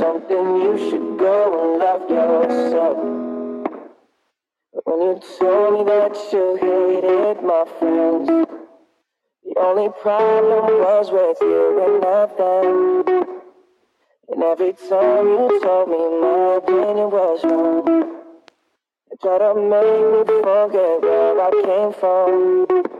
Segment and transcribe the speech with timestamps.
[0.00, 2.96] something, you should go and love yourself.
[4.84, 8.28] When you told me that you hated my friends,
[9.44, 13.26] the only problem was with you and not them.
[14.30, 17.86] And every time you told me my opinion was wrong,
[19.10, 22.99] you tried to make me forget where I came from.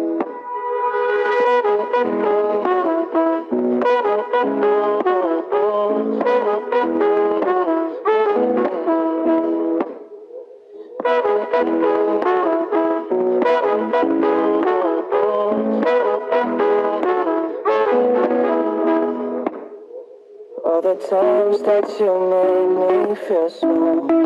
[20.81, 24.25] The times that you made me feel small.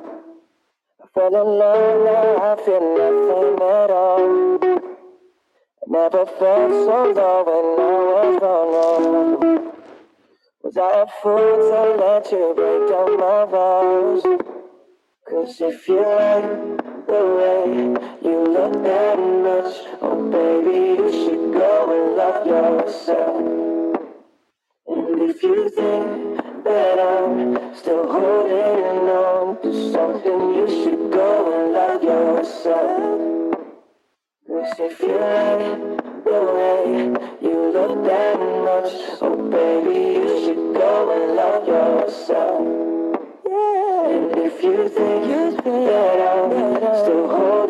[1.02, 4.58] I fell in love, now I feel nothing at all.
[4.64, 9.75] I never felt so low when I was wrong.
[10.76, 14.24] Was I a fool to let you break down my walls?
[15.30, 16.44] Cause if you like
[17.08, 23.38] the way you look that much, oh baby, you should go and love yourself.
[24.88, 31.74] And if you think that I'm still holding on to something, you should go and
[31.74, 33.56] love yourself.
[34.48, 36.05] Cause if you like
[36.36, 36.84] the way
[37.42, 42.62] you look that much, oh baby, you should go and love yourself.
[43.46, 44.10] Yeah.
[44.10, 46.52] And if you think that I'm
[47.04, 47.65] still holding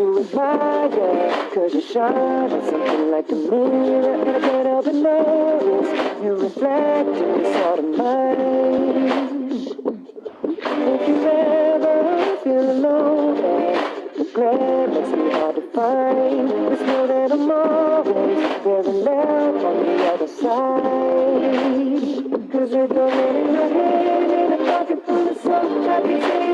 [0.00, 1.50] to admire?
[1.54, 7.08] Cause you shine something like a mirror And I can't help but notice You reflect
[7.08, 9.10] in this heart of mine.
[10.92, 13.34] If you ever feel alone
[14.16, 16.48] the glare makes me hard to find.
[16.48, 21.52] Just know that I'm always very love on the other side.
[22.52, 26.49] Cause with the wind in my head and a pocket full of soap I can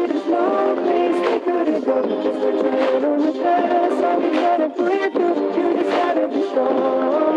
[3.39, 4.75] on the past I'll be trying to
[5.13, 7.36] through You just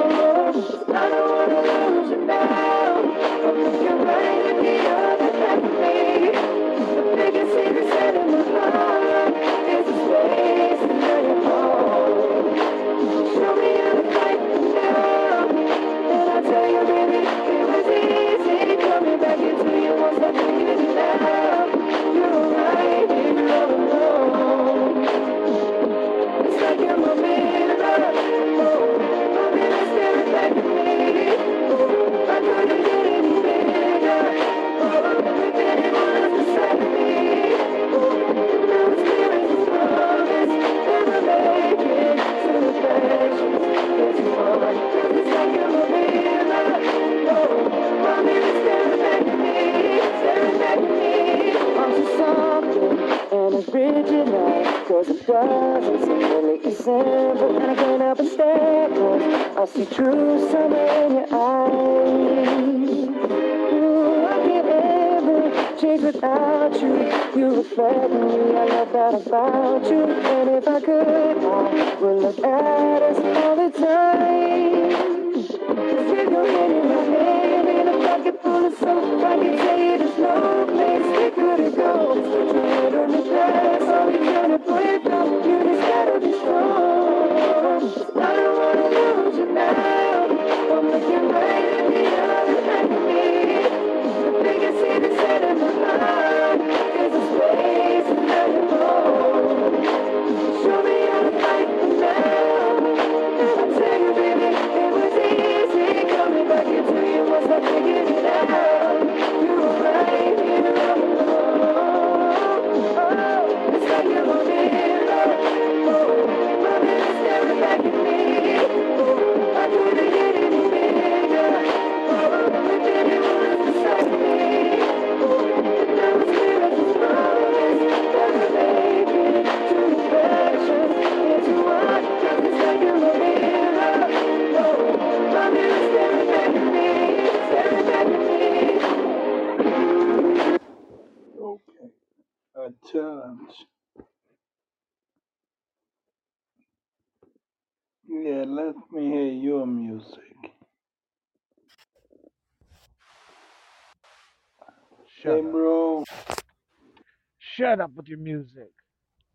[157.70, 158.72] Shut up with your music.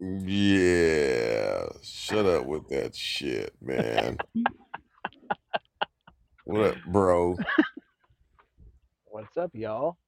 [0.01, 4.19] Yeah, shut up with that shit, man.
[6.43, 7.39] What up, bro?
[9.05, 9.99] What's up, y'all?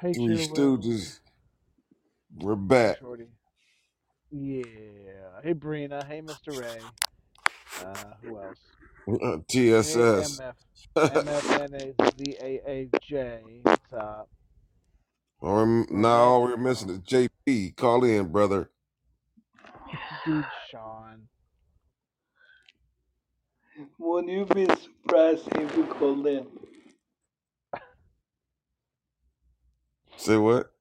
[0.00, 1.20] Hey, Three Stooges.
[2.36, 2.98] We're back.
[2.98, 3.28] Shorty.
[4.32, 4.64] Yeah.
[5.44, 6.04] Hey, Brina.
[6.04, 6.48] Hey, Mr.
[6.52, 6.80] Ray.
[7.80, 8.71] Uh, who else?
[9.06, 10.40] Hey, TSS.
[10.40, 10.54] MF.
[11.98, 13.62] MFNAZAAJ.
[13.64, 14.28] What's up?
[15.40, 17.76] or now Romantic all we're missing is JP.
[17.76, 18.70] Call in, brother.
[20.24, 21.28] dude, Sean.
[23.98, 26.46] Would you be surprised if you called in?
[30.16, 30.72] Say what?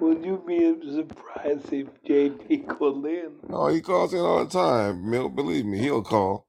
[0.00, 3.32] Would you be surprised if JP called in?
[3.48, 5.10] No, he calls in all the time.
[5.10, 6.47] Milt, believe me, he'll call.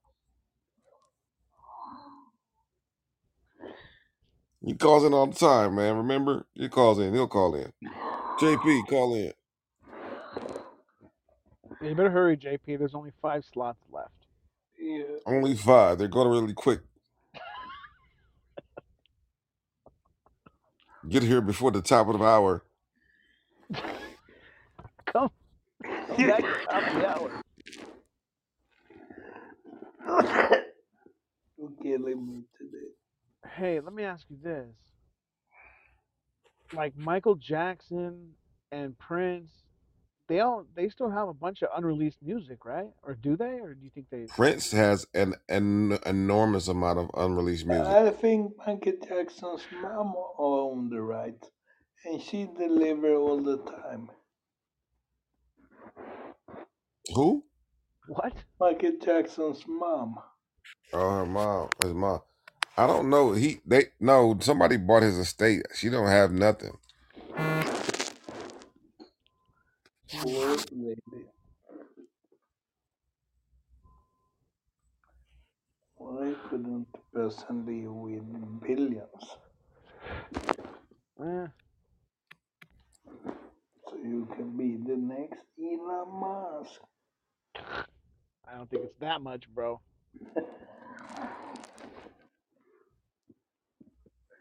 [4.65, 5.95] He calls in all the time, man.
[5.95, 6.45] Remember?
[6.53, 7.13] He calls in.
[7.13, 7.71] He'll call in.
[8.39, 9.31] JP, call in.
[11.81, 12.77] Yeah, you better hurry, JP.
[12.77, 14.11] There's only five slots left.
[14.77, 15.03] Yeah.
[15.25, 15.97] Only five.
[15.97, 16.81] They're going really quick.
[21.07, 22.63] Get here before the top of the hour.
[25.05, 25.29] Come,
[26.15, 27.41] come back top of the hour.
[31.57, 32.98] You're killing me today.
[33.55, 34.67] Hey, let me ask you this.
[36.73, 38.31] Like Michael Jackson
[38.71, 39.49] and Prince,
[40.27, 42.89] they all they still have a bunch of unreleased music, right?
[43.03, 43.59] Or do they?
[43.59, 47.87] Or do you think they Prince has an, an enormous amount of unreleased music.
[47.87, 51.43] I think Michael Jackson's mom owned the right,
[52.05, 54.09] and she delivered all the time.
[57.15, 57.43] Who?
[58.07, 58.33] what?
[58.59, 60.17] Michael Jackson's mom.
[60.93, 61.69] Oh, her mom.
[61.83, 62.21] His mom.
[62.77, 63.33] I don't know.
[63.33, 64.37] He they no.
[64.41, 65.63] Somebody bought his estate.
[65.75, 66.77] She don't have nothing.
[75.97, 77.65] Why couldn't the person
[78.01, 79.37] with billions?
[83.89, 86.81] So you can be the next Elon Musk.
[88.47, 89.81] I don't think it's that much, bro.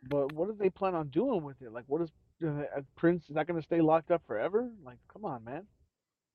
[0.09, 1.73] But what do they plan on doing with it?
[1.73, 2.11] Like, what is
[2.47, 2.63] uh,
[2.97, 3.25] Prince?
[3.29, 4.71] Is that going to stay locked up forever?
[4.85, 5.65] Like, come on, man.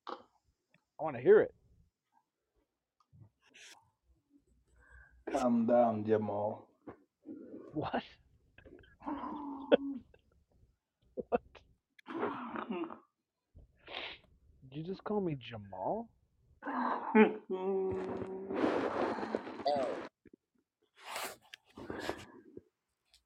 [0.10, 1.54] I want to hear it.
[5.32, 6.68] Calm down, Jamal.
[7.74, 8.04] What?
[11.30, 11.42] what?
[14.70, 16.10] Did you just call me Jamal?
[19.66, 19.88] Oh,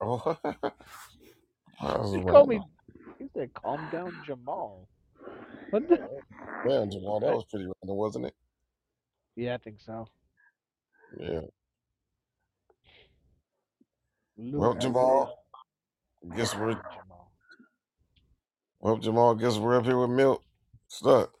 [0.00, 0.36] was
[2.14, 2.60] You called me.
[3.18, 4.88] You said, "Calm down, Jamal."
[5.70, 5.96] What the?
[6.66, 8.34] Damn, Jamal, that was pretty random, wasn't it?
[9.36, 10.06] Yeah, I think so.
[11.18, 11.40] Yeah.
[14.36, 15.44] Lou Well, Jamal,
[16.36, 17.32] guess we're Jamal.
[18.80, 20.44] well, Jamal, guess we're up here with Milk.
[20.86, 21.32] Stuck.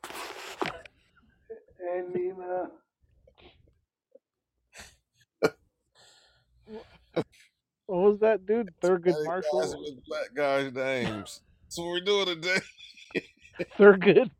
[1.78, 2.70] Hey, Lena.
[7.88, 8.74] What was that, dude?
[8.82, 9.80] Thurgood Hey, guys Marshall.
[9.80, 11.42] with black guys' names.
[11.64, 12.60] That's what we're doing today.
[13.78, 14.30] Thurgood.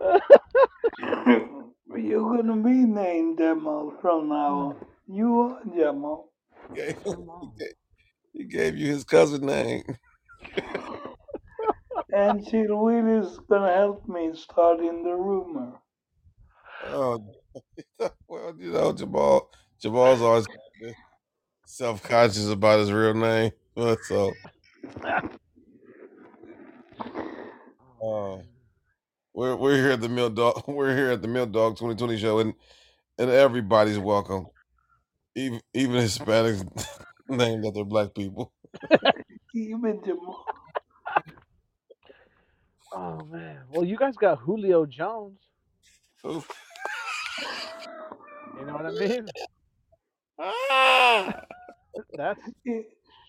[1.96, 4.86] You're gonna be named Jamal from now on.
[5.08, 6.32] You are Jamal.
[7.40, 7.74] He gave,
[8.32, 9.84] he gave you his cousin name.
[12.12, 15.80] And she really is gonna help me starting the rumor.
[16.84, 17.24] Oh,
[18.28, 19.50] well, you know, Jamal.
[19.80, 20.46] Jamal's always
[21.66, 23.52] self conscious about his real name.
[24.08, 24.32] So,
[25.04, 25.20] uh,
[29.32, 30.64] we're we're here at the Mill Dog.
[30.68, 32.52] We're here at the Mill Dog 2020 show, and
[33.18, 34.46] and everybody's welcome,
[35.34, 36.64] even even Hispanics
[37.28, 38.52] named after black people.
[39.54, 40.44] Even Jamal.
[42.92, 43.60] Oh man.
[43.70, 45.38] Well, you guys got Julio Jones.
[46.26, 46.44] Ooh.
[48.58, 49.26] You know what I mean?
[50.38, 51.44] Ah!
[52.16, 52.40] That's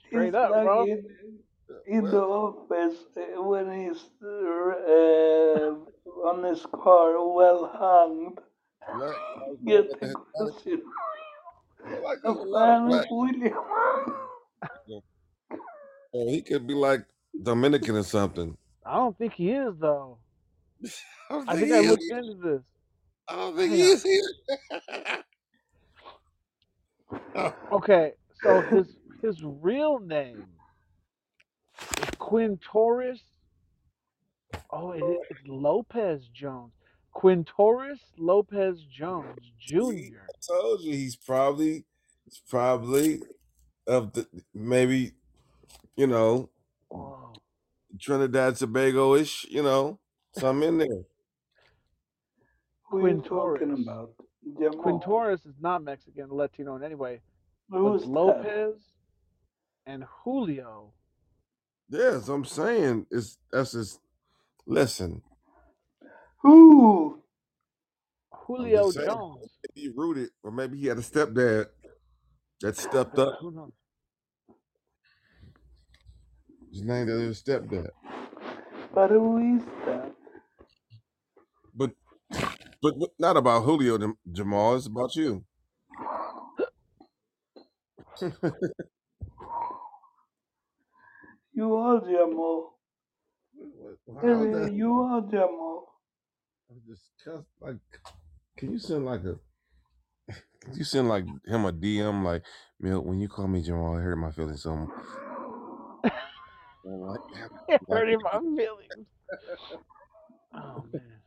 [0.07, 0.85] Straight it's up, like bro.
[0.85, 1.39] In,
[1.85, 5.75] in the office uh, when he's uh,
[6.27, 8.37] on his car, well hung.
[8.87, 9.17] black
[9.65, 10.83] Get the after question.
[12.03, 13.05] Like, A there's a lot of fan black.
[13.05, 13.53] of William.
[16.13, 17.05] Oh, he could be like
[17.41, 18.57] Dominican or something.
[18.85, 20.19] I don't think he is though.
[21.29, 21.81] I don't I think think I is.
[21.81, 22.11] looked either.
[22.11, 22.63] into this.
[23.31, 23.89] Oh, I don't think Hang he on.
[23.91, 24.33] is either.
[27.35, 30.47] Oh, Okay, so his his real name
[31.99, 33.21] is Quinn Torres.
[34.71, 36.73] Oh, it, it's Lopez Jones.
[37.13, 40.19] Quinn Torres Lopez Jones See, Jr.
[40.29, 41.85] I told you he's probably
[42.25, 43.21] he's probably
[43.87, 45.13] of the maybe
[45.97, 46.49] you know
[46.91, 47.41] Oh,
[47.99, 49.99] Trinidad Tobago ish, you know,
[50.33, 51.03] something in there.
[52.91, 54.11] Who are talking about?
[54.77, 54.99] Quinn Jamal.
[54.99, 57.21] Torres is not Mexican, Latino in any way,
[57.69, 58.09] but Who's that?
[58.09, 58.75] Lopez
[59.85, 60.93] and Julio.
[61.89, 63.99] Yes, I'm saying it's that's just
[64.65, 65.21] listen.
[66.43, 67.21] Who?
[68.31, 69.59] Julio saying Jones.
[69.75, 71.67] he rooted, or maybe he had a stepdad
[72.61, 73.37] that stepped up.
[73.41, 73.73] Who knows?
[76.71, 77.89] His name that his stepdad.
[78.93, 80.10] But who is that?
[82.81, 84.75] But not about Julio Jam- Jamal.
[84.75, 85.45] It's about you.
[91.53, 92.79] You are Jamal.
[94.21, 94.71] How is Yeah, that?
[94.73, 95.87] you are Jamal.
[96.69, 97.77] I'm just cuss- like,
[98.57, 99.37] can you send like a?
[100.61, 102.43] Can you send like him a DM like,
[102.79, 104.71] Milt, when you call me Jamal, it hurt my feelings so.
[104.71, 104.89] I'm
[106.83, 107.19] like,
[107.67, 109.07] It like, hurting my feelings.
[110.53, 111.21] Oh man.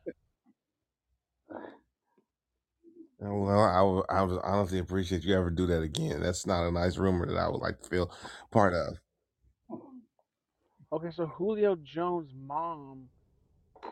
[1.54, 6.20] Uh, well, I would, I would honestly appreciate you ever do that again.
[6.20, 8.10] That's not a nice rumor that I would like to feel
[8.50, 8.98] part of.
[10.92, 13.08] Okay, so Julio Jones' mom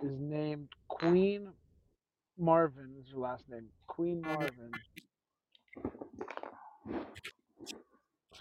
[0.03, 1.49] is named Queen
[2.39, 2.95] Marvin.
[3.01, 4.71] Is her last name Queen Marvin?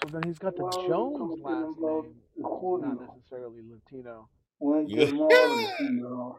[0.02, 3.08] So then he's got the Well, Jones talking last about name, not Julio.
[3.16, 4.30] necessarily Latino.
[4.60, 5.06] When Yeah.
[5.06, 6.32] Jamal is here.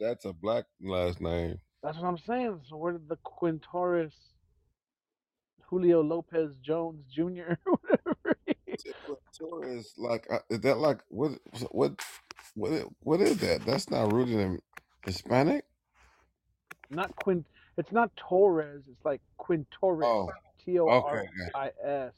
[0.00, 1.58] That's a black last name.
[1.84, 2.60] That's what I'm saying.
[2.66, 4.14] So where did the Quintoris
[5.66, 7.56] Julio Lopez Jones Jr.
[7.66, 8.36] whatever
[9.38, 11.32] Torres, like, uh, is that like what?
[11.70, 12.00] What?
[12.54, 12.86] What?
[13.00, 13.64] What is that?
[13.66, 14.58] That's not rooted in
[15.04, 15.64] Hispanic.
[16.90, 17.46] not Quint.
[17.76, 18.84] It's not Torres.
[18.90, 20.06] It's like Quintoris.
[20.06, 20.30] Oh,
[20.64, 20.88] T O.
[20.88, 22.12] R I S.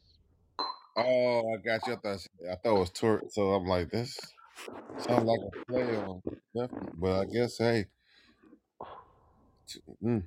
[0.96, 1.94] Oh, I got you.
[1.94, 3.22] I thought I thought it was Tor.
[3.30, 4.18] So I'm like, this
[4.98, 6.22] sounds like a play on.
[6.98, 7.86] But I guess hey,
[10.04, 10.24] mm,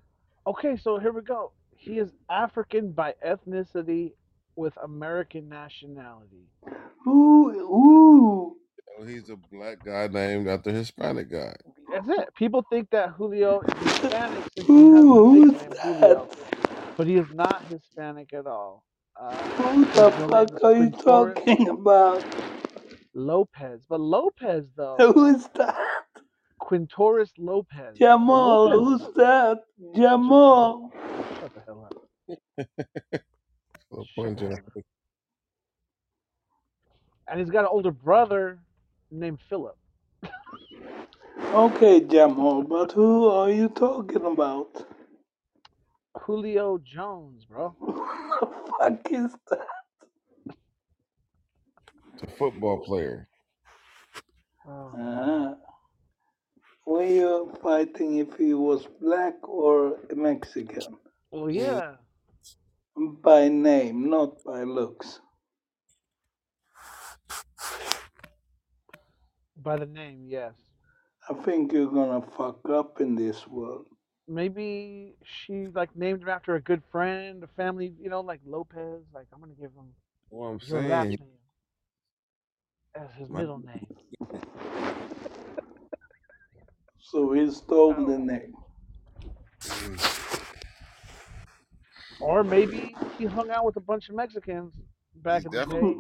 [0.48, 1.54] Okay, so here we go.
[1.76, 4.14] He is African by ethnicity
[4.56, 6.50] with American nationality.
[7.06, 7.52] Who?
[7.68, 8.58] Who?
[8.98, 11.56] so he's a black guy named after a Hispanic guy.
[11.92, 12.30] That's it.
[12.36, 15.20] People think that Julio is Hispanic since he has Who?
[15.20, 16.40] the Who's nickname Julio, that?
[16.98, 18.86] but he is not Hispanic at all.
[19.20, 22.26] Uh, Who the fuck are you talking about?
[23.16, 23.82] Lopez.
[23.90, 25.78] But Lopez, though, Who is that?
[26.70, 27.98] Quintoris Lopez.
[27.98, 28.70] Jamal.
[28.70, 29.02] Lopez.
[29.02, 29.60] Who's that?
[29.96, 30.92] Jamal.
[31.40, 31.96] Shut the hell up.
[33.92, 34.84] So point the to hell up.
[37.30, 38.60] And he's got an older brother
[39.12, 39.78] named Philip.
[41.54, 44.86] Okay, Jamal, but who are you talking about?
[46.18, 47.76] Julio Jones, bro.
[47.80, 49.68] What the fuck is that?
[52.14, 53.28] It's a football player.
[54.68, 55.56] Oh, Uh-huh.
[56.86, 60.98] Were you fighting if he was black or Mexican?
[61.32, 61.96] well, yeah.
[63.24, 65.20] By name, not by looks.
[69.62, 70.54] By the name, yes.
[71.30, 73.86] I think you're gonna fuck up in this world.
[74.28, 79.04] Maybe she like named him after a good friend, a family, you know, like Lopez.
[79.14, 79.94] Like I'm gonna give him
[80.30, 81.30] What I'm your last saying, name
[82.96, 83.88] as his My- middle name.
[87.12, 88.18] So he stole the oh.
[88.18, 88.54] name.
[89.62, 90.20] Mm.
[92.22, 94.74] Or maybe he hung out with a bunch of Mexicans
[95.16, 96.00] back he's in the definitely day.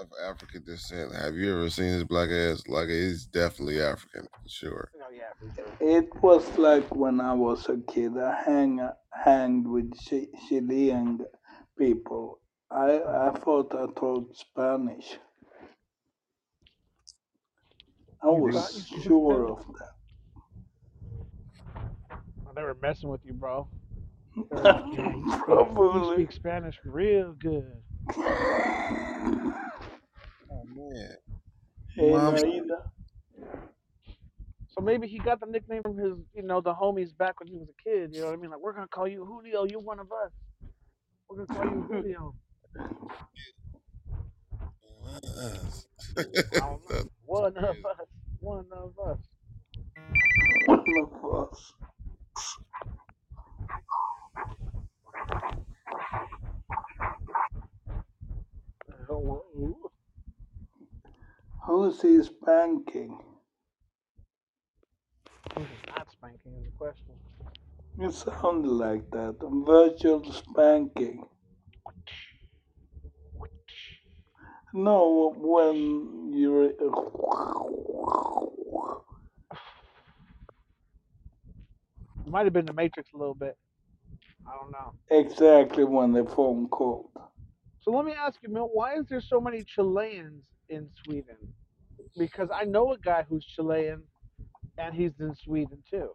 [0.00, 1.14] of, of African descent.
[1.14, 2.62] Have you ever seen his black ass?
[2.66, 4.90] Like he's definitely African for sure.
[4.96, 5.66] Oh yeah, for sure.
[5.80, 8.16] It was like when I was a kid.
[8.16, 11.26] I hang hanged with Chi- Chilean
[11.76, 12.40] people.
[12.70, 15.18] I I thought I taught Spanish.
[18.22, 19.97] I was thought you spoke sure of that.
[22.58, 23.68] They were messing with you, bro.
[24.50, 26.14] They're like, yeah, you speak, you Probably.
[26.16, 27.70] speak Spanish real good.
[30.50, 31.16] Oh man,
[31.94, 32.42] Hey, Mom's-
[34.70, 37.58] So maybe he got the nickname from his, you know, the homies back when he
[37.58, 38.12] was a kid.
[38.12, 38.50] You know what I mean?
[38.50, 39.64] Like, we're gonna call you Julio.
[39.64, 40.32] You're one of us.
[41.30, 42.34] We're gonna call you Julio.
[46.16, 47.08] I don't know.
[47.24, 48.08] One of us.
[48.40, 49.18] One of us.
[50.66, 51.72] One of us.
[61.66, 63.18] Who's he spanking?
[65.54, 67.14] Who's not spanking is the question.
[68.00, 69.36] It sounded like that.
[69.66, 71.26] Virtual spanking.
[74.72, 76.72] No, when you're.
[82.28, 83.56] It might have been the Matrix a little bit.
[84.46, 84.92] I don't know.
[85.10, 87.08] Exactly when the phone called.
[87.80, 91.38] So let me ask you, Milt, why is there so many Chileans in Sweden?
[92.18, 94.02] Because I know a guy who's Chilean
[94.76, 96.10] and he's in Sweden too.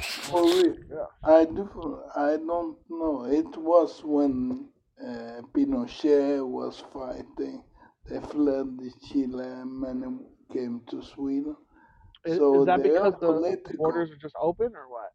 [0.00, 0.76] For real.
[1.22, 2.00] I do.
[2.16, 3.26] I don't know.
[3.26, 7.62] It was when uh, Pinochet was fighting.
[8.08, 10.06] They fled the Chile and many
[10.54, 11.54] came to Sweden.
[12.24, 13.76] Is, So is that because the, the political.
[13.76, 15.10] borders are just open or what?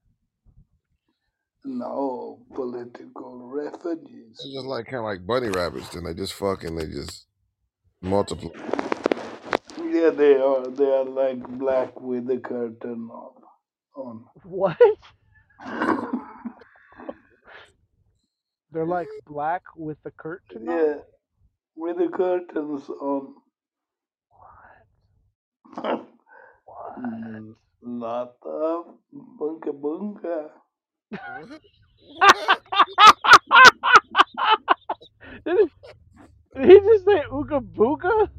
[1.66, 4.32] No political refugees.
[4.32, 5.90] it's just like kind of like bunny rabbits.
[5.90, 7.26] Then they just fucking they just
[8.02, 8.50] multiply.
[9.78, 10.68] Yeah, they are.
[10.68, 13.34] They are like black with the curtain on.
[13.96, 14.26] on.
[14.44, 14.78] What?
[18.72, 20.76] They're like black with the curtain on?
[20.78, 20.96] Yeah,
[21.76, 23.36] with the curtains on.
[25.76, 26.08] What?
[27.82, 30.50] Lot of bunga bunga.
[35.46, 35.68] did, he,
[36.56, 38.30] did he just say ooga booga?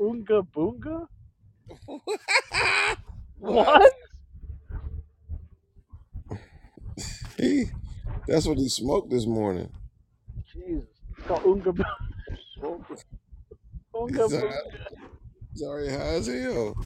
[0.00, 1.06] Oonga boonga?
[3.38, 3.92] What?
[7.36, 7.66] He,
[8.26, 9.70] that's what he smoked this morning.
[10.52, 10.88] Jesus.
[11.16, 11.72] It's called Oonga
[12.60, 12.98] boonga.
[13.96, 14.60] Oonga He's, uh, boonga.
[15.52, 16.76] he's already high as hell.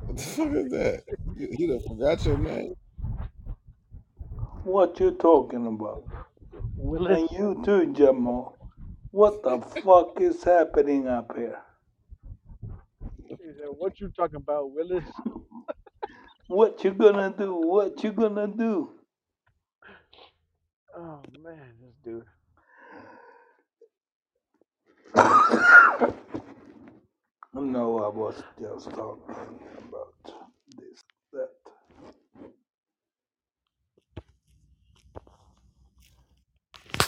[0.00, 1.02] What the fuck is that?
[1.36, 2.74] You, you done forgot your name.
[4.64, 6.04] What you talking about?
[6.76, 7.18] Willis.
[7.18, 8.56] And you too, Jamal.
[9.10, 11.58] What the fuck is happening up here?
[13.28, 15.04] Said, what you talking about, Willis?
[16.48, 17.54] What you gonna do?
[17.56, 18.90] What you gonna do?
[20.96, 22.24] Oh man, this dude.
[27.54, 29.34] No, I was just talking
[29.88, 30.14] about
[30.78, 31.50] this, that.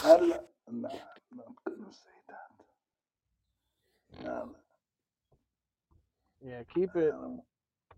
[0.03, 0.33] I li-
[0.71, 2.51] nah, I'm not gonna say that.
[6.41, 7.11] Yeah, keep I it.
[7.11, 7.41] don't,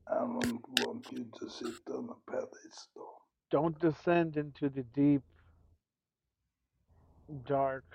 [0.10, 3.22] I don't want you to sit on a pedestal.
[3.52, 5.24] Don't descend into the deep,
[7.48, 7.86] dark.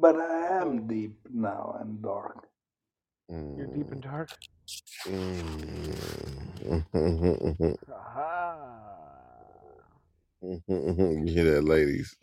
[0.00, 2.48] But I am deep now and dark.
[3.56, 4.30] You're deep and dark.
[5.06, 5.98] Mm.
[7.92, 8.56] Aha.
[10.42, 12.16] you hear that, ladies?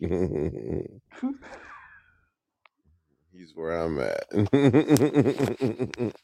[3.32, 4.24] He's where I'm at.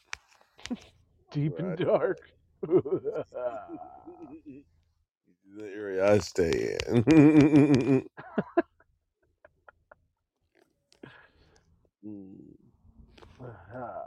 [1.31, 2.19] Deep Where I- and dark.
[2.67, 3.79] He's
[5.57, 7.03] the area I stay in.
[13.73, 14.03] Ah.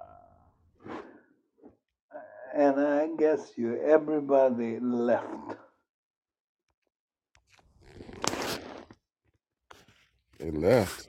[2.54, 5.56] And I guess you, everybody left.
[10.38, 11.08] they left.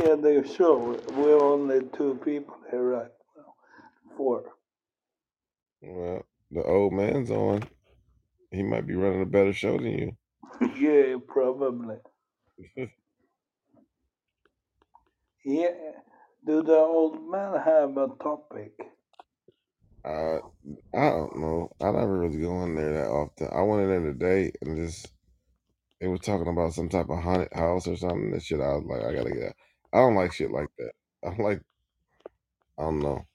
[0.00, 0.98] Yeah, they sure.
[1.14, 3.54] we're only two people here right now.
[4.16, 4.44] Four.
[5.82, 7.62] Well, the old man's on.
[8.50, 10.16] He might be running a better show than you.
[10.78, 11.96] yeah, probably.
[15.44, 15.92] Yeah.
[16.46, 18.72] Do the old man have a topic?
[20.04, 20.38] Uh,
[20.94, 21.70] I don't know.
[21.80, 23.48] I never really go in there that often.
[23.52, 25.12] I went in there today and just
[26.00, 28.30] it was talking about some type of haunted house or something.
[28.32, 28.60] That shit.
[28.60, 29.44] I was like, I gotta get.
[29.48, 29.56] Out.
[29.92, 30.92] I don't like shit like that.
[31.26, 31.62] I'm like,
[32.78, 33.26] I don't know.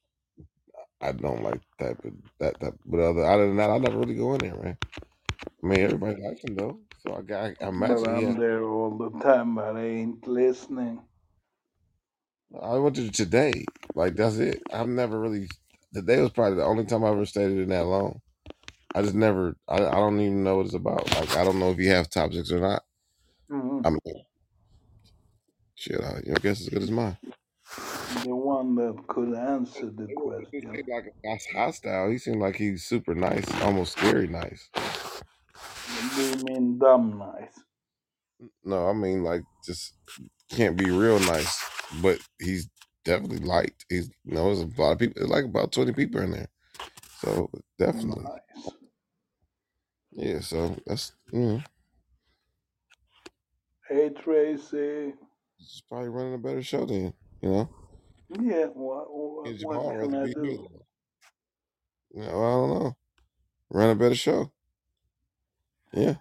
[1.02, 2.76] I don't like type of that type.
[2.86, 4.78] But other other than that, I never really go in there, man.
[5.64, 7.52] I mean, everybody likes him though, so I got.
[7.62, 8.06] I But.
[8.06, 11.02] I'm Yeah, there all the time, but I ain't listening.
[12.60, 13.66] I went to today.
[13.96, 14.62] Like that's it.
[14.74, 15.48] I've never really.
[15.94, 18.22] Today was probably the only time I ever stayed in that long.
[18.96, 19.56] I just never.
[19.68, 21.10] I, I don't even know what it's about.
[21.16, 22.84] Like I don't know if you have topics or not.
[23.50, 23.86] Mhm.
[23.86, 24.26] I mean,
[25.76, 26.02] shit.
[26.02, 27.18] I, your guess as good as mine.
[28.24, 30.72] The one that could answer the He question.
[30.76, 32.10] seemed like that's hostile.
[32.12, 34.70] He seemed like he's super nice, almost scary nice.
[36.16, 37.64] Do you mean dumb nice?
[38.64, 39.96] No, I mean like just
[40.50, 42.70] can't be real nice, but he's
[43.06, 43.86] definitely liked.
[43.90, 45.16] He's you know, there's a lot of people.
[45.18, 46.50] There's like about twenty people in there,
[47.20, 48.70] so oh, definitely, Nice.
[50.12, 50.40] yeah.
[50.42, 51.64] So that's you know,
[53.90, 55.14] Hey Tracy.
[55.58, 57.70] he's probably running a better show than you know.
[58.30, 60.68] Yeah, what, what, And what can rather I be do?
[62.14, 62.98] You know, I don't know.
[63.72, 64.52] Run a better show.
[65.94, 66.16] Yeah,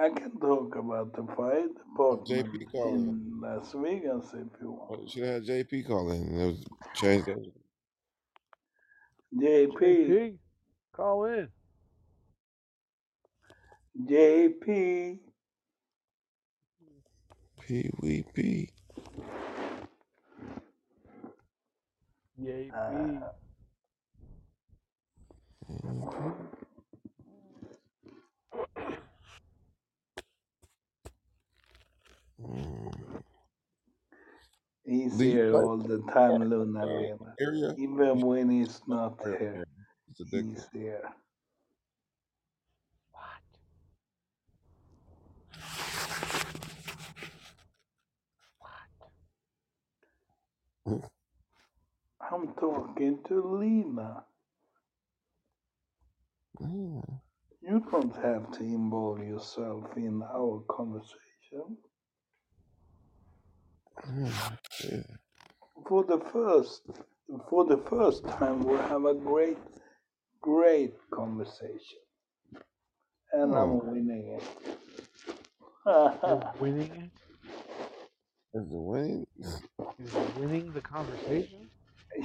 [0.00, 3.14] I can talk about the fire department JP call in.
[3.14, 5.10] in Las Vegas if you want.
[5.10, 6.22] Should have had JP call in.
[6.22, 7.28] and It was changed.
[9.36, 10.38] JP, JP,
[10.94, 11.48] call in.
[14.08, 15.18] JP,
[17.60, 18.70] P W P.
[22.38, 23.28] Yay, uh,
[32.44, 32.92] Mm.
[34.84, 37.36] he's Do you here like all the time, Luna uh, Lena.
[37.40, 37.76] area?
[37.76, 39.66] Even when he's not Area, here, area.
[40.10, 40.54] It's addictive.
[40.54, 41.04] he's here.
[43.12, 43.42] What?
[52.32, 54.24] I'm talking to Lena.
[56.62, 57.20] Mm.
[57.62, 61.78] You don't have to involve yourself in our conversation.
[64.84, 65.02] Yeah.
[65.88, 66.82] For the first,
[67.50, 69.58] for the first time, we have a great,
[70.42, 72.00] great conversation,
[73.32, 74.44] and Oh, I'm winning it.
[76.26, 77.12] You're winning it?
[78.54, 79.26] is the winning?
[79.98, 81.70] You're winning the conversation?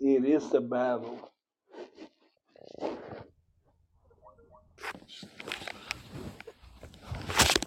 [0.00, 1.30] it is a battle.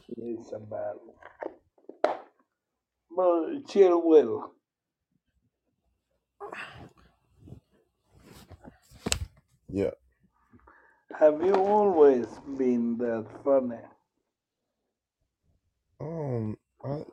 [0.10, 1.15] It is a battle.
[3.15, 4.54] But chill will.
[9.69, 9.91] Yeah.
[11.19, 13.82] Have you always been that funny?
[16.02, 16.58] Um.
[16.84, 17.04] I,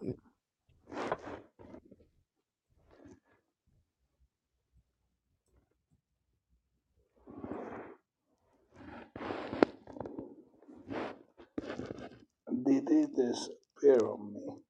[12.64, 14.65] Did it disappear on me?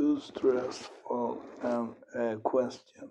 [0.00, 3.10] Too stressful and um, a question.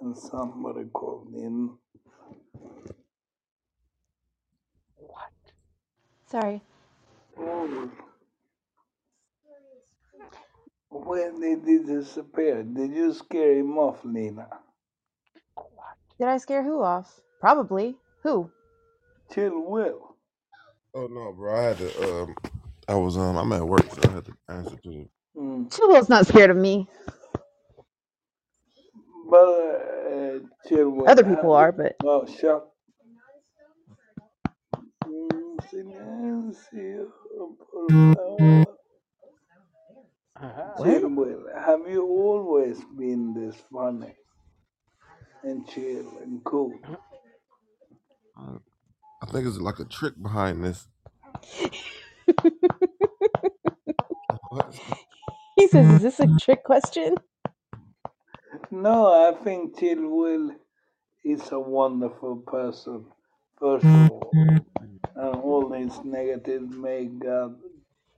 [0.00, 1.78] And somebody called in.
[4.96, 5.30] What?
[6.28, 6.60] Sorry.
[7.38, 7.88] Oh,
[10.90, 12.64] when did he disappear?
[12.64, 14.48] Did you scare him off, Nina?
[15.54, 15.96] What?
[16.18, 17.20] Did I scare who off?
[17.40, 17.94] Probably.
[18.24, 18.50] Who?
[19.32, 20.16] Chill will.
[20.94, 21.56] oh no, bro!
[21.56, 22.22] I had to.
[22.22, 22.36] Um.
[22.88, 23.36] I was um.
[23.36, 24.90] I'm at work, so I had to answer to.
[24.90, 25.70] the- Mm.
[25.70, 26.88] Chillwell's not scared of me.
[29.30, 31.08] But uh, chill will.
[31.08, 32.68] Other people are, but Well, shut.
[35.70, 37.08] Silencio,
[37.72, 38.64] por favor.
[40.36, 40.74] Aha.
[40.76, 40.88] What?
[40.88, 44.14] Chilwell, have you always been this funny
[45.44, 46.72] and chill and cool?
[49.26, 50.88] I think it's like a trick behind this.
[55.56, 56.36] He says, "Is this a mm-hmm.
[56.38, 57.16] trick question?"
[58.70, 60.50] No, I think Chilwell
[61.24, 63.06] is a wonderful person,
[63.58, 64.32] first of all.
[64.34, 64.56] Mm-hmm.
[65.16, 67.56] And all his negatives, may God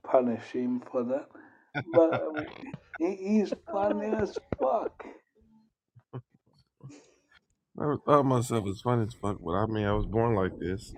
[0.03, 1.29] punish him for that.
[1.93, 2.47] But
[2.99, 5.05] he, he's funny as fuck.
[7.79, 10.93] Never thought myself as funny as fuck, but I mean, I was born like this.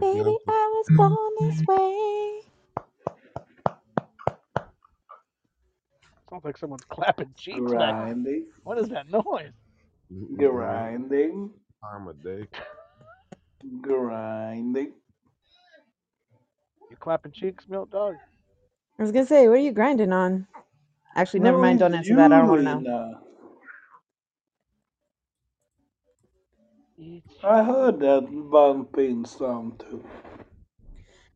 [0.00, 2.42] Baby, I was born this way.
[6.30, 7.96] Sounds like someone's clapping cheeks back.
[7.96, 9.52] Grinding, What is that noise?
[10.36, 11.50] grinding,
[11.82, 12.46] Time of day.
[13.82, 14.92] grinding.
[16.90, 18.16] You clapping cheeks, milk dog?
[18.98, 20.46] I was gonna say, what are you grinding on?
[21.16, 21.78] Actually, never mind.
[21.80, 22.32] Don't answer that.
[22.32, 22.78] I don't want to know.
[22.78, 23.20] Lena.
[26.88, 26.89] It's
[27.44, 30.04] I heard that bumping sound too.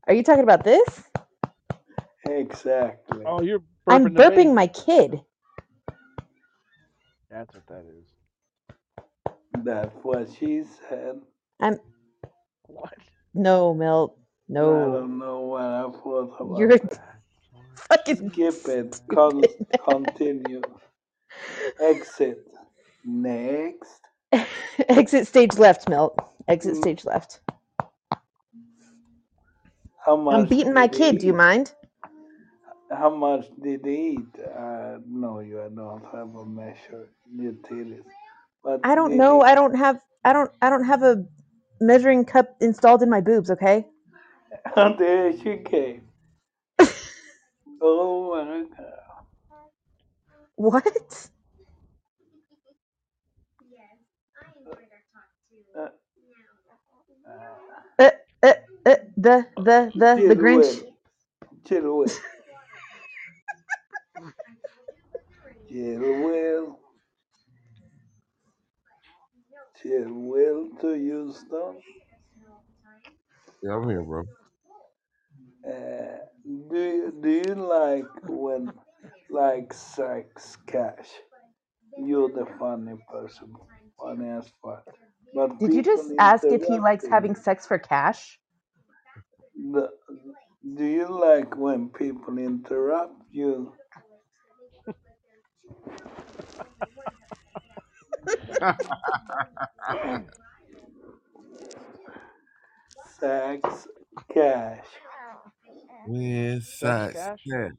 [0.08, 1.04] Are you talking about this?
[2.26, 3.26] Exactly.
[3.26, 5.20] Oh, you're burping I'm burping my kid.
[7.30, 8.06] That's what that is.
[9.64, 11.20] That's what she said.
[11.60, 11.78] I'm
[12.66, 12.94] What?
[13.34, 14.18] no Milt.
[14.48, 14.90] No.
[14.90, 17.20] I don't know what I thought about you're that.
[17.88, 19.00] fucking Skip it.
[19.12, 19.48] Con-
[19.84, 20.62] continue.
[21.80, 22.46] Exit.
[23.04, 24.03] Next.
[24.88, 26.18] exit stage left, Milt.
[26.48, 26.78] Exit Mm.
[26.78, 27.40] stage left.
[30.04, 30.34] How much?
[30.34, 31.18] I'm beating my kid.
[31.18, 31.72] he Do you mind?
[32.90, 34.40] How much did he eat?
[34.44, 38.04] Uh, no, you don't have a measure utilities.
[38.64, 39.40] But I don't know.
[39.40, 39.42] he?
[39.42, 40.00] I don't have.
[40.24, 40.50] I don't.
[40.62, 41.24] I don't have a
[41.80, 43.50] measuring cup installed in my boobs.
[43.50, 43.86] Okay.
[44.98, 46.02] there she came.
[47.82, 48.94] Oh my god.
[50.56, 51.28] What?
[57.98, 58.10] Uh,
[58.42, 58.52] uh,
[58.86, 60.82] uh, the the the the Grinch.
[61.66, 62.06] Chill will.
[65.68, 66.78] Chill will.
[69.76, 71.80] Chill will to Houston.
[73.62, 74.22] Yeah, I'm here, bro.
[75.66, 76.18] Uh,
[76.70, 78.72] do you, do you like when
[79.30, 81.08] like sex cash?
[81.98, 83.54] You're the funny person,
[83.98, 84.86] funny as fuck.
[85.34, 88.38] But Did you just ask if he likes having sex for cash?
[89.56, 89.90] The,
[90.76, 93.72] do you like when people interrupt you?
[103.20, 103.88] Sex
[104.32, 104.86] cash.
[106.04, 107.40] When Sex sex cash?
[107.50, 107.72] cat.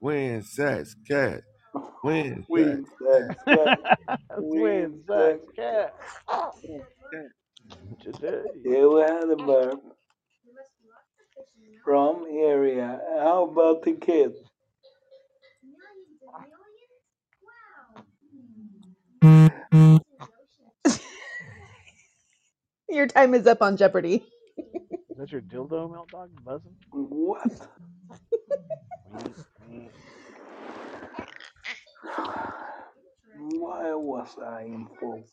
[0.00, 1.42] When sex cat.
[2.02, 3.36] When sex Win sex.
[3.46, 3.78] Win
[4.36, 5.94] Win sex sex cat
[7.12, 7.30] cat.
[8.64, 9.80] Here we had a verb
[11.84, 13.00] from area.
[13.18, 14.32] How about the kid?
[22.88, 24.24] Your time is up on Jeopardy.
[25.10, 26.76] Is that your dildo, milk dog, buzzing?
[26.90, 27.68] What?
[32.04, 33.62] Wink, wink.
[33.62, 35.30] Why was I in focus?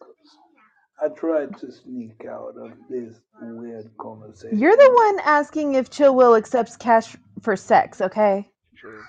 [1.04, 4.60] I tried to sneak out of this weird conversation.
[4.60, 8.02] You're the one asking if Chill Will accepts cash for sex.
[8.02, 8.48] Okay.
[8.78, 9.02] True.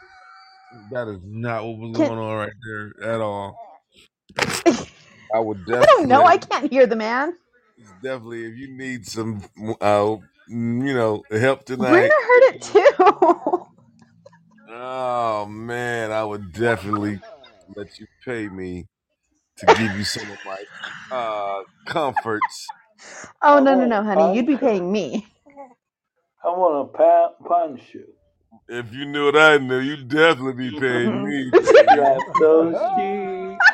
[0.90, 3.58] That is not what was Can- going on right there at all.
[5.34, 5.82] I would definitely.
[5.82, 6.24] I don't know.
[6.24, 7.34] I can't hear the man.
[8.02, 9.42] definitely, if you need some,
[9.80, 10.16] uh,
[10.48, 11.90] you know, help tonight.
[11.90, 12.10] tonight.
[12.10, 13.66] heard it too.
[14.74, 17.20] Oh man, I would definitely
[17.76, 18.86] let you pay me
[19.58, 20.64] to give you some of my
[21.16, 22.66] uh comforts.
[23.42, 25.26] oh no no no, honey, you'd be paying me.
[26.44, 28.06] I want to pa- punch you.
[28.68, 31.52] If you knew what I knew, you'd definitely be paying me.
[31.62, 33.66] Slap those cheeks.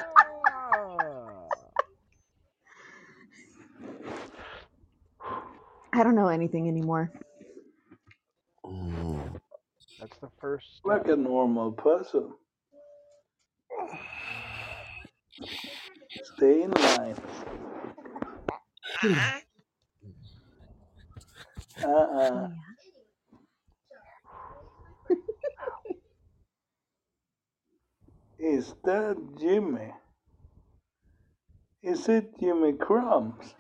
[5.93, 7.13] I don't know anything anymore.
[8.65, 9.41] Mm.
[10.01, 12.33] That's the first Like a normal person.
[16.37, 17.17] Stay in line.
[19.05, 19.41] Uh-huh.
[21.85, 22.49] Uh-uh.
[22.49, 22.51] Oh,
[28.39, 29.93] is that Jimmy?
[31.83, 33.55] Is it Jimmy Crumbs?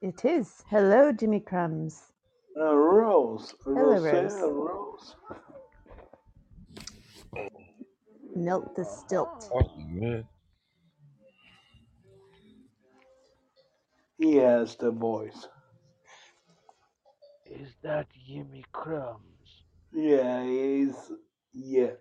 [0.00, 0.64] It is.
[0.70, 2.00] Hello, Jimmy Crumbs.
[2.56, 3.54] A rose.
[3.66, 4.34] A Hello, rose.
[4.40, 4.42] Rose.
[4.42, 5.16] Rose.
[8.34, 9.50] Melt the stilt.
[9.52, 10.24] Oh, man.
[14.18, 15.48] He has the voice.
[17.46, 19.64] Is that Jimmy Crumbs?
[19.92, 20.96] Yeah, he's
[21.52, 21.92] yeah.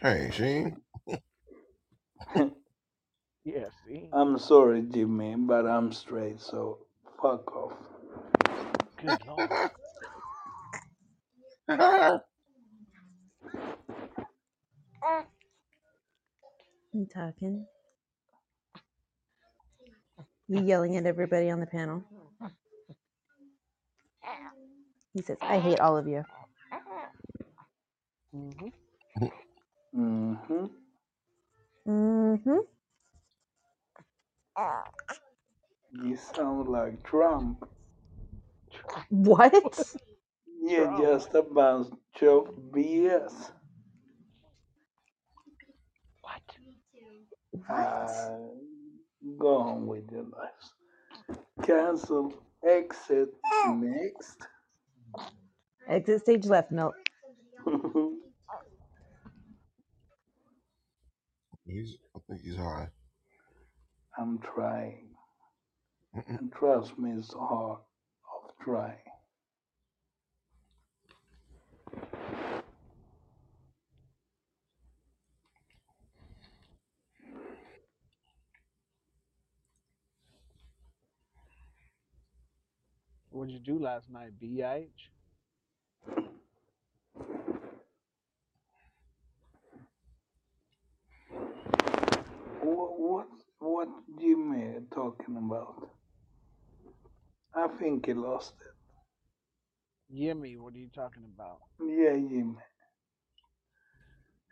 [0.00, 0.76] Hey, Sheen.
[3.44, 4.08] Yeah, see?
[4.12, 6.78] I'm sorry, Jimmy, but I'm straight, so
[7.20, 7.74] fuck off.
[9.00, 9.50] Good lord.
[16.92, 17.66] You talking?
[20.48, 22.04] You yelling at everybody on the panel?
[25.14, 26.24] He says, I hate all of you.
[28.34, 28.68] Mm-hmm.
[29.96, 30.66] Mm-hmm.
[31.88, 32.58] Mm-hmm.
[35.92, 37.68] You sound like Trump.
[39.10, 39.94] What?
[40.60, 40.98] Yeah, Trump.
[40.98, 43.52] just a bunch of BS.
[46.22, 46.42] What?
[47.68, 48.38] Uh,
[49.38, 50.74] go on with your lives.
[51.62, 52.34] Cancel.
[52.66, 53.28] Exit.
[53.68, 54.46] Next.
[55.88, 56.94] Exit stage left, Milt.
[61.66, 62.88] He's, I think he's high.
[64.18, 65.08] I'm trying.
[66.28, 69.03] And trust me, it's hard of trying.
[83.34, 84.86] What'd you do last night, BH?
[92.62, 93.26] What, what,
[93.58, 93.88] what
[94.20, 95.90] Jimmy talking about?
[97.56, 100.16] I think he lost it.
[100.16, 101.58] Jimmy, what are you talking about?
[101.80, 102.54] Yeah, Jimmy.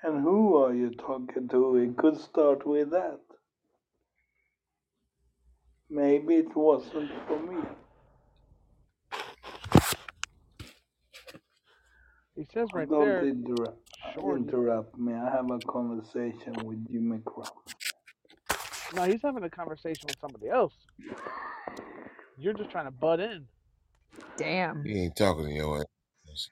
[0.03, 1.70] And who are you talking to?
[1.70, 3.20] We could start with that.
[5.89, 7.62] Maybe it wasn't for me.
[12.35, 13.78] He says right Don't there, interrupt,
[14.14, 14.39] short.
[14.39, 15.12] interrupt me.
[15.12, 17.51] I have a conversation with Jimmy Crump.
[18.95, 20.74] No, he's having a conversation with somebody else.
[22.39, 23.47] You're just trying to butt in.
[24.37, 24.85] Damn.
[24.85, 25.80] He ain't talking to your
[26.30, 26.51] ass.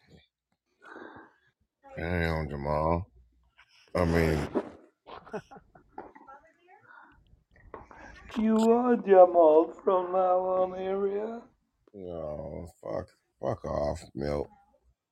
[1.97, 3.07] Damn, Jamal.
[3.95, 4.49] I mean,
[8.39, 11.41] You are Jamal from now on area.
[11.93, 13.07] no, fuck,
[13.41, 14.49] fuck off, Milt.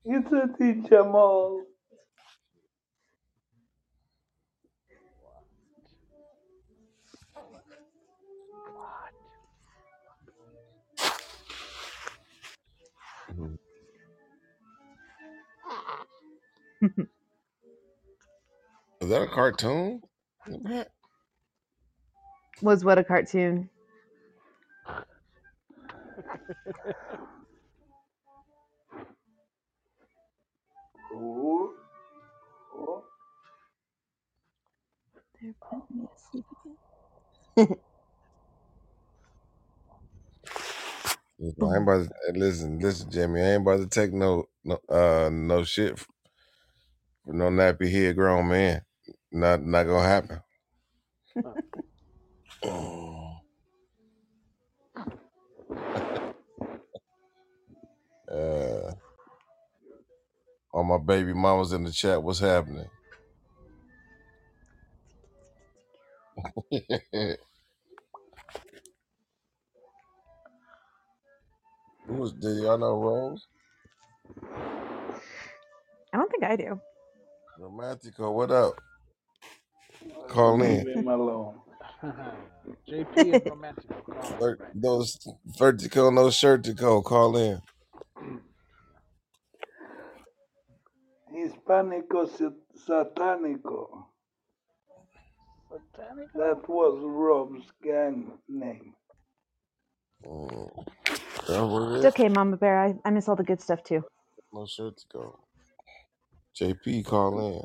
[0.05, 1.63] It's a T Jamal.
[19.01, 20.01] Is that a cartoon?
[20.47, 20.89] What?
[22.63, 23.69] Was what a cartoon?
[31.19, 31.75] Oh,
[32.77, 33.05] oh.
[35.41, 36.77] They're putting me to sleep again.
[41.41, 43.41] I ain't about to listen, listen, Jimmy.
[43.43, 46.07] I ain't about to take no, no, uh, no shit for
[47.27, 48.83] no nappy head grown man.
[49.33, 50.41] Not, not gonna happen.
[58.33, 58.93] uh,
[60.79, 62.23] all my baby mamas in the chat.
[62.23, 62.91] What's happening?
[66.73, 67.37] Who
[72.17, 72.35] was?
[72.35, 73.49] Do y'all know Rose?
[76.15, 76.81] I don't think I do.
[77.59, 78.75] Romantico, what up?
[80.29, 80.85] Call in.
[80.85, 81.55] Leave him alone.
[82.91, 84.03] JP and Romantico.
[84.03, 85.19] Call me Ver- right those
[85.59, 87.05] vertical, no shirtico.
[87.05, 87.61] Call in.
[91.39, 94.07] Hispanico sat- Satanico.
[96.35, 98.95] That was Rob's gang name.
[100.27, 100.71] Mm.
[101.49, 102.07] That's what It's is.
[102.07, 102.79] okay, Mama Bear.
[102.81, 104.05] I, I miss all the good stuff too.
[104.53, 105.37] No shirtico.
[106.61, 107.63] JP, call in.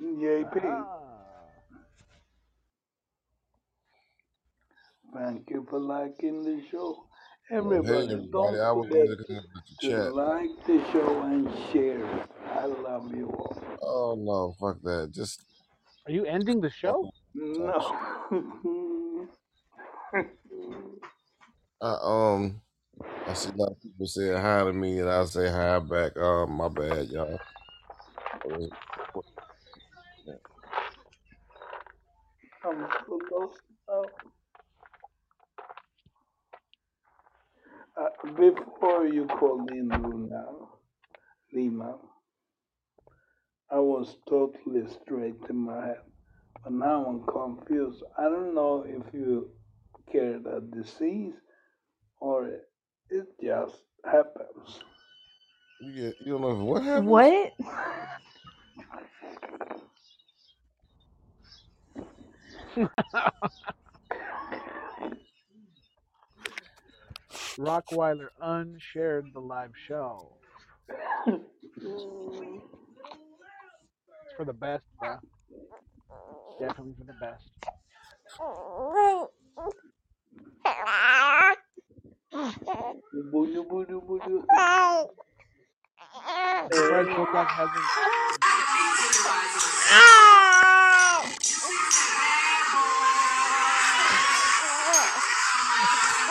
[0.00, 0.98] JP, Ah.
[5.14, 7.06] thank you for liking the show.
[7.56, 8.30] Well, hey, Everybody, everybody.
[8.32, 10.14] don't I was forget looking at the to chat.
[10.14, 12.30] like the show and share it.
[12.52, 13.62] I love you all.
[13.82, 15.12] Oh no, fuck that.
[15.12, 15.42] Just
[16.06, 17.10] Are you ending the show?
[17.34, 19.28] No.
[21.82, 22.60] I um
[23.26, 26.16] I see a lot of people saying hi to me, and I say hi back.
[26.18, 27.38] Um, my bad, y'all.
[28.32, 28.70] I was-
[32.64, 34.04] I'm so lost now.
[37.96, 40.46] Uh, before you called in, Luna,
[41.52, 41.96] Lima,
[43.72, 46.02] I was totally straight in my head.
[46.62, 48.02] But now I'm confused.
[48.18, 49.48] I don't know if you
[50.12, 51.32] carried a disease
[52.20, 52.50] or
[53.08, 54.80] it just happens.
[55.80, 57.08] You get, you don't know what happened.
[57.08, 57.52] What?
[67.58, 70.36] Rockweiler unshared the live show.
[74.42, 75.18] For the best, bro.
[76.58, 77.44] Definitely for the best.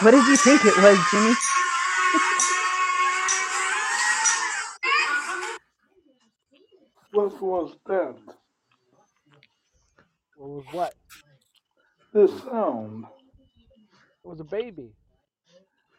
[0.02, 1.34] What did you think it was, Jimmy?
[7.42, 8.16] Was that?
[10.36, 10.94] What was what?
[12.14, 13.06] This sound.
[14.24, 14.92] It was a baby.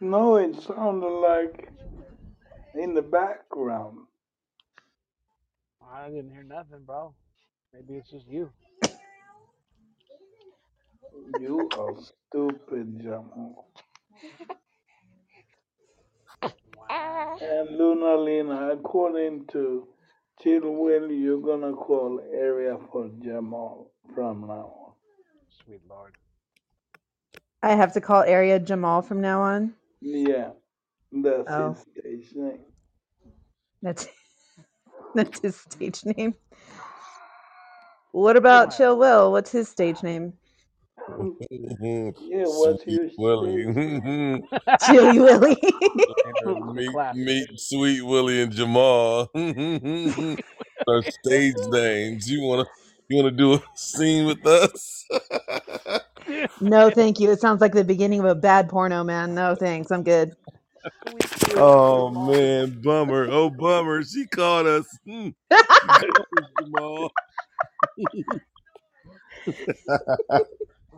[0.01, 1.69] No, it sounded like
[2.75, 3.99] in the background.
[5.93, 7.15] I didn't hear nothing, bro.
[7.73, 8.51] Maybe it's just you.
[11.41, 11.95] You are
[12.29, 13.69] stupid, Jamal.
[16.77, 17.37] Wow.
[17.41, 19.87] And Luna Lina, according to
[20.43, 24.93] Chill Will, you're gonna call area for Jamal from now on.
[25.65, 26.15] Sweet lord.
[27.63, 29.75] I have to call area Jamal from now on.
[30.01, 30.51] Yeah,
[31.13, 31.73] that's Oh.
[31.75, 32.65] his stage name.
[33.83, 34.09] That's
[35.15, 36.35] that's his stage name.
[38.11, 39.31] What about Chill Will?
[39.31, 40.33] What's his stage name?
[42.21, 43.67] Yeah, what's your Sweet Willie.
[44.81, 45.57] Chili Willy.
[46.47, 47.15] meet, Classic.
[47.15, 49.31] meet Sweet Willie and Jamal.
[50.89, 52.31] Our stage names.
[52.31, 52.67] You wanna
[53.09, 55.07] you wanna do a scene with us?
[56.61, 57.31] no, thank you.
[57.33, 59.35] It sounds like the beginning of a bad porno, man.
[59.35, 59.91] No, thanks.
[59.93, 60.37] I'm good.
[61.07, 62.33] Sweet Willie oh Jamal.
[62.33, 63.29] man, bummer.
[63.31, 64.03] Oh bummer.
[64.05, 64.87] She caught us.
[65.07, 65.31] Hmm.
[65.71, 66.27] She caught us,
[66.59, 67.13] Jamal.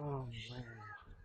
[0.04, 0.64] Oh man.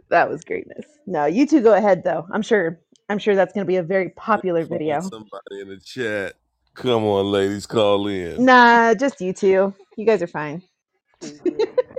[0.09, 0.85] That was greatness.
[1.07, 2.27] No, you two go ahead though.
[2.33, 2.79] I'm sure.
[3.09, 5.13] I'm sure that's going to be a very popular video.
[5.13, 6.35] Somebody in the chat.
[6.75, 8.43] Come on, ladies, call in.
[8.45, 9.73] Nah, just you two.
[9.97, 10.63] You guys are fine.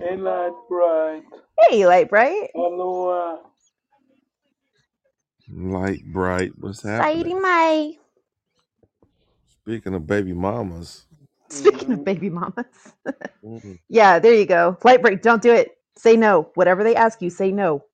[0.01, 1.25] Hey, Light Bright,
[1.71, 2.51] Hey, Light Bright.
[2.55, 3.39] Aloha.
[5.53, 6.53] Light bright.
[6.59, 7.33] What's Lighty happening?
[7.41, 7.93] my.
[9.63, 11.07] Speaking of baby mamas.
[11.51, 12.67] Speaking of baby mamas.
[13.45, 13.63] Mm.
[13.91, 14.79] yeah, there you go.
[14.85, 15.73] Light Bright, don't do it.
[16.01, 16.49] Say no.
[16.55, 17.85] Whatever they ask you, say no.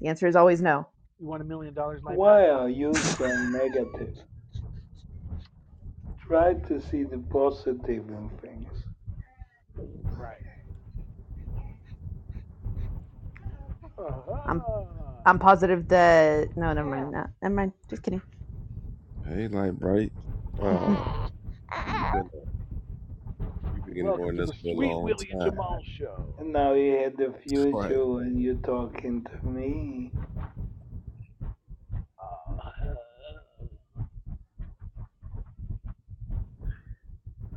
[0.00, 0.88] The answer is always no.
[1.20, 4.16] You want a million dollars like Why are you so negative?
[6.26, 8.66] Try to see the positive in things.
[10.18, 10.38] Right.
[14.48, 15.22] I'm- Uh-huh.
[15.24, 16.56] I'm positive that.
[16.56, 17.12] No, never mind.
[17.12, 17.72] No, never mind.
[17.88, 18.22] Just kidding.
[19.24, 20.12] Hey, light bright.
[20.62, 22.30] You've
[23.98, 25.50] been, you've been Welcome ignoring this for a Sweet long Willie and time.
[25.50, 26.34] Jamal show.
[26.38, 27.92] And now you had the future right.
[28.18, 30.12] and you're talking to me.
[32.20, 32.94] Uh,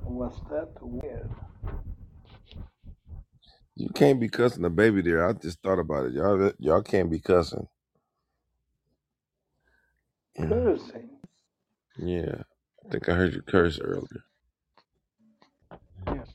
[0.04, 1.30] Was that weird?
[3.76, 5.28] You can't be cussing the baby there.
[5.28, 6.14] I just thought about it.
[6.14, 7.68] Y'all, y'all can't be cussing.
[10.38, 11.10] Cursing.
[11.98, 12.44] Yeah,
[12.86, 14.26] I think I heard you curse earlier.
[16.08, 16.31] yeah, stupid.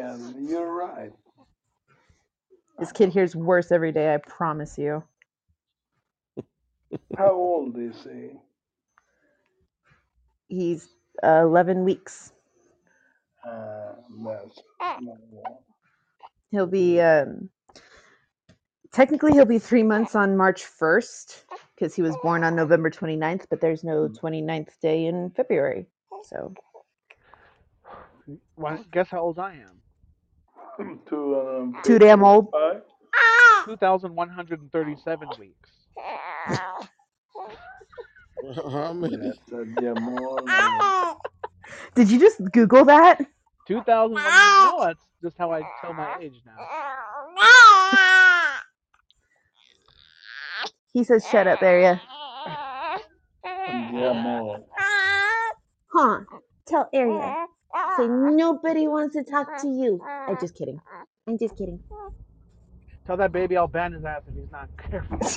[0.00, 1.12] Yeah, you're right.
[2.78, 4.14] This kid hears worse every day.
[4.14, 5.04] I promise you.
[7.18, 8.30] How old is he?
[10.48, 10.88] He's
[11.22, 12.32] uh, 11 weeks.
[13.46, 13.92] Uh,
[14.24, 14.58] that's.
[16.50, 17.50] He'll be um,
[18.92, 21.44] technically he'll be three months on March 1st
[21.74, 25.86] because he was born on November 29th, but there's no 29th day in February.
[26.24, 26.54] So
[28.56, 29.82] Well, guess how old I am?
[31.08, 32.48] Two, too damn old.
[33.64, 35.70] 2,137 weeks.
[38.70, 39.16] How many?
[39.16, 40.38] That's a Jamal.
[40.48, 41.16] and-
[41.94, 43.20] Did you just Google that?
[43.68, 44.14] 2,000.
[44.14, 44.76] No, ah.
[44.86, 46.56] that's just how I tell my age now.
[46.58, 48.62] Ah.
[50.92, 52.00] He says, "Shut up, area."
[53.44, 54.66] Jamal.
[54.78, 55.50] Ah.
[55.92, 56.20] Huh?
[56.66, 57.46] Tell area.
[57.96, 60.00] Say nobody wants to talk to you.
[60.04, 60.76] I'm uh, just kidding.
[60.76, 61.04] Uh, uh.
[61.28, 61.80] I'm just kidding.
[63.06, 65.18] Tell that baby I'll ban his ass if he's not careful.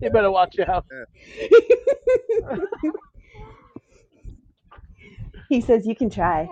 [0.00, 0.84] you better watch out.
[5.48, 6.48] he says you can try.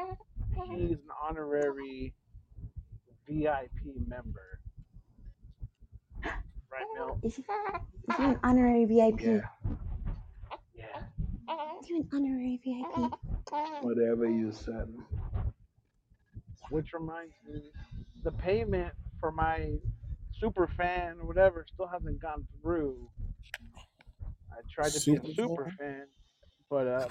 [0.71, 2.15] He's an honorary
[3.29, 3.71] VIP
[4.07, 4.50] member.
[6.73, 7.19] Right, Mel?
[7.23, 7.43] Is he,
[8.09, 9.21] is he an honorary VIP?
[9.23, 9.41] Yeah.
[10.75, 10.85] Yeah.
[11.81, 13.13] Is he an honorary VIP?
[13.83, 14.89] Whatever you said.
[16.71, 17.63] Which reminds me,
[18.23, 19.73] the payment for my
[20.39, 23.09] super fan whatever still hasn't gone through.
[24.53, 26.05] I tried to be a super fan,
[26.71, 27.09] but uh,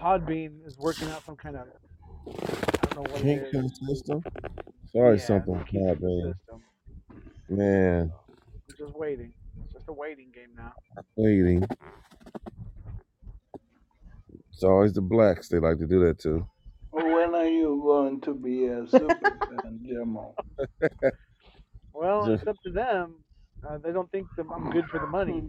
[0.00, 1.66] Podbean is working out some kind of
[2.26, 3.78] I don't know what Kink it in is.
[3.80, 4.22] the system.
[4.92, 6.34] Sorry, Yeah, something some kink in man.
[6.34, 6.62] system.
[7.48, 8.25] Man, We're
[8.78, 9.32] just waiting.
[9.64, 10.72] It's just a waiting game now.
[11.16, 11.64] waiting.
[14.52, 15.48] It's always the blacks.
[15.48, 16.46] They like to do that too.
[16.90, 20.34] When are you going to be a super fan, Jamal?
[21.92, 23.16] Well, Just- it's up to them.
[23.68, 25.42] Uh, they don't think that I'm good for the money.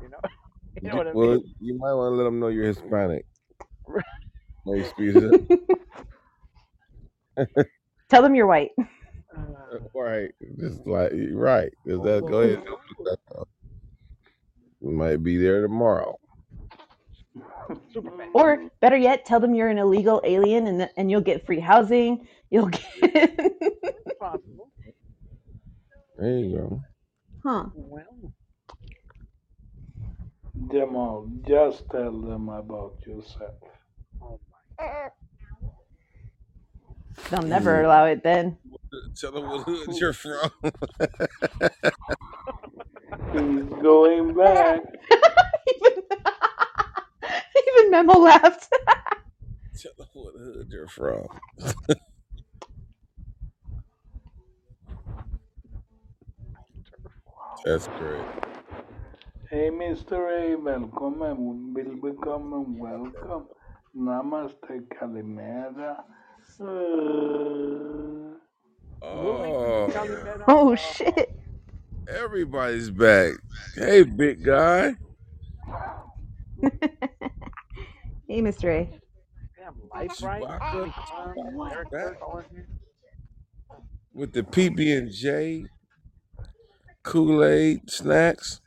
[0.00, 0.18] You know,
[0.82, 1.54] you know what I well, mean.
[1.60, 3.24] you might want to let them know you're Hispanic.
[4.66, 5.60] Maybe speed it.
[8.10, 8.70] Tell them you're white.
[9.36, 10.30] Uh, right.
[10.58, 11.72] Just like right.
[11.86, 12.64] Is that go ahead?
[14.80, 16.18] You might be there tomorrow.
[18.34, 22.26] Or better yet, tell them you're an illegal alien and and you'll get free housing.
[22.50, 24.70] You'll get It's possible.
[26.18, 26.80] There you go.
[27.42, 27.66] Huh.
[27.74, 28.32] Well,
[30.70, 33.54] Jamal, just tell them about yourself.
[34.20, 34.38] oh
[34.78, 35.08] my.
[37.30, 37.84] They'll never mm.
[37.84, 38.58] allow it then.
[39.18, 40.50] Tell them what hood you're from.
[43.32, 44.80] He's going back.
[45.74, 46.02] even,
[47.58, 48.68] even Memo laughed.
[49.78, 51.26] Tell them what hood you're from.
[57.64, 58.24] That's great.
[59.50, 60.32] Hey, Mr.
[60.32, 61.74] A, välkommen.
[61.74, 63.46] Vill become welcome.
[63.96, 66.02] Namaste, Kalimera.
[66.60, 68.36] Uh,
[69.02, 69.88] Oh,
[70.48, 71.30] Oh shit.
[72.08, 73.34] everybody's back.
[73.76, 74.94] Hey, big guy.
[78.28, 78.70] hey, Mr.
[78.70, 78.90] A.
[79.92, 80.42] Life right.
[80.42, 80.94] Chewbacca.
[80.94, 82.02] Chewbacca, Eric Back.
[82.02, 82.68] Kirk, all in here.
[84.14, 85.66] with the PB and J,
[87.04, 88.60] Kool Aid snacks.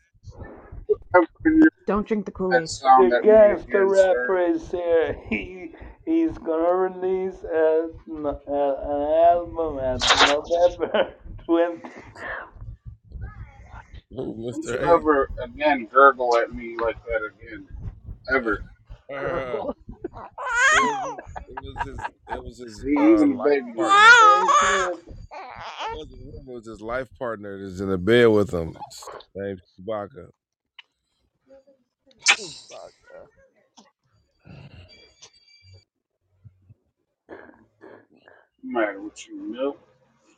[1.88, 2.70] Don't drink the Kool Aid.
[2.70, 5.18] song the that we gangster rapper is here.
[5.30, 5.74] He,
[6.06, 11.14] he's gonna release a, a, an album at November
[11.46, 11.82] 20.
[14.18, 14.76] Ooh, Mr.
[14.76, 14.82] A.
[14.82, 17.68] ever again gurgle at me like that again.
[18.34, 18.64] Ever.
[19.14, 19.74] Uh,
[21.48, 22.00] it was his,
[22.30, 25.00] it was his, uh, life baby partner.
[25.82, 28.78] It wasn't it was his life partner that's in the bed with him.
[29.36, 30.30] Named Chewbacca.
[32.26, 33.05] Chewbacca.
[38.72, 39.80] Matter with you, milk.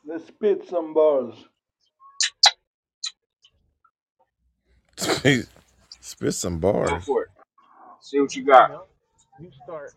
[0.06, 1.34] Let's spit some bars.
[4.96, 5.46] Spit,
[6.00, 7.04] spit some Go bars.
[7.04, 7.28] for it.
[8.00, 8.70] See what you got.
[8.70, 8.82] No,
[9.40, 9.92] you start.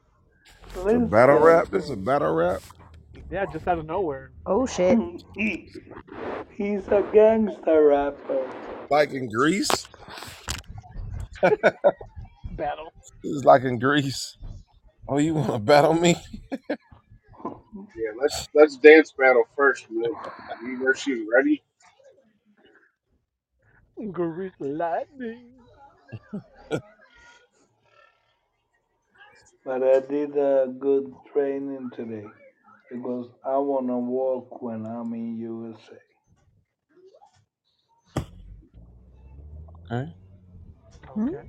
[0.67, 1.45] It's a Let's battle go.
[1.45, 1.67] rap.
[1.69, 2.61] This is a battle rap.
[3.29, 4.31] Yeah, just out of nowhere.
[4.45, 4.99] Oh shit.
[5.35, 5.69] He,
[6.51, 8.49] he's a gangster rapper.
[8.89, 9.87] Like in Greece.
[12.51, 12.91] Battle.
[13.23, 14.37] This is like in Greece.
[15.07, 16.15] Oh, you want to battle me?
[17.95, 20.33] Yeah, let's let's dance battle first, milk.
[20.63, 21.63] You know she's ready.
[24.11, 25.53] Grease lightning.
[29.65, 32.25] But I did a good training today
[32.91, 35.99] because I want to walk when I'm in USA.
[39.91, 40.13] Okay.
[41.13, 41.33] Hmm?
[41.33, 41.43] Okay.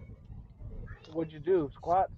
[1.12, 1.70] What'd you do?
[1.74, 2.12] Squats?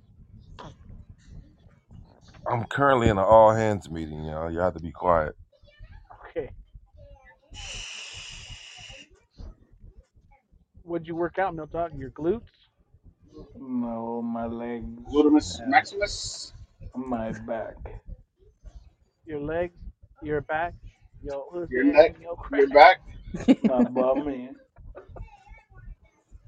[2.47, 4.51] I'm currently in an all hands meeting, y'all.
[4.51, 5.35] You have to be quiet.
[6.31, 6.51] Okay.
[10.83, 11.93] What'd you work out, Milk Dog?
[11.97, 12.43] Your glutes?
[13.59, 16.53] No, my legs, Glutamus and maximus.
[16.95, 17.77] my back.
[19.27, 19.75] Your legs?
[20.23, 20.75] Your back?
[21.23, 22.17] Your pussy Your and neck.
[22.21, 23.01] your Your back.
[23.65, 24.51] My bummy.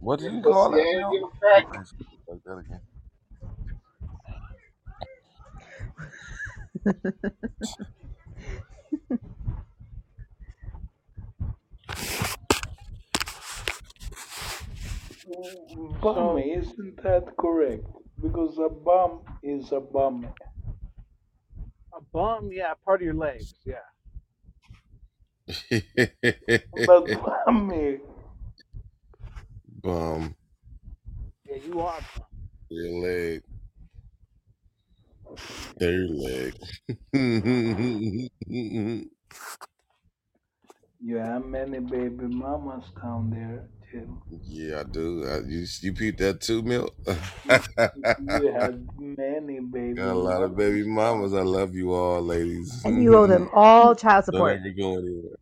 [0.00, 1.66] What Your did you call pussy that, your crack.
[2.28, 2.80] Like that again.
[16.02, 17.84] Bum, isn't that correct?
[18.22, 20.28] Because a bum is a bum.
[21.94, 23.76] A bum, yeah, part of your legs, yeah.
[26.86, 27.10] But
[27.46, 28.00] bummy,
[29.82, 30.34] Bum,
[31.48, 32.26] Yeah, you are bum.
[32.70, 33.42] your leg.
[35.78, 36.54] Their leg.
[41.00, 44.22] you have many baby mamas down there, too.
[44.44, 45.24] yeah, I do.
[45.26, 46.94] I, you you peep that too, Milt?
[48.18, 51.34] You have many baby Got a lot of baby mamas.
[51.34, 52.84] I love you all, ladies.
[52.84, 54.58] And you owe them all child Don't support.
[54.58, 55.36] ever go anywhere.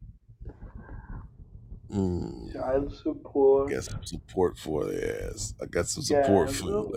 [1.90, 3.74] Mm, Child support.
[3.74, 5.54] got some support for their ass.
[5.62, 6.94] I got some support Yeah, for you, look.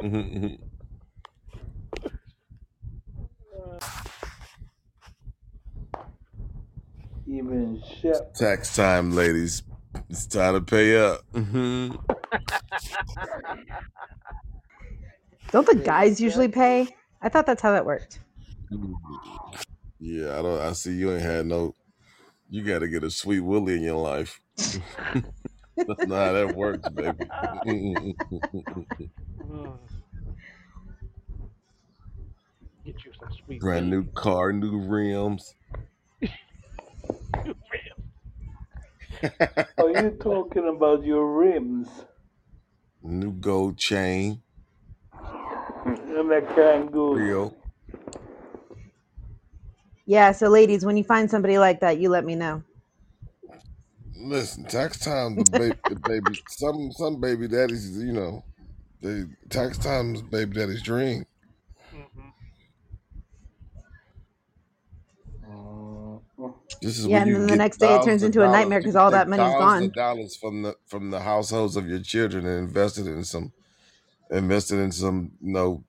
[0.00, 0.60] lady.
[7.30, 8.34] Even Shep.
[8.34, 9.62] Tax time, ladies.
[10.08, 11.20] It's time to pay up.
[11.32, 11.94] Mm-hmm.
[15.52, 16.88] Don't the guys usually pay?
[17.22, 18.18] I thought that's how that worked.
[20.00, 20.60] Yeah, I don't.
[20.60, 21.76] I see you ain't had no.
[22.48, 24.40] You got to get a sweet willie in your life.
[24.56, 27.26] That's not how that works, baby.
[32.84, 35.54] Get you some sweet Brand new car, new rims.
[39.78, 42.04] Are you talking about your rims?
[43.02, 44.42] new gold chain,
[45.84, 47.16] And a kangaroo.
[47.16, 47.54] Rio.
[50.06, 52.62] Yeah, so ladies, when you find somebody like that, you let me know.
[54.14, 58.44] Listen, tax time, the baby, the baby, some some baby daddies, you know,
[59.02, 61.24] they tax time is baby daddy's dream.
[61.92, 62.32] Mhm.
[65.42, 66.20] Mm,
[66.82, 68.22] This is Yeah, when and you then can the get next day it thousands turns
[68.22, 68.48] of into a dollars.
[68.48, 69.88] nightmare You because all take that money's thousands gone.
[69.88, 73.52] of dollars from the from the households of your children and invested in some
[74.30, 75.84] invested in some you know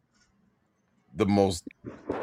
[1.14, 1.64] the most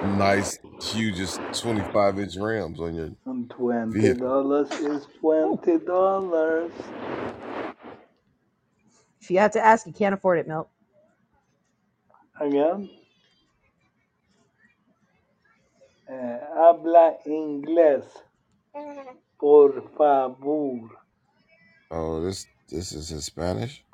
[0.03, 4.15] nice hugest 25 inch rims on your And twenty vehicle.
[4.15, 6.73] dollars is twenty dollars.
[9.21, 10.69] If you have to ask, you can't afford it, Milt.
[12.41, 12.91] Again.
[16.09, 18.05] Eh, habla inglés,
[19.39, 20.91] por favor.
[21.91, 23.85] Oh, this this is in Spanish.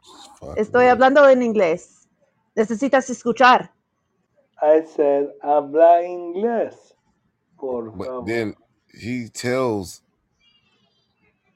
[0.41, 0.89] Fuck Estoy me.
[0.89, 2.09] hablando en inglés.
[2.57, 3.73] Necesitas escuchar.
[4.63, 6.95] I said, habla inglés,
[7.59, 8.27] por But favor.
[8.27, 8.57] then
[8.95, 10.03] he tells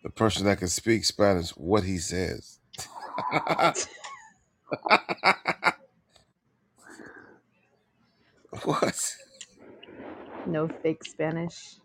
[0.04, 2.60] the person that can speak Spanish what he says.
[8.64, 9.16] what?
[10.46, 11.78] No fake Spanish.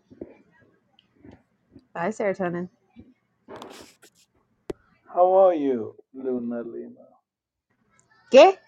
[1.94, 2.70] Bye, serotonin.
[5.14, 7.06] How are you, Luna Lima?
[8.30, 8.58] ¿Qué?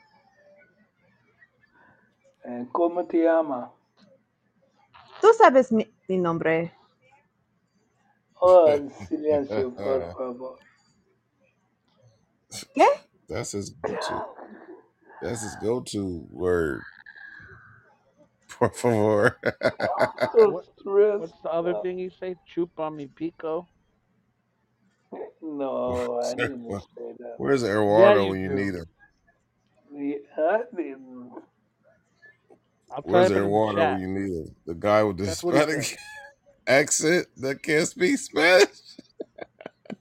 [2.44, 3.72] Eh, ¿Cómo te llama?
[5.20, 6.72] Tú sabes mi, mi nombre.
[8.40, 10.58] Oh, silencio, por favor.
[12.74, 12.86] ¿Qué?
[13.28, 14.24] That's his go-to.
[15.20, 16.82] That's his go-to word.
[18.58, 19.38] Por favor.
[20.32, 21.20] So What- stressed.
[21.20, 21.82] What's the other out.
[21.82, 22.36] thing you say?
[22.54, 23.66] Chupa mi pico.
[25.42, 27.34] No, I didn't say that.
[27.38, 28.54] Where's Eduardo you when you do.
[28.54, 28.86] need him?
[29.92, 31.30] Yeah, I didn't.
[32.90, 33.92] I'll Where's type it the Eduardo chat.
[33.92, 34.56] when you need him?
[34.66, 35.96] The guy with the That's Hispanic
[36.66, 38.68] accent that can't speak Spanish?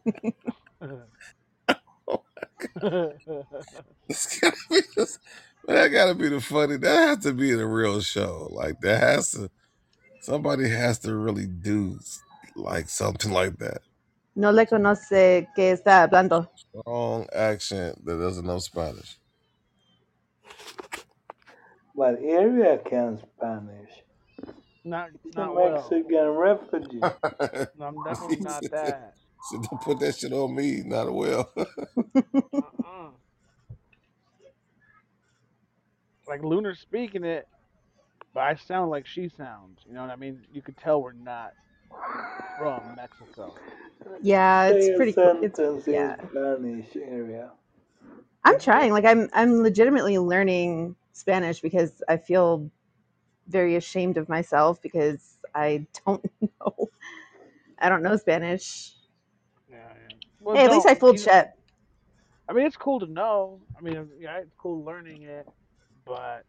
[2.08, 2.24] Oh
[4.10, 5.18] it's gotta be this,
[5.68, 6.78] that gotta be the funny.
[6.78, 8.50] That has to be the real show.
[8.52, 9.52] Like that has to.
[10.20, 12.00] Somebody has to really do
[12.56, 13.80] like something like that.
[14.36, 16.50] No le conoce que está hablando.
[16.56, 19.18] Strong accent that doesn't know Spanish.
[21.96, 23.92] But area can Spanish.
[24.86, 25.98] not He's a not well.
[26.02, 27.08] Mexican refugee.
[27.78, 29.16] No, I'm definitely not that.
[29.42, 30.84] So don't put that shit on me.
[30.86, 31.52] Not well.
[32.56, 33.10] Uh-uh.
[36.28, 37.48] Like Lunar speaking it,
[38.34, 39.80] but I sound like she sounds.
[39.88, 40.42] You know what I mean?
[40.54, 41.54] You could tell we're not
[42.58, 43.54] from Mexico.
[44.22, 45.40] Yeah, it's a pretty cool.
[45.42, 46.16] It's yeah.
[46.22, 47.52] in Spanish area.
[48.44, 48.92] I'm trying.
[48.92, 52.70] Like I'm I'm legitimately learning Spanish because I feel
[53.48, 56.90] very ashamed of myself because I don't know
[57.80, 58.94] I don't know Spanish.
[59.70, 60.16] Yeah, yeah.
[60.42, 61.58] Well, Hey, at least I fooled You- Chet.
[62.48, 63.60] I mean, it's cool to know.
[63.76, 65.48] I mean, yeah, it's cool learning it,
[66.06, 66.46] but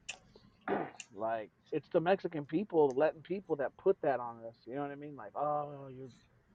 [1.14, 4.54] like, it's the Mexican people letting people that put that on us.
[4.66, 5.16] You know what I mean?
[5.16, 6.08] Like, oh, your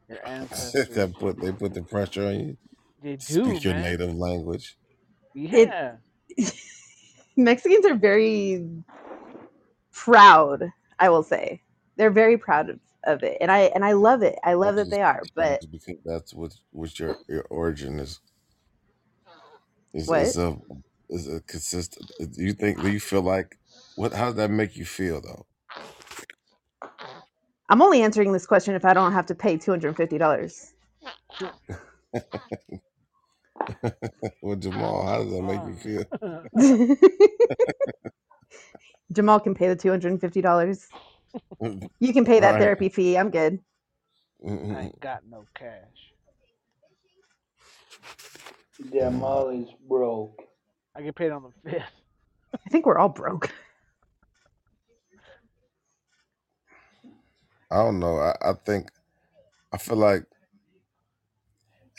[0.10, 0.96] your ancestors.
[0.96, 2.58] that put they put the pressure on you.
[3.04, 3.84] They do, Speak your man.
[3.84, 4.78] native language.
[5.52, 5.98] It Yeah.
[7.38, 8.66] Mexicans are very
[9.94, 11.62] proud, I will say.
[11.98, 13.38] They're very proud of, of it.
[13.42, 14.38] And I and I love it.
[14.44, 15.24] I love That's that just they are.
[15.36, 18.20] But because that's what what your your origin is.
[19.94, 20.22] Is what?
[20.22, 20.58] is a
[21.12, 22.12] is a consistent.
[22.20, 22.82] Do you think?
[22.82, 23.60] Do you feel like
[23.96, 24.14] what?
[24.14, 25.48] How does that make you feel though?
[27.70, 30.74] I'm only answering this question if I don't have to pay $250.
[34.42, 36.06] Well, Jamal, how does that make you feel?
[39.14, 40.88] Jamal can pay the $250.
[42.00, 42.60] You can pay that Right.
[42.60, 43.18] therapy fee.
[43.18, 43.60] I'm good.
[44.46, 44.74] Mm-hmm.
[44.74, 46.14] I ain't got no cash.
[48.94, 50.42] Jamal is broke.
[51.02, 52.02] I get paid on the fifth.
[52.56, 53.52] I think we're all broke.
[57.72, 58.18] I don't know.
[58.20, 58.90] I, I think
[59.74, 60.26] I feel like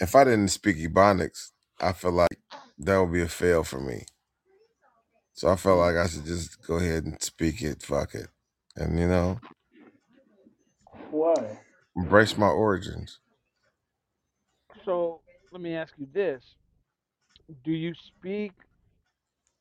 [0.01, 1.51] if I didn't speak Ebonics,
[1.81, 2.39] I feel like
[2.79, 4.07] that would be a fail for me.
[5.35, 7.83] So I felt like I should just go ahead and speak it.
[7.83, 8.29] Fuck it,
[8.77, 9.41] and you know,
[11.11, 11.59] Why?
[11.97, 13.21] embrace my origins.
[14.85, 15.21] So
[15.53, 16.43] let me ask you this:
[17.65, 18.53] Do you speak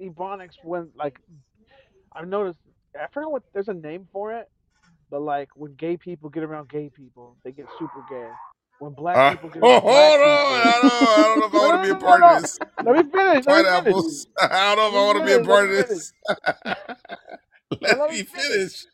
[0.01, 1.19] Ebonics when, like,
[2.13, 2.59] I've noticed?
[2.99, 4.49] I forget what there's a name for it,
[5.09, 8.29] but like when gay people get around gay people, they get super gay.
[8.79, 10.61] When black Uh, people get oh, around black hold on.
[10.67, 12.59] I people, don't, I don't know if I want to be a part of this.
[12.83, 13.45] Let me finish.
[13.47, 13.95] Let me finish.
[13.95, 14.27] Pineapples.
[14.41, 16.13] I don't know if I want to be a part of this.
[17.81, 18.85] Let me finish.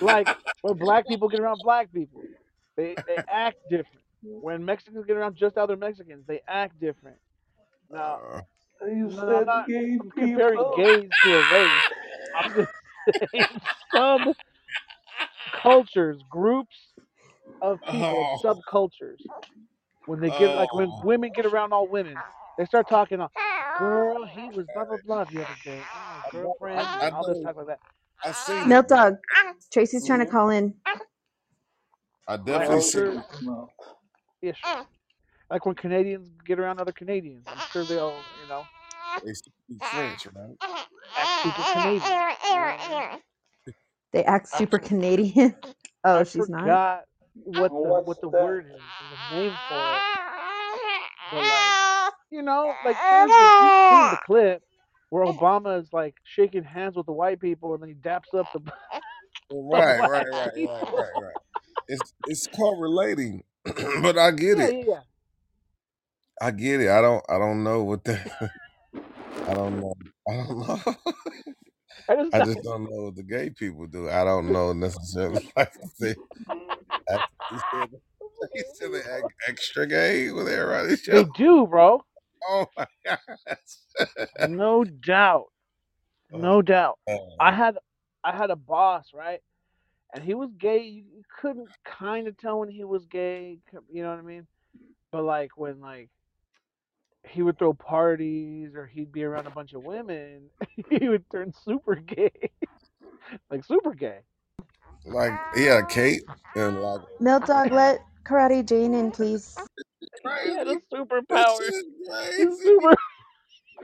[0.00, 0.28] like
[0.62, 2.28] when black people get around black people,
[2.76, 4.02] they they act different.
[4.40, 7.18] When Mexicans get around just other Mexicans, they act different.
[7.90, 8.20] Now,
[8.82, 10.74] Uh, You no, I'm said not gay I'm comparing people.
[10.74, 11.84] gays to a race.
[12.34, 12.70] I'm just
[13.34, 13.46] saying
[13.94, 14.32] some
[15.52, 16.76] cultures, groups
[17.62, 19.20] of people, oh, subcultures.
[20.06, 22.24] When they get like when oh, women get around all women,
[22.58, 23.20] they start talking.
[23.20, 23.28] uh,
[23.76, 25.88] Girl, he was blah blah blah the other day.
[25.94, 26.54] Oh, I know.
[26.60, 27.40] girlfriend, I, I and all this know.
[27.40, 27.80] talk like that.
[28.24, 29.16] I seen Milk it, but Dog.
[29.72, 30.32] Tracy's trying to Mhm.
[30.32, 30.74] call in.
[32.28, 33.24] I Like definitely I'm No, seen sure, it.
[33.30, 33.68] she's not.
[34.42, 34.78] ish.
[35.50, 38.68] Like when Canadians get around other Canadians, I'm sure they'll, you know,
[39.24, 39.54] They speak
[39.90, 40.56] French, right?
[41.16, 42.24] act super Canadian.
[42.48, 43.04] You know what I mean?
[44.12, 45.56] They act super Canadian.
[46.04, 46.64] Oh, I she's not.
[46.64, 47.02] forgot
[47.44, 48.40] what the What's what the that?
[48.40, 50.06] word is, the name for it.
[51.30, 51.76] But like,
[52.30, 54.62] you know, like there's the you've seen the clip
[55.10, 58.48] where Obama is like shaking hands with the white people and then he daps up
[58.52, 58.60] the,
[59.50, 60.70] the Right, black right, right, people.
[60.70, 61.36] right, right, right.
[61.88, 63.44] It's it's called relating,
[64.02, 64.76] but I get Yeah, it.
[64.78, 65.15] yeah, yeah.
[66.40, 66.90] I get it.
[66.90, 67.24] I don't.
[67.28, 68.18] I don't know what the.
[69.48, 69.94] I don't know.
[70.28, 70.94] I don't know.
[72.08, 74.08] I just I just don't know what the gay people do.
[74.08, 75.50] I don't know necessarily.
[75.56, 76.14] Like they,
[77.10, 77.90] act, you said,
[78.54, 80.96] you said they act extra gay with everybody.
[81.06, 82.02] they do, bro.
[82.48, 83.18] Oh my gosh.
[84.48, 85.46] No doubt.
[86.30, 86.98] No doubt.
[87.08, 87.78] Uh, I had
[88.22, 89.40] I had a boss, right?
[90.14, 90.78] And he was gay.
[90.78, 93.58] You, you couldn't kind of tell when he was gay.
[93.90, 94.46] You know what I mean?
[95.10, 96.10] But like when like
[97.28, 100.42] he would throw parties or he'd be around a bunch of women,
[100.90, 102.30] he would turn super gay,
[103.50, 104.20] like super gay.
[105.04, 106.22] like he had a cape
[106.54, 109.56] and like Milk Dog, let Karate Jane in, please.
[110.44, 111.58] He had a superpower.
[112.36, 112.94] He's super.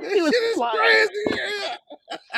[0.01, 0.79] He was flying.
[0.79, 1.37] crazy.
[1.37, 1.77] Yeah.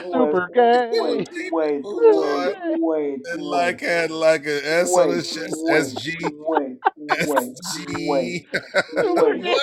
[0.03, 0.91] Super gay.
[0.93, 5.33] wait, Deep wait, blue, wait, wait, And like had like an S on wait, his
[5.33, 5.55] chest.
[5.59, 6.15] wait, SG.
[6.23, 8.09] wait, wait, SG.
[8.09, 8.47] wait,
[9.03, 9.57] Super wait, gay.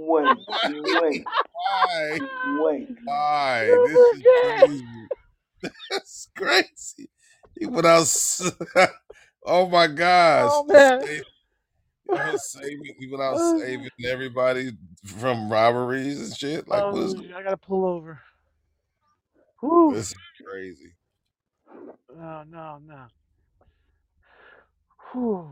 [0.00, 0.24] What?
[0.24, 2.20] wait, Why?
[2.20, 2.22] wait,
[2.52, 2.58] Why?
[2.58, 2.88] wait.
[3.04, 3.64] Why?
[3.86, 5.08] This is crazy.
[5.90, 7.10] That's crazy.
[7.58, 8.06] He went out.
[9.46, 10.50] oh my gosh.
[10.52, 11.02] Oh man.
[11.02, 11.22] Save,
[12.36, 14.72] saving, he went out Oh, saving everybody
[15.04, 16.68] from robberies and shit.
[16.68, 18.20] Like, what is oh, I gotta pull over.
[19.60, 19.92] Whew.
[19.94, 20.10] this?
[20.10, 20.16] Is
[20.46, 20.92] crazy.
[22.16, 23.04] No, no, no.
[25.12, 25.50] Whew.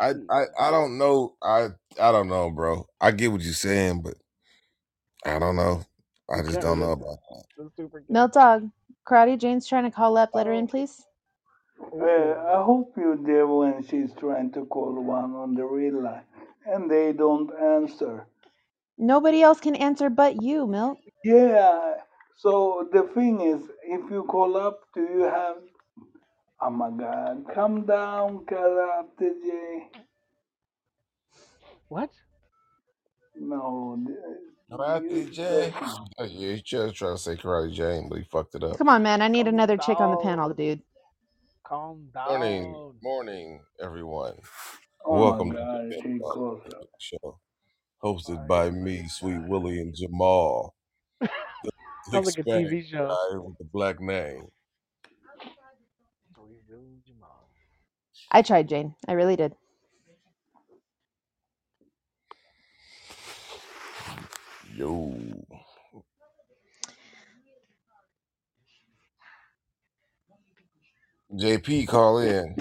[0.00, 1.36] I, I I don't know.
[1.42, 1.68] I
[2.00, 2.86] I don't know, bro.
[3.00, 4.14] I get what you're saying, but
[5.24, 5.84] I don't know.
[6.30, 7.18] I just don't know relate about
[7.58, 8.06] to super gay.
[8.08, 8.70] Milk Dog.
[9.06, 10.30] Karate Jane's trying to call up.
[10.34, 11.04] Let her in, please.
[11.80, 16.24] Uh, I hope you're there when she's trying to call one on the real line
[16.66, 18.26] and they don't answer.
[18.98, 20.98] Nobody else can answer but you, Milk.
[21.24, 21.94] Yeah.
[22.36, 25.56] So the thing is, if you call up, do you have?
[26.62, 27.44] Oh my God!
[27.54, 29.88] Come down, Karate J.
[31.88, 32.10] What?
[33.36, 33.98] No.
[34.72, 35.74] Karate you J.
[35.80, 38.78] just- Oh, yeah, he just tried to say Karate Jane, but he fucked it up.
[38.78, 39.22] Come on, man.
[39.22, 40.22] I need Calm another chick on the down.
[40.22, 40.82] panel, dude.
[41.66, 42.94] Calm Morning, down.
[43.02, 44.34] morning, everyone.
[45.04, 45.90] Oh Welcome my to God!
[45.90, 46.88] the She Milk Dog calls up.
[46.98, 47.40] Show,
[48.04, 50.74] hosted by me, Sweet Willie and Jamal,
[51.20, 51.30] the
[52.12, 53.08] Sounds like a Hispanic TV show.
[53.08, 54.48] guy with the black name.
[56.34, 57.50] Sweet Willie Jamal.
[58.32, 58.96] I tried, Jane.
[59.08, 59.54] I really did.
[64.76, 65.16] Yo.
[71.34, 72.56] JP, call in.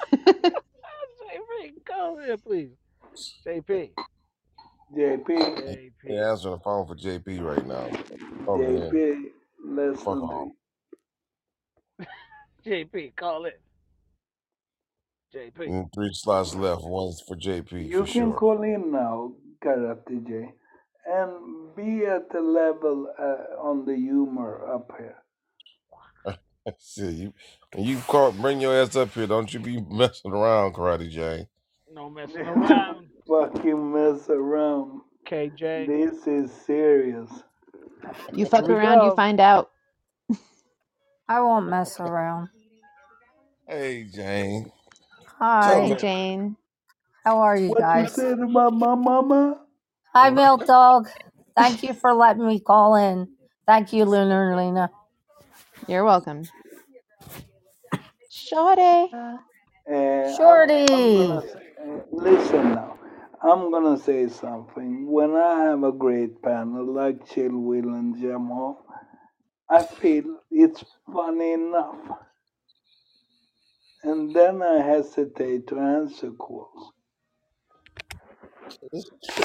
[0.14, 2.70] JP, call in, please.
[3.46, 3.90] JP.
[4.96, 5.90] JP, JP.
[6.04, 7.90] Yeah, answering the phone for JP right now.
[8.44, 8.92] Call in.
[8.92, 9.22] JP,
[9.64, 10.48] listen Fuck off.
[12.66, 13.60] JP, call it.
[15.34, 15.68] JP.
[15.68, 16.82] Mm, Three slots left.
[16.84, 18.34] One's for JP You for can sure.
[18.34, 19.32] call in now,
[19.64, 20.52] Karate J,
[21.06, 25.16] and be at the level uh, on the humor up here.
[26.78, 27.34] See you.
[27.74, 29.26] When you call, bring your ass up here.
[29.28, 31.48] Don't you be messing around, Karate Jane.
[31.92, 33.08] No messing around.
[33.28, 35.02] Fucking mess around.
[35.28, 35.86] KJ.
[35.86, 37.30] This is serious.
[38.32, 39.12] You fuck Here we around, you go.
[39.12, 39.70] find out.
[41.28, 42.50] I won't mess around.
[43.68, 44.72] Hey, Jane.
[45.40, 45.80] Hi.
[45.80, 46.56] Tell Jane.
[47.24, 48.16] How are you What you guys?
[48.16, 49.60] said about my mama?
[50.14, 51.08] Hi, Milk Dog.
[51.56, 53.28] Thank you for letting me call in.
[53.66, 54.90] Thank you, Lunar and Lena.
[55.86, 56.50] You're welcome.
[58.30, 59.14] Shorty.
[59.14, 59.38] Uh,
[59.92, 60.86] I'm Shorty.
[61.16, 61.42] gonna
[61.84, 62.98] uh, listen now.
[63.42, 65.10] I'm gonna say something.
[65.10, 68.84] When I have a great panel like Chill Will and Jamal,
[69.70, 71.96] I feel it's funny enough.
[74.04, 76.92] And then I hesitate to answer calls.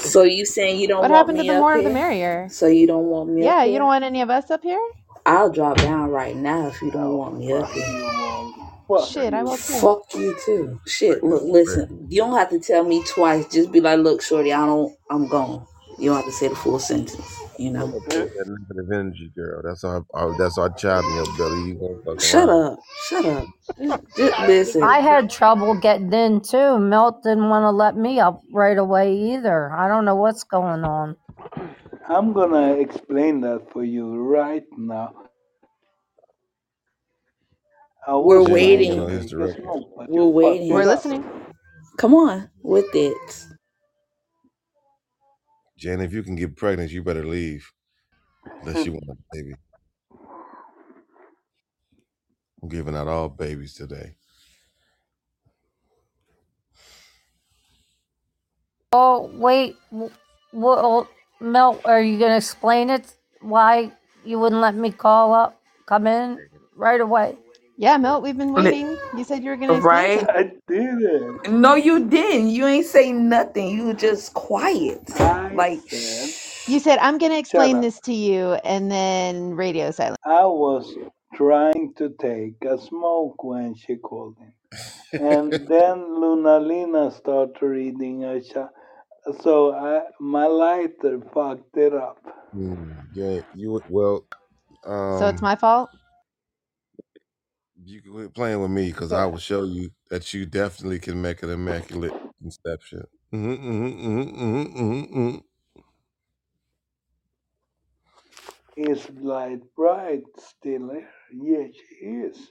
[0.02, 1.08] So you saying you don't want me up here?
[1.08, 1.90] What want happened to me the up more the here?
[1.90, 2.54] merrier?
[2.54, 4.82] So you don't want me Yeah, up you don't want any of us up here?
[5.26, 7.86] I'll drop down right now if you don't Oh, want me up fuck here.
[7.86, 8.54] you all.
[8.88, 9.44] Fuck Shit, I you.
[9.44, 9.82] will too.
[9.82, 10.80] Fuck you too.
[10.86, 12.06] Shit, look, listen.
[12.10, 13.46] You don't have to tell me twice.
[13.48, 14.94] Just be like, look, shorty, I don't.
[15.10, 15.66] I'm gone.
[15.98, 17.40] You don't have to say the full sentence.
[17.58, 17.92] You I'm know.
[17.92, 19.62] gonna take that negative energy, girl.
[19.64, 21.62] That's our, our that's our child in your belly.
[21.62, 22.50] You gonna fuck Shut around?
[22.50, 22.80] up.
[23.08, 23.48] Shut up.
[23.78, 24.82] Just, just listen.
[24.82, 26.78] I had trouble getting in too.
[26.78, 29.72] Milt didn't want to let me up right away either.
[29.72, 31.16] I don't know what's going on.
[32.08, 35.14] I'm gonna explain that for you right now.
[38.06, 38.96] I We're was Jane, I trying ain't to waiting.
[38.96, 39.58] gonna hit the a record.
[39.62, 40.70] smoke, but We're you fucked waiting.
[40.70, 40.86] We're it up.
[40.86, 41.26] listening.
[41.98, 43.45] Come on with it.
[45.78, 47.72] Jane, if you can get pregnant, you better leave.
[48.62, 49.54] Unless you want a baby.
[52.62, 54.16] I'm giving out all babies today.
[58.92, 60.12] Oh wait, w-
[60.52, 61.08] well,
[61.40, 63.14] Milt, are you gonna explain it?
[63.40, 63.92] Why
[64.24, 66.40] you wouldn't let me call up, come in
[66.76, 67.36] right away?
[67.76, 68.98] Yeah, Milt, we've been Li- waiting.
[69.12, 70.12] You said you were going to explain Right?
[70.12, 70.30] something.
[70.34, 71.42] I did it.
[71.48, 72.50] No, you didn't.
[72.50, 73.70] You ain't say nothing.
[73.70, 75.10] You just quiet.
[75.20, 76.34] I Like, said,
[76.66, 77.82] You said, I'm going to shut explain up.
[77.82, 80.18] this to you, and then radio silence.
[80.24, 80.96] I was
[81.34, 84.52] trying to take a smoke when she called in.
[85.18, 88.70] And then Luna Lina started reading a chat.
[89.42, 92.18] So I, my lighter fucked it up.
[92.56, 94.26] Mm, yeah, you well.
[95.10, 95.90] So it's Um, my fault?
[97.86, 101.22] You can quit playing with me because I will show you that you definitely can
[101.22, 103.04] make an immaculate conception.
[103.32, 105.36] hmm hmm hmm hmm hmm hmm
[108.76, 111.10] Is Light Bright still there?
[111.34, 112.50] Yes, she is.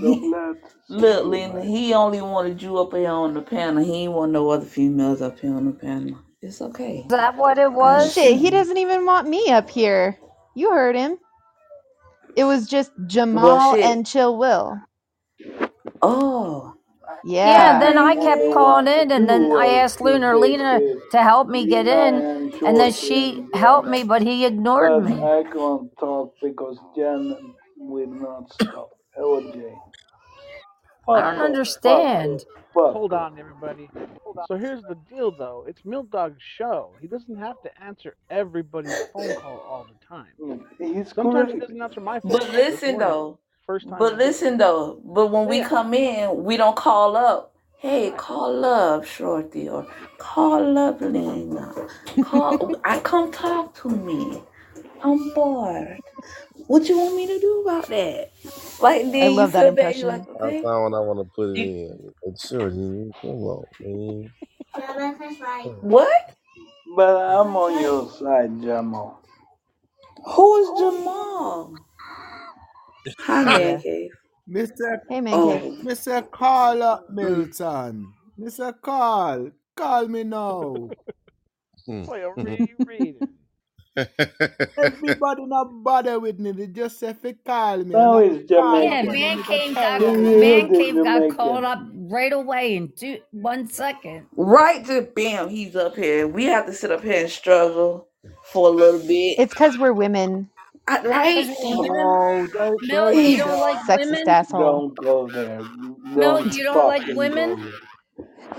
[0.00, 3.34] So he, glad to see look, you, Lena, he only wanted you up here on
[3.34, 3.84] the panel.
[3.84, 6.18] He ain't want no other females up here on the panel.
[6.42, 7.06] It's okay.
[7.06, 8.12] Is that what it was?
[8.12, 10.18] Shit, he doesn't even want me up here.
[10.54, 11.18] You heard him.
[12.36, 12.92] It was just
[13.32, 13.80] Well, Jamal shit.
[13.82, 14.78] and Chill Will.
[16.02, 16.74] Oh,
[17.44, 17.78] Yeah, Yeah.
[17.80, 21.48] then I kept calling wanted in, and then I asked Lunar take Lena to help
[21.48, 25.14] me get in, and and then she helped me, but he ignored me.
[25.24, 27.38] I can't talk because Janet
[27.78, 28.90] will not stop.
[29.52, 29.80] Jane.
[31.08, 31.38] I don't
[31.84, 32.08] off.
[32.74, 32.92] Fuck understand.
[32.92, 33.00] off.
[33.00, 33.90] Hold on, everybody.
[34.42, 35.64] So here's the deal, though.
[35.68, 36.96] It's Milk Dog's show.
[37.00, 40.34] He doesn't have to answer everybody's phone call all the time.
[40.40, 42.64] Mm, He's Sometimes he doesn't answer my phone but call.
[42.68, 43.38] This listen though.
[43.66, 45.00] first time But listen though.
[45.04, 47.54] But when we come in, we don't call up.
[47.78, 49.86] Hey, call up, Shorty, or
[50.18, 51.74] call up, Lena.
[52.20, 52.76] Call.
[52.84, 54.42] I come talk to me.
[55.02, 56.00] I'm bored.
[56.68, 58.32] What you want me to do about that?
[58.80, 59.96] Like I then you love that feel bad.
[59.96, 60.36] You like impression.
[60.40, 60.62] I okay.
[60.62, 62.12] found when I want to put it You, in.
[62.24, 64.30] It's sure, you come on, man.
[65.62, 65.82] Come on.
[65.82, 66.34] what?
[66.96, 69.22] But I'm on your side, Jamal.
[70.34, 71.74] Who is Jamal?
[73.20, 73.78] Hi, man Yeah.
[73.78, 74.10] cave.
[74.48, 74.98] Mr.
[75.08, 75.62] Hey, man cave.
[75.62, 76.30] Oh, Mr.
[76.30, 78.14] Carl up Milton.
[78.38, 78.74] Mr.
[78.82, 79.52] Carl.
[79.76, 80.92] Call me now.
[82.06, 83.16] Boy, read, read
[84.78, 86.52] Everybody not bother with me.
[86.52, 87.94] They just say fi call me.
[87.94, 89.08] Now and I it's call Yeah, Jamaican.
[89.08, 90.34] man they cave tell got me.
[90.34, 94.26] Man the cave got called up right away in two one second.
[94.36, 96.28] Right to bam, he's up here.
[96.28, 98.08] We have to sit up here and struggle
[98.42, 99.38] for a little bit.
[99.38, 100.50] It's because we're women.
[100.88, 101.48] I, right?
[101.70, 101.98] we're.
[101.98, 104.28] Oh, don't Mill, don't you do don't like Sexist women.
[104.28, 104.86] asshole.
[104.86, 105.64] Don't go there.
[106.04, 107.58] Mill, Don't you don't like fucking go women.
[107.62, 107.80] there.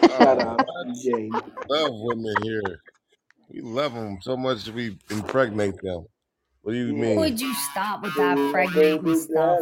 [0.08, 0.62] Shut up,
[1.04, 1.42] Jane.
[1.70, 2.82] love women here.
[3.54, 6.06] We love them so much we impregnate them.
[6.64, 7.20] What do you mean?
[7.20, 9.62] Would you stop with They that were pregnating baby stuff?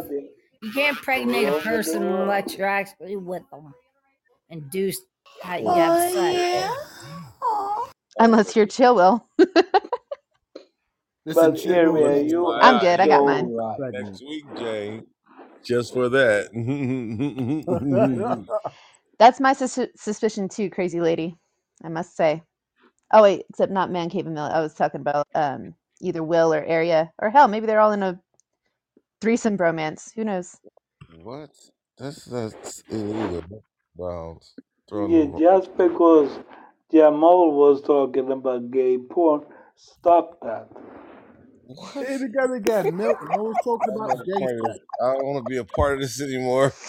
[0.62, 3.74] You can't all pregnate a person unless you're actually with them.
[4.50, 5.00] Induce
[5.42, 6.38] how you have Oh sex.
[6.38, 6.74] yeah.
[8.18, 9.28] Unless you're chill, Will.
[11.26, 12.22] Listen, But chill Area, will.
[12.22, 13.00] you I'm good.
[13.00, 13.52] I got mine.
[13.92, 15.06] next week, Jane,
[15.64, 16.48] just for that.
[19.18, 21.36] That's my sus- suspicion too, crazy lady.
[21.84, 22.42] I must say.
[23.12, 24.44] Oh wait, except not man cave and mill.
[24.44, 28.02] I was talking about um either Will or Area or hell, maybe they're all in
[28.04, 28.20] a
[29.22, 30.14] threesome bromance.
[30.14, 30.56] Who knows?
[31.08, 31.50] what?
[31.98, 33.64] That's that's illegal.
[33.96, 34.54] Bounds.
[34.88, 35.40] Throwing Yeah, the wrong.
[35.40, 36.30] just because
[36.92, 39.42] Jamal was talking about gay porn,
[39.76, 40.68] stop that.
[41.64, 42.08] What?
[42.08, 42.96] Here we go again.
[42.96, 44.78] Milton, I was talking about gay part of sex.
[45.00, 46.72] I don't want to be a part of this anymore.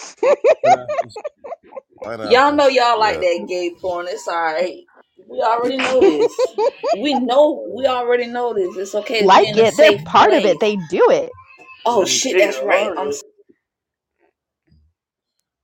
[2.22, 3.22] Y'all know y'all like Yeah.
[3.22, 4.06] that gay porn.
[4.08, 4.84] It's alright.
[5.28, 6.32] We already know this.
[6.98, 7.66] We know.
[7.76, 8.76] We already know this.
[8.76, 9.74] It's okay to be like in a it.
[9.76, 10.60] They're safe part of it.
[10.60, 11.30] They do it.
[11.86, 12.90] Oh shit, that's right.
[12.96, 13.12] I'm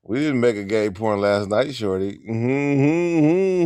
[0.02, 2.18] We didn't make a gay porn last night, Shorty.
[2.28, 3.64] Mm-hmm,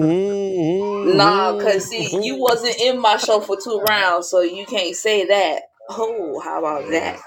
[1.16, 2.42] nah, mm-hmm, cause see, you mm-hmm.
[2.42, 5.62] wasn't in my show for two rounds, so you can't say that.
[5.90, 7.20] Oh, how about that?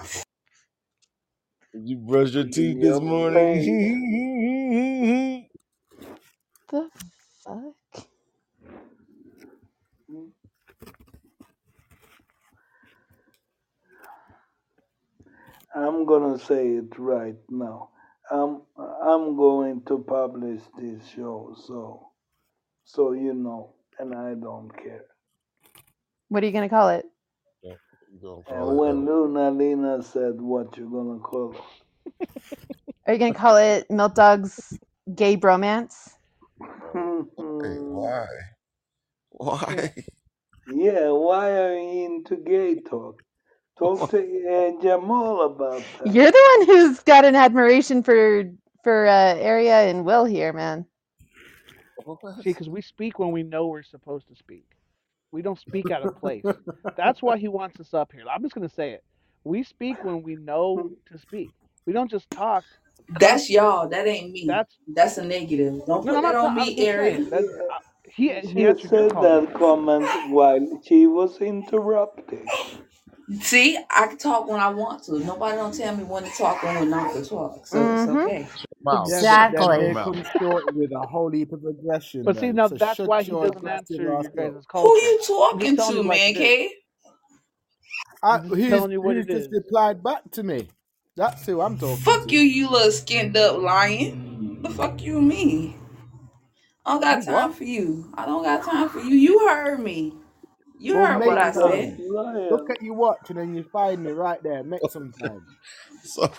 [1.73, 4.05] You brush your teeth this morning?
[15.77, 17.91] I'm gonna say it right now.
[18.31, 22.09] I'm I'm going to publish this show, so
[22.85, 25.05] so you know, and I don't care.
[26.29, 27.05] What are you gonna call it?
[28.13, 29.07] You gonna And it when though.
[29.07, 31.61] Luna Lina said what you gonna call it,
[33.07, 34.79] Are you gonna call it Milk Dog's
[35.15, 35.95] Gay Bromance?
[37.63, 38.25] Hey, why?
[39.31, 39.93] Why?
[40.67, 43.23] yeah, why are you into gay talk?
[43.79, 46.13] Talk to Jamal about that.
[46.13, 48.45] You're the one who's got an admiration for
[48.83, 50.85] for uh, Area and Will here, man.
[52.37, 54.65] See, because we speak when we know we're supposed to speak.
[55.31, 56.47] We don't speak out of place.
[56.97, 58.23] That's why he wants us up here.
[58.31, 59.03] I'm just gonna say it.
[59.45, 61.53] We speak when we know to speak.
[61.87, 62.65] We don't just talk.
[63.09, 63.89] That's y'all.
[63.89, 64.45] That ain't me.
[64.47, 65.85] That's That's a negative.
[65.87, 66.35] Don't no, put I'm that not.
[66.35, 67.19] on ta- I'm me, just Area.
[67.19, 72.47] saying that uh, he he She said that comment while she was interrupting.
[73.41, 75.19] See, I can talk when I want to.
[75.19, 77.67] Nobody don't tell me when to talk and when not to talk.
[77.67, 78.27] So it's Mm-hmm.
[78.27, 78.47] okay.
[78.83, 79.13] Mouth.
[79.13, 79.77] Yeah, but then Exactly.
[79.77, 80.05] here Mouth.
[80.05, 82.33] comes Shorty with a whole heap of aggression.
[82.33, 84.53] But see, Then, now so that's shut why he your doesn't answer ass your up.
[84.53, 84.97] guys' Who culture.
[84.97, 85.21] you
[85.51, 86.53] He's talking just telling to, you like man, it is.
[86.57, 86.71] K?
[88.23, 89.51] I, He's just he's telling you what he's it just is.
[89.51, 90.69] replied back to me.
[91.17, 92.33] That's who I'm talking Fuck to.
[92.33, 94.59] you, you little skinned up lion.
[94.63, 95.75] The fuck you mean?
[96.85, 97.53] I don't got You time what?
[97.53, 98.11] for you.
[98.15, 99.15] I don't got time for you.
[99.15, 100.15] You heard me.
[100.79, 101.93] You Well, heard make what I said.
[101.99, 102.41] lion.
[102.49, 104.63] Look at your watch and then you find me right there.
[104.63, 105.43] Make some time.
[106.03, 106.31] So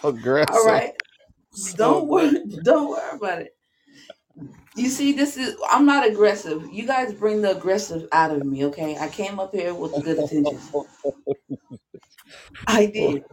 [0.48, 0.64] All aggressive.
[0.64, 0.92] right.
[1.52, 2.32] So Don't worry.
[2.62, 3.56] Don't worry about it.
[4.76, 6.68] You see, this is I'm not aggressive.
[6.72, 8.96] You guys bring the aggressive out of me, okay?
[8.98, 10.70] I came up here with good intentions.
[12.66, 13.24] I did.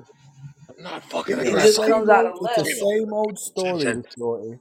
[0.70, 1.84] I'm not fucking It It's the just aggressive.
[1.84, 2.34] comes same out old.
[2.34, 2.66] of It's the left.
[2.66, 4.60] same old story with Shorty.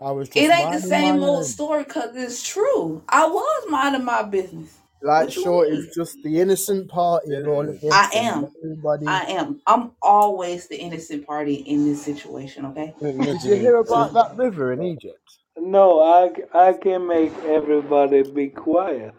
[0.00, 1.46] I was It just ain't the minding my same old lane.
[1.46, 3.02] story because it's true.
[3.08, 4.78] I was minding my business.
[5.04, 5.92] Like What you Shorty's mean?
[5.94, 8.48] just the innocent party of all of this, I am.
[8.64, 9.06] everybody.
[9.06, 9.60] I am.
[9.66, 12.94] I'm always the innocent party in this situation, okay?
[13.00, 15.38] Didn't Did mention you hear about that river in Egypt?
[15.58, 16.30] No, I,
[16.68, 19.14] I can make everybody be quiet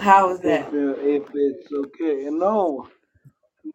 [0.00, 0.68] How is if that?
[0.72, 2.28] uh, if it's okay.
[2.30, 2.88] No,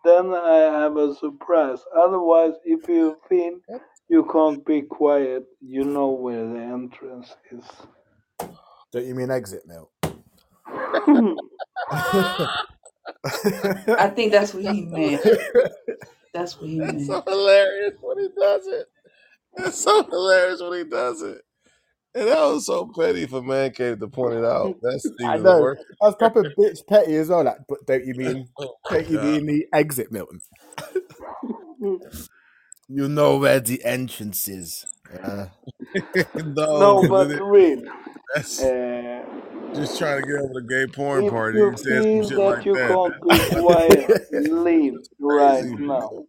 [0.05, 1.79] then I have a surprise.
[1.97, 3.63] Otherwise, if you think
[4.09, 7.65] you can't be quiet, you know where the entrance is.
[8.93, 9.89] Don't you mean exit now?
[13.97, 15.23] I think that's what he meant.
[16.33, 17.07] That's what he That's meant.
[17.07, 18.85] so hilarious when he does it.
[19.57, 21.41] That's so hilarious when he does it.
[22.15, 24.75] And that was so petty for Man Cave to point it out.
[24.81, 25.55] That's I even the know.
[25.55, 25.81] worst.
[26.01, 27.43] I was proper bitch petty as well.
[27.45, 29.19] Like, but don't you mean Oh my don't you god.
[29.19, 30.41] mean the exit, Milton?
[32.89, 34.87] You know where the entrance is.
[35.23, 35.47] Uh,
[36.75, 37.83] no, no, but real.
[38.35, 39.36] that's Uh,
[39.75, 41.59] Just trying to get over the gay porn If party.
[41.59, 42.87] you You said some feel shit that like you that.
[42.87, 46.25] can't be quiet, leave right now.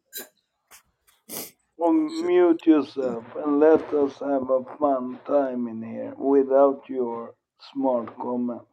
[1.78, 7.34] Or mute yourself and let us have a fun time in here without your
[7.72, 8.66] smart comments.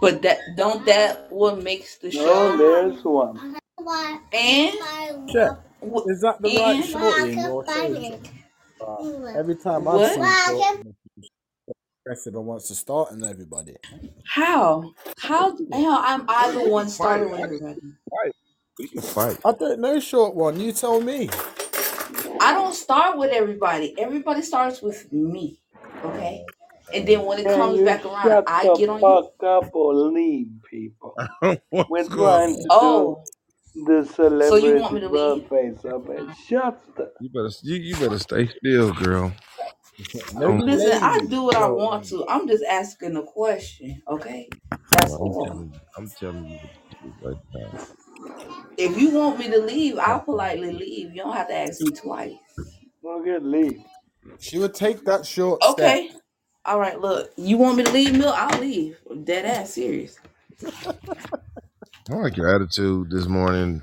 [0.00, 2.58] But that don't that what makes the No, show?
[2.58, 3.40] there's one.
[4.32, 4.74] And
[5.28, 5.52] Check.
[6.06, 8.12] Is that the right and shorty in your show?
[8.80, 8.96] Uh,
[9.38, 10.14] every time I've what?
[10.14, 10.94] seen shorty,
[12.06, 13.76] aggressive and wants to start on everybody.
[14.26, 14.92] How?
[15.18, 17.80] How the hell I'm I the one starting with everybody?
[18.10, 18.32] Fight.
[18.78, 19.38] We can fight.
[19.44, 20.60] I don't know, short one.
[20.60, 21.30] You tell me.
[22.40, 23.98] I don't start with everybody.
[23.98, 25.60] Everybody starts with me.
[26.04, 26.46] Okay?
[26.94, 29.20] And then when it Can comes you back around, shut I the get on you.
[29.22, 31.20] fuck up or leave, people?
[31.70, 32.60] What's We're going trying on?
[32.62, 33.24] to Oh,
[33.74, 34.06] do the
[34.40, 35.48] so you want me celebrity to leave?
[35.48, 36.24] birthdays of it.
[36.48, 37.12] Shut the.
[37.20, 39.32] You better you, you better stay still, girl.
[40.32, 41.30] No Um, Listen, I blaming.
[41.30, 41.70] do what I No.
[41.70, 42.26] want to.
[42.28, 44.48] I'm just asking a question, okay?
[44.90, 45.44] That's I'm all.
[45.44, 46.68] telling you, I'm telling you the
[46.98, 47.80] truth right now.
[48.78, 51.10] If you want me to leave, I'll politely leave.
[51.12, 52.34] You don't have to ask me twice.
[53.06, 53.82] Okay, leave.
[54.40, 55.98] She would take that short step.
[55.98, 56.10] Okay.
[56.66, 57.32] All right, look.
[57.36, 58.34] You want me to leave, Mill?
[58.36, 58.98] I'll leave.
[59.24, 60.18] Dead ass serious.
[62.10, 63.82] I like your attitude this morning.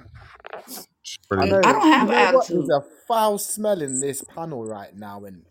[1.37, 1.47] I Shorty.
[1.47, 1.61] know.
[1.63, 2.47] I don't have you an know what?
[2.51, 2.69] There's attitude.
[2.69, 5.45] a foul smell in this panel right now, and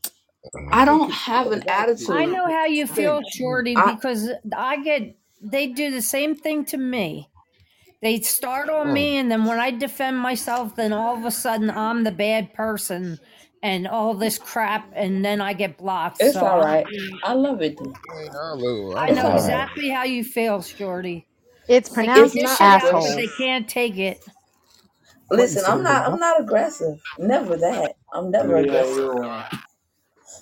[0.72, 2.10] I I don't have an attitude.
[2.10, 6.64] I know how you feel, Shorty, I because I get they do the same thing
[6.66, 7.30] to me.
[8.02, 11.30] They start on Oh, me, and then when I defend myself, then all of a
[11.32, 13.20] sudden I'm the bad person
[13.62, 16.18] and all this crap, and then I get blocked.
[16.20, 16.86] it's So all I'm, right.
[17.24, 17.78] I love it.
[18.96, 19.68] I know all love right.
[19.68, 21.28] exactly how you feel, Shorty.
[21.68, 23.30] It's pronounced It's this not shit out, they aggressive.
[23.38, 24.22] can't take it.
[25.30, 26.06] Listen, I'm not.
[26.08, 26.98] I'm not aggressive.
[27.18, 27.94] Never that.
[28.12, 29.10] I'm never aggressive.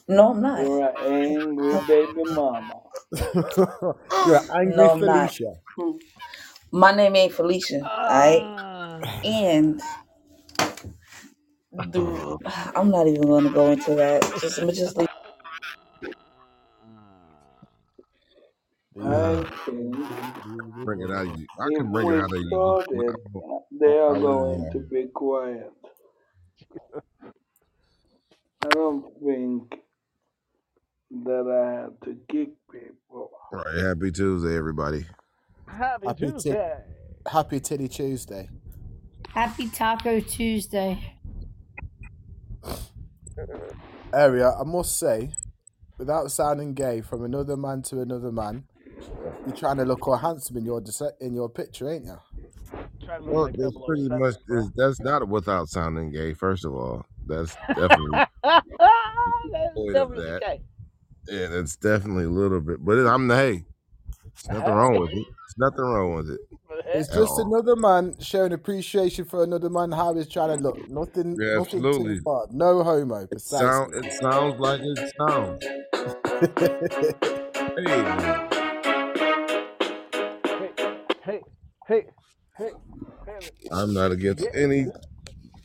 [0.08, 0.16] You are.
[0.16, 0.66] No, I'm not.
[0.66, 2.80] You're an angry baby mama.
[4.24, 5.36] You're an angry No, I'm not.
[5.36, 5.54] Felicia.
[6.72, 7.90] My name ain't Felicia.
[8.08, 8.48] Alright,
[9.02, 9.24] Ah.
[9.24, 9.82] and
[11.72, 12.38] the
[12.76, 14.32] I'm not even gonna go into that.
[14.40, 15.08] Just, I'm just leave.
[19.00, 20.10] I think
[20.84, 21.46] bring it out of you.
[21.60, 22.62] I if can bring it we out of you.
[22.62, 25.72] started, without- they are I going really to be quiet.
[28.64, 29.74] I don't think
[31.10, 33.30] that I have to kick people.
[33.52, 33.76] Right.
[33.84, 35.06] Happy Tuesday, everybody.
[35.66, 36.76] Happy Happy ti- Tuesday.
[37.26, 38.48] Happy Titty Tuesday.
[39.30, 41.14] Happy Taco Tuesday.
[44.12, 45.30] Area, I must say,
[45.98, 48.64] without sounding gay, from another man to another man,
[49.46, 52.16] you're trying to look all handsome in your dise- in your picture, ain't you?
[53.02, 56.34] Look Well, like that's pretty much is that's not without sounding gay.
[56.34, 58.10] First of all, that's definitely
[58.42, 58.64] That's
[59.92, 60.40] definitely that.
[60.40, 60.60] gay.
[61.28, 62.84] Yeah, that's definitely a little bit.
[62.84, 63.64] But it, I'm the hey.
[64.34, 65.14] There's nothing wrong with it.
[65.14, 66.40] There's nothing wrong with it
[66.94, 67.44] It's just all.
[67.46, 70.88] another man showing appreciation for another man how he's trying to look.
[70.88, 72.16] Nothing, Yeah, nothing absolutely.
[72.16, 72.46] too far.
[72.50, 75.64] No homo, It sound it sounds like it sounds.
[77.76, 77.84] Hey,
[80.44, 80.70] Hey,
[81.24, 81.40] hey,
[81.86, 82.02] hey,
[82.58, 82.70] hey,
[83.26, 83.48] hey.
[83.70, 84.60] I'm not against Yeah.
[84.60, 84.86] any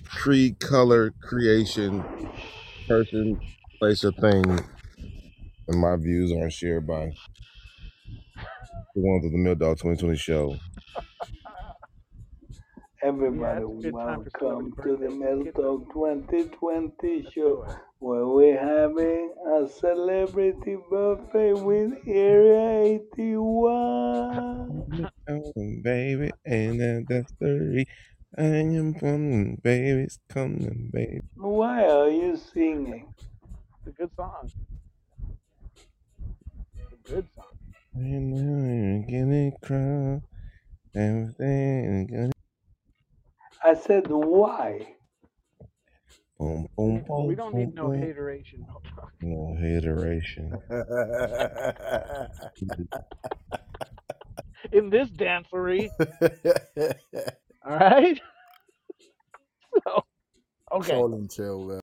[0.05, 2.03] creed, color, creation,
[2.87, 3.39] person,
[3.79, 4.59] place, or thing,
[5.67, 7.13] and my views aren't shared by
[8.95, 10.57] the ones of the Mill Dog 2020 show.
[13.03, 15.11] Everybody, it's a good time for celebrity welcome to the birthdays.
[15.11, 15.85] Metal Get them.
[15.91, 17.67] Talk 2020 show
[17.99, 24.75] where we're having a celebrity birthday with Area 81.
[25.27, 25.53] Oh,
[25.83, 27.85] baby, and that's the re-
[28.37, 31.21] I am coming, baby's coming, baby.
[31.35, 33.13] Why are you singing?
[33.77, 34.51] It's a good song.
[37.03, 37.45] It's a good song.
[37.95, 40.21] And now you're getting cross,
[40.95, 42.31] everything gonna
[43.63, 44.95] I said, why?
[46.39, 48.01] boom, boom, Well, we don't boom, need no boom.
[48.01, 48.65] hateration.
[48.67, 48.81] No.
[49.21, 50.53] No hateration.
[54.71, 55.89] In this dancery,
[57.65, 58.19] all right?
[59.83, 60.03] So,
[60.71, 60.91] okay.
[60.91, 61.79] Chill and chill.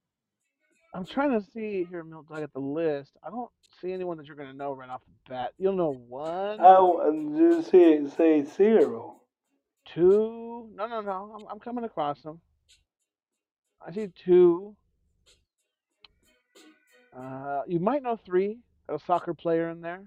[0.95, 3.17] I'm trying to see here, Milt Dog, at the list.
[3.25, 5.53] I don't see anyone that you're going to know right off the bat.
[5.59, 6.59] You'll know one,
[7.35, 9.17] did you say, say zero?
[9.87, 10.69] two.
[10.75, 11.33] No, no, no.
[11.37, 12.41] I'm, I'm coming across them.
[13.85, 14.77] I see two.
[17.17, 18.59] Uh, you might know three.
[18.89, 20.03] Got a soccer player in there.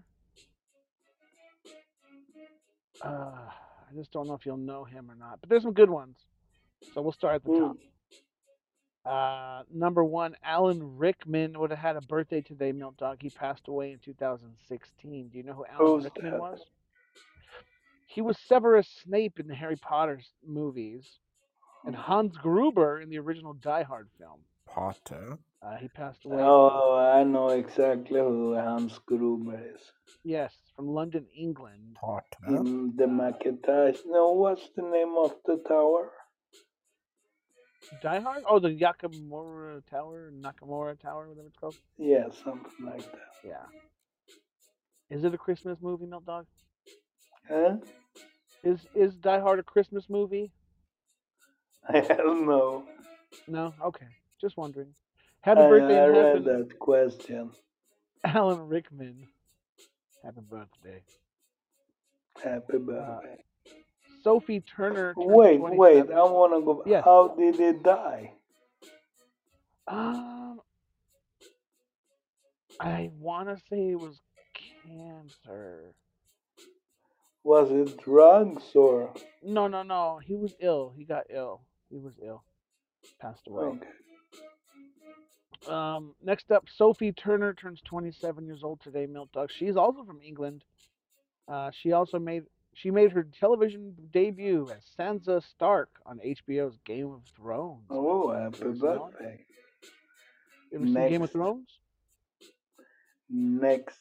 [3.03, 5.39] Uh, I just don't know if you'll know him or not.
[5.41, 6.17] But there's some good ones.
[6.93, 7.57] So we'll start at the Hmm.
[7.59, 7.77] top.
[9.05, 13.17] Uh, number one, Alan Rickman would have had a birthday today, Milk Dog.
[13.21, 15.27] He passed away in 2016.
[15.29, 16.39] Do you know who Alan Who's Rickman that?
[16.39, 16.61] was?
[18.07, 21.05] He was Severus Snape in the Harry Potter movies,
[21.85, 24.39] and Hans Gruber in the original Die Hard film.
[24.67, 25.37] Potter.
[25.61, 26.37] Uh, he passed away.
[26.39, 29.81] Oh, I know exactly who Hans Gruber is.
[30.23, 31.97] Yes, from London, England.
[31.99, 32.25] Potter.
[32.47, 33.97] In the Macintosh.
[34.05, 36.11] No, what's the name of the tower?
[38.01, 38.43] Die Hard?
[38.49, 41.75] Oh, the Yakamura Tower, Nakamura Tower, whatever it's called.
[41.97, 43.31] Yeah, something like that.
[43.43, 43.65] Yeah.
[45.09, 46.45] Is it a Christmas movie, Milk Dog?
[47.47, 47.77] Huh?
[48.63, 50.51] Is is Die Hard a Christmas movie?
[51.89, 52.85] I don't know.
[53.47, 53.73] No.
[53.83, 54.07] Okay.
[54.39, 54.93] Just wondering.
[55.41, 57.51] Happy I, birthday I read that question.
[58.23, 59.27] Alan Rickman.
[60.23, 61.03] Happy birthday.
[62.41, 63.43] Happy uh, birthday.
[64.23, 65.13] Sophie Turner.
[65.17, 66.11] Wait, wait.
[66.11, 66.83] I want to go.
[66.85, 67.03] Yes.
[67.03, 68.33] How did he die?
[69.87, 70.61] Um,
[72.79, 74.21] I want to say it was
[74.85, 75.93] cancer.
[77.43, 79.13] Was it drugs or?
[79.43, 80.19] No, no, no.
[80.23, 80.93] He was ill.
[80.95, 81.61] He got ill.
[81.89, 82.43] He was ill.
[83.19, 83.65] Passed away.
[83.65, 83.87] Okay.
[85.67, 89.05] Um, next up, Sophie Turner turns 27 years old today.
[89.05, 89.49] Milk Dog.
[89.51, 90.63] She's also from England.
[91.47, 92.43] Uh, she also made
[92.73, 97.83] she made her television debut as Sansa Stark on HBO's Game of Thrones.
[97.89, 99.45] Oh, happy Ever seen that birthday.
[100.71, 101.31] You ever seen Game of Next.
[101.33, 101.67] Thrones?
[103.29, 103.99] Next.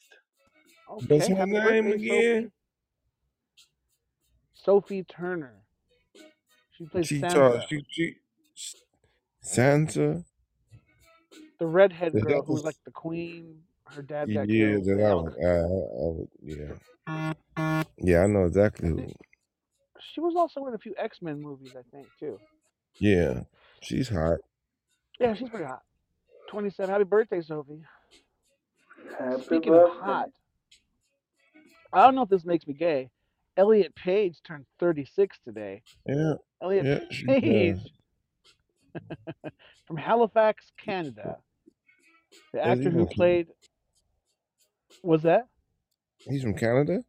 [0.91, 1.07] Okay.
[1.17, 2.53] What's her happy name birthday, again?
[4.55, 5.03] Sophie.
[5.03, 5.55] Sophie Turner.
[6.79, 7.69] She plays She Sansa, talk.
[7.69, 8.17] She she.
[9.41, 10.23] Santa.
[11.59, 13.63] the redhead Is girl that who was the- like the queen.
[13.87, 14.85] Her dad Yeah, killed.
[14.87, 17.32] that I would, I, I, I would, yeah,
[17.99, 18.23] yeah.
[18.23, 19.07] I know exactly who.
[20.13, 22.39] She was also in a few X Men movies, I think, too.
[22.99, 23.43] Yeah,
[23.81, 24.39] she's hot.
[25.19, 25.83] Yeah, she's pretty hot.
[26.51, 26.91] 27.
[26.91, 27.83] Happy birthday, Sophie.
[29.19, 30.29] Happy Speaking of hot,
[31.93, 33.11] I don't know if this makes me gay.
[33.57, 35.83] Elliot Page turned 36 today.
[36.07, 37.79] Yeah, Elliot yeah, she Page
[39.87, 41.39] from Halifax, Canada.
[42.53, 43.49] The actor who played
[45.03, 45.49] was that
[46.19, 47.03] He's from Canada.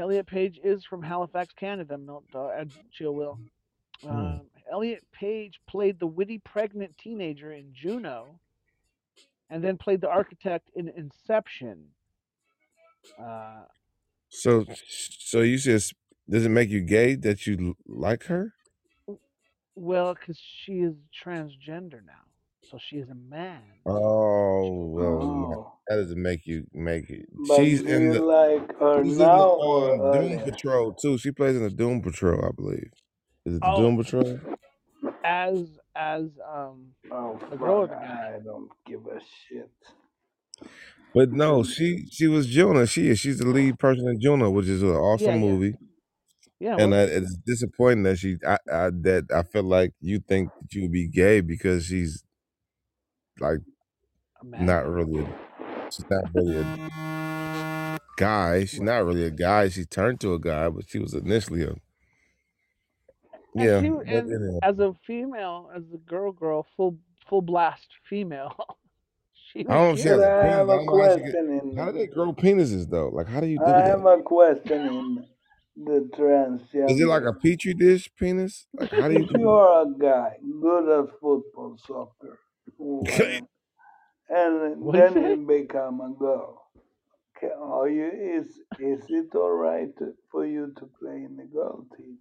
[0.00, 1.98] Elliot Page is from Halifax, Canada.
[2.34, 3.38] And Chill Will.
[4.02, 4.08] Hmm.
[4.08, 4.40] Um,
[4.70, 8.40] Elliot Page played the witty pregnant teenager in Juno,
[9.48, 11.84] and then played the architect in Inception.
[13.18, 13.62] Uh,
[14.28, 15.92] So, so you says,
[16.28, 18.52] does it make you gay that you like her?
[19.76, 20.94] well, because she is
[21.24, 22.24] transgender now,
[22.70, 23.62] so she is a man.
[23.86, 25.72] Oh well, Oh.
[25.88, 27.26] that doesn't make you make it.
[27.34, 30.42] But She's in the like her she's in the or um, Doom earlier?
[30.42, 31.18] Patrol too.
[31.18, 32.90] She plays in the Doom Patrol, I believe.
[33.46, 33.82] Is it the Oh.
[33.82, 34.40] Doom Patrol?
[35.24, 38.34] As as um Oh, the girl or the guy?
[38.36, 39.70] I don't give a shit.
[41.14, 42.86] But no, she she was Jonah.
[42.86, 43.20] She is.
[43.20, 45.76] She's the lead person in Jonah, which is an awesome Yeah, yeah, movie.
[46.60, 46.76] yeah.
[46.76, 50.52] And Well, I, it's disappointing that she I, I that I feel like you think
[50.60, 52.24] that you would be gay because she's
[53.40, 53.60] like
[54.42, 55.28] a not really a,
[55.90, 56.66] she's not really a
[58.16, 58.64] guy.
[58.64, 59.68] She's not really a guy.
[59.68, 61.74] She turned to a guy, but she was initially a
[63.56, 63.78] And yeah.
[63.78, 66.98] she But and anyhow, as a female, as a girl, girl, full
[67.28, 68.54] full blast female,
[69.68, 70.10] I don't know was if she cute.
[70.10, 70.58] has But a I penis.
[70.58, 71.36] have a don't know how she get.
[71.36, 73.08] question How do they grow penises though?
[73.10, 75.26] Like how do you do I have a question in
[75.76, 76.62] the trans.
[76.86, 78.66] Is it like a petri dish penis?
[78.78, 82.38] Like how do you If do you are a guy good at football, soccer, that?
[82.38, 82.45] whatever,
[84.28, 85.22] and then it?
[85.22, 86.70] you become a girl,
[87.36, 89.94] Okay, are you is is it all right
[90.30, 92.18] for you to play in the girl team?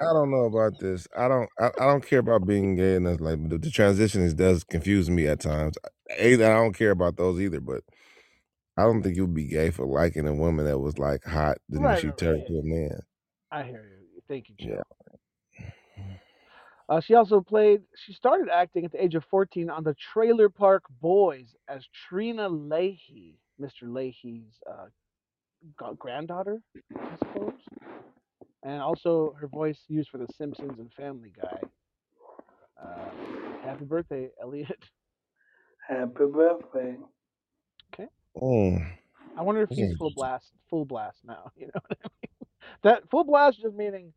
[0.00, 1.08] I don't know about this.
[1.16, 1.48] I don't.
[1.58, 4.64] I, I don't care about being gay, and that's like the, the transition is does
[4.64, 5.76] confuse me at times.
[6.20, 7.82] Either I don't care about those either, but
[8.76, 11.82] I don't think you'd be gay for liking a woman that was like hot, then
[11.82, 12.46] Right, she right, turned right.
[12.46, 13.00] to a man.
[13.50, 14.22] I hear you.
[14.28, 14.82] Thank you, Yeah.
[16.94, 16.98] Joe.
[16.98, 17.82] Uh, she also played.
[17.96, 22.48] She started acting at the age of 14 on the Trailer Park Boys as Trina
[22.48, 23.84] Lahey, Mr.
[23.84, 24.86] Lahey's uh,
[25.98, 26.60] granddaughter,
[26.96, 27.52] I suppose.
[28.62, 31.60] And also her voice used for The Simpsons and Family Guy.
[32.82, 33.10] Uh,
[33.62, 34.84] happy birthday, Elliot.
[35.86, 36.96] Happy birthday.
[37.92, 38.08] Okay.
[38.40, 38.78] Oh.
[39.36, 41.50] I wonder if he's full blast, full blast now.
[41.56, 42.48] You know what I mean?
[42.82, 44.12] That full blast just meaning,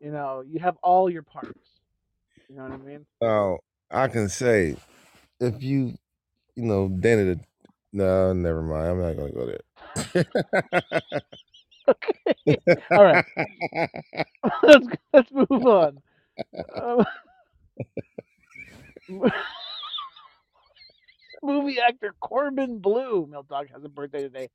[0.00, 1.73] you know, you have all your parts.
[2.48, 3.06] You know what I mean?
[3.20, 3.58] Now
[3.90, 4.76] I can say,
[5.40, 5.96] if you,
[6.56, 7.42] you know, dated a,
[7.92, 8.86] no, never mind.
[8.88, 9.60] I'm not gonna go there.
[11.88, 12.58] okay.
[12.94, 13.20] All right.
[14.62, 16.02] let's let's move on.
[16.80, 17.04] Um,
[21.42, 24.50] movie actor Corbin Bleu, Milk Dog has a birthday today.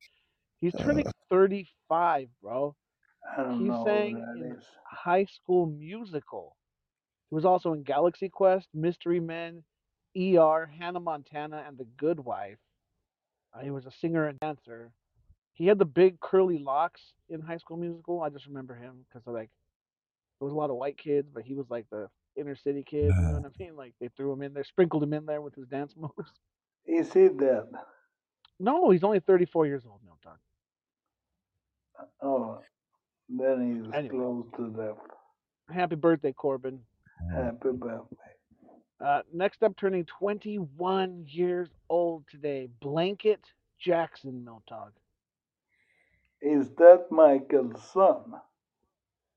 [0.60, 2.74] He's turning 35, bro.
[3.36, 4.60] I don't He know sang in.
[4.84, 6.56] High School Musical.
[7.30, 9.62] He was also in Galaxy Quest, Mystery Men,
[10.18, 12.58] ER, Hannah Montana, and The Good Wife.
[13.54, 14.92] Uh, he was a singer and dancer.
[15.54, 18.22] He had the big curly locks in High School Musical.
[18.22, 19.50] I just remember him because like
[20.40, 23.06] there was a lot of white kids, but he was like the inner city kid.
[23.06, 23.76] You know what I mean?
[23.76, 26.30] Like they threw him in there, sprinkled him in there with his dance moves.
[26.86, 27.64] Is he dead?
[28.58, 30.38] No, he's only 34 years old, Milk Dog.
[32.22, 32.60] Oh,
[33.28, 34.16] then he's Anyway.
[34.16, 34.96] close to death.
[35.72, 36.80] Happy birthday, Corbin.
[37.32, 38.16] Happy birthday.
[39.04, 43.40] Uh, next up, turning 21 years old today, Blanket
[43.78, 44.92] Jackson, Milk Dog.
[46.42, 48.34] Is that Michael's son?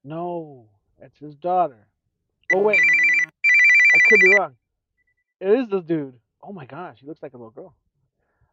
[0.03, 0.67] No,
[0.99, 1.87] that's his daughter.
[2.53, 4.55] Oh wait, I could be wrong.
[5.39, 6.13] It is this dude.
[6.41, 7.75] Oh my gosh, he looks like a little girl.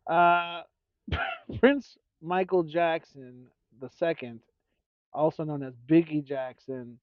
[0.06, 0.62] Uh,
[1.60, 3.46] Prince Michael Jackson
[3.80, 4.40] the second,
[5.12, 6.98] also known as Bigi Jackson.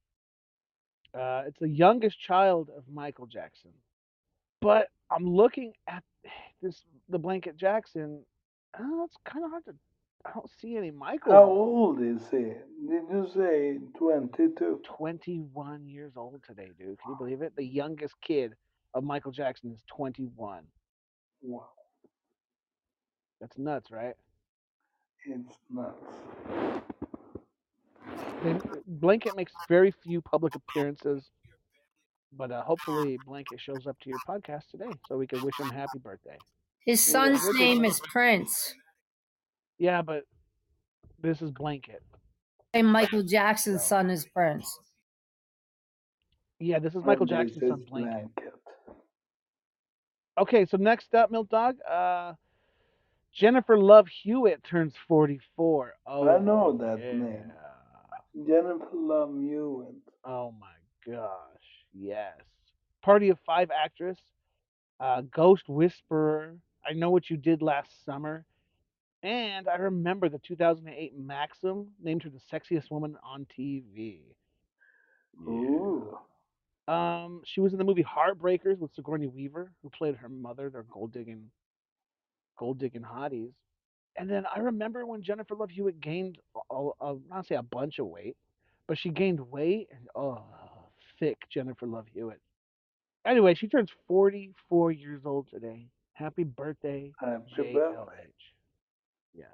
[1.13, 3.71] Uh, it's the youngest child of Michael Jackson.
[4.61, 6.03] But I'm looking at
[6.61, 8.21] this the blanket Jackson.
[8.79, 9.75] Oh, it's kind of hard to.
[10.25, 11.31] I don't see any Michael.
[11.31, 12.37] How old is he?
[12.89, 14.81] Did you say 22?
[14.83, 16.99] 21 years old today, dude.
[16.99, 17.53] Can you believe it?
[17.55, 18.53] The youngest kid
[18.93, 20.63] of Michael Jackson is 21.
[21.41, 21.67] Wow,
[23.39, 24.15] That's nuts, right?
[25.25, 25.95] it's nuts.
[28.43, 31.29] They, Blanket makes very few public appearances,
[32.37, 35.69] but uh, hopefully Blanket shows up to your podcast today so we can wish him
[35.69, 36.37] happy birthday.
[36.85, 38.73] His son's we'll name is Prince.
[39.77, 40.23] Yeah, but
[41.21, 42.01] this is Blanket.
[42.73, 44.79] And Michael Jackson's son is Prince.
[46.59, 48.35] Yeah, this is Michael Jackson's son, Blanket.
[48.35, 48.53] Blanket.
[50.39, 52.33] Okay, so next up, Milk Dog, uh,
[53.33, 55.93] Jennifer Love Hewitt turns 44.
[56.05, 57.11] Oh, I know that yeah.
[57.11, 57.51] name.
[58.45, 59.95] Jennifer Hewitt.
[60.25, 61.37] Oh my gosh,
[61.93, 62.35] yes.
[63.01, 64.17] Party of Five actress,
[64.99, 66.57] uh, Ghost Whisperer.
[66.87, 68.45] I know what you did last summer,
[69.23, 74.19] and I remember the 2008 Maxim named her the sexiest woman on TV.
[75.41, 76.17] Ooh.
[76.87, 80.69] Um, she was in the movie Heartbreakers with Sigourney Weaver, who played her mother.
[80.69, 81.49] They're gold digging,
[82.57, 83.51] gold digging hotties.
[84.17, 86.39] And then I remember when Jennifer Love Hewitt gained,
[86.71, 88.35] a, a, not say a bunch of weight,
[88.87, 90.41] but she gained weight and oh,
[91.19, 92.41] thick Jennifer Love Hewitt.
[93.25, 95.87] Anyway, she turns 44 years old today.
[96.13, 98.07] Happy birthday, JLH.
[99.35, 99.47] Yes.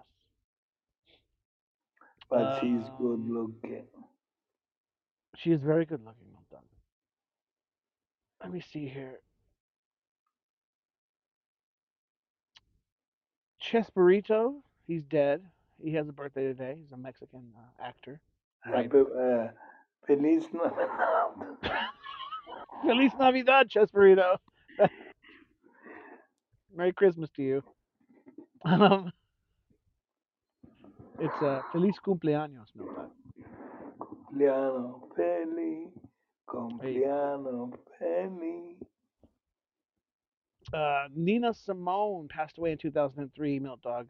[2.29, 3.83] But she's good Um, looking.
[5.37, 6.27] She is very good looking.
[8.41, 9.19] Let me see here.
[13.63, 14.55] Chespirito,
[14.87, 15.41] he's dead.
[15.81, 16.75] He has a birthday today.
[16.79, 18.19] He's a Mexican uh, actor.
[18.69, 18.93] Right.
[18.93, 19.47] Uh,
[20.05, 21.57] Feliz Navidad.
[22.85, 24.37] Feliz Navidad, Chespirito.
[26.75, 27.63] Merry Christmas to you.
[28.65, 29.11] Um,
[31.19, 33.11] it's uh, Feliz Cumpleaños, no doubt.
[33.99, 35.89] Cumpleaños feliz.
[36.45, 38.77] Cumpleaños feliz.
[40.73, 44.07] Uh, Nina Simone passed away in 2003, Milk Dog.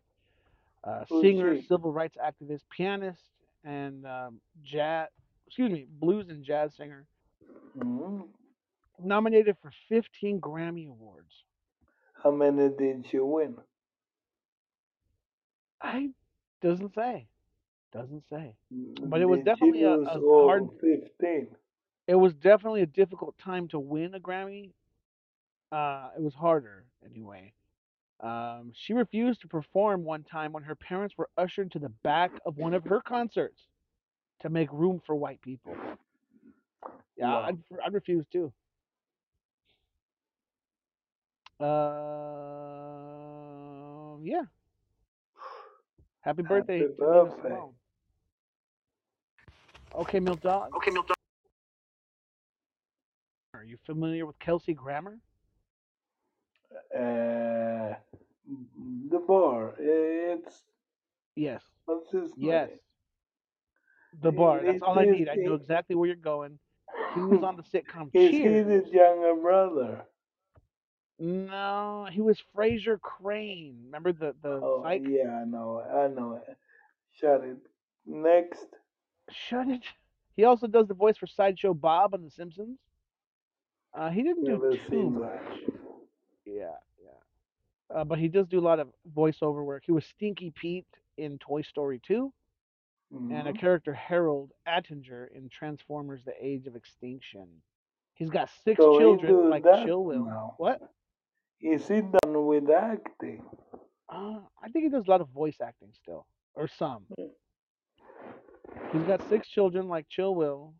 [0.83, 1.67] Uh, singer, she?
[1.67, 3.21] civil rights activist, pianist,
[3.63, 5.07] and um, jazz,
[5.47, 7.05] excuse me, blues and jazz singer.
[7.77, 8.27] Mm.
[9.03, 11.31] Nominated for 15 Grammy Awards.
[12.21, 13.55] How many did she win?
[15.81, 16.09] I
[16.61, 17.27] doesn't say,
[17.91, 18.55] doesn't say.
[19.01, 21.47] But it was Did definitely a- a hard- 15?
[22.07, 24.71] It was definitely a difficult time to win a Grammy.
[25.73, 27.51] Uh, it was harder anyway.
[28.19, 32.29] Um, she refused to perform one time when her parents were ushered to the back
[32.45, 33.59] of one of her concerts
[34.41, 35.75] to make room for white people.
[37.17, 37.41] Yeah, Wow.
[37.47, 38.53] I'd, I'd refuse too.
[41.59, 41.65] Uh,
[44.21, 44.43] yeah.
[46.21, 47.57] Happy birthday, Happy birthday.
[49.95, 50.69] Okay, Milk Dog.
[50.77, 51.15] Okay, Milk Dog.
[53.55, 55.17] Are you familiar with Kelsey Grammer?
[56.95, 57.95] Uh,
[59.09, 59.75] the bar.
[59.79, 60.63] It's
[61.35, 61.63] Yes.
[62.11, 62.69] his Yes.
[62.69, 62.79] name?
[64.21, 64.63] The bar.
[64.63, 65.29] That's all I need.
[65.29, 66.59] I know exactly where you're going.
[67.15, 68.89] He was on the sitcom Is he Cheers.
[68.91, 70.05] younger brother?
[71.19, 73.81] No, he was Frasier Crane.
[73.85, 75.03] Remember the the Oh, psych?
[75.07, 75.79] yeah, I know.
[75.81, 76.41] I know.
[77.11, 77.57] Shut it.
[78.05, 78.67] Next.
[79.29, 79.83] Shut it.
[80.35, 82.79] He also does the voice for Sideshow Bob on The Simpsons.
[83.93, 84.59] Uh, he didn't do
[84.89, 85.61] too much.
[86.45, 86.75] Yeah.
[87.93, 89.83] Uh, but he does do a lot of voiceover work.
[89.85, 90.87] He was Stinky Pete
[91.17, 92.33] in Toy Story 2
[93.29, 93.57] and a Mhm.
[93.59, 97.47] character Harold Attinger in Transformers: The Age of Extinction.
[98.15, 100.25] He's got six So children, like that Chill Will.
[100.25, 100.53] now.
[100.57, 100.81] What?
[101.61, 103.43] Is he done with acting?
[104.09, 107.05] Uh, I think he does a lot of voice acting still, or some.
[107.17, 107.27] Hmm.
[108.91, 110.73] He's got six children, like Chill Will,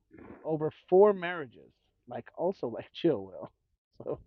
[0.44, 1.74] over four marriages,
[2.08, 3.52] like also like Chill Will.
[4.04, 4.20] So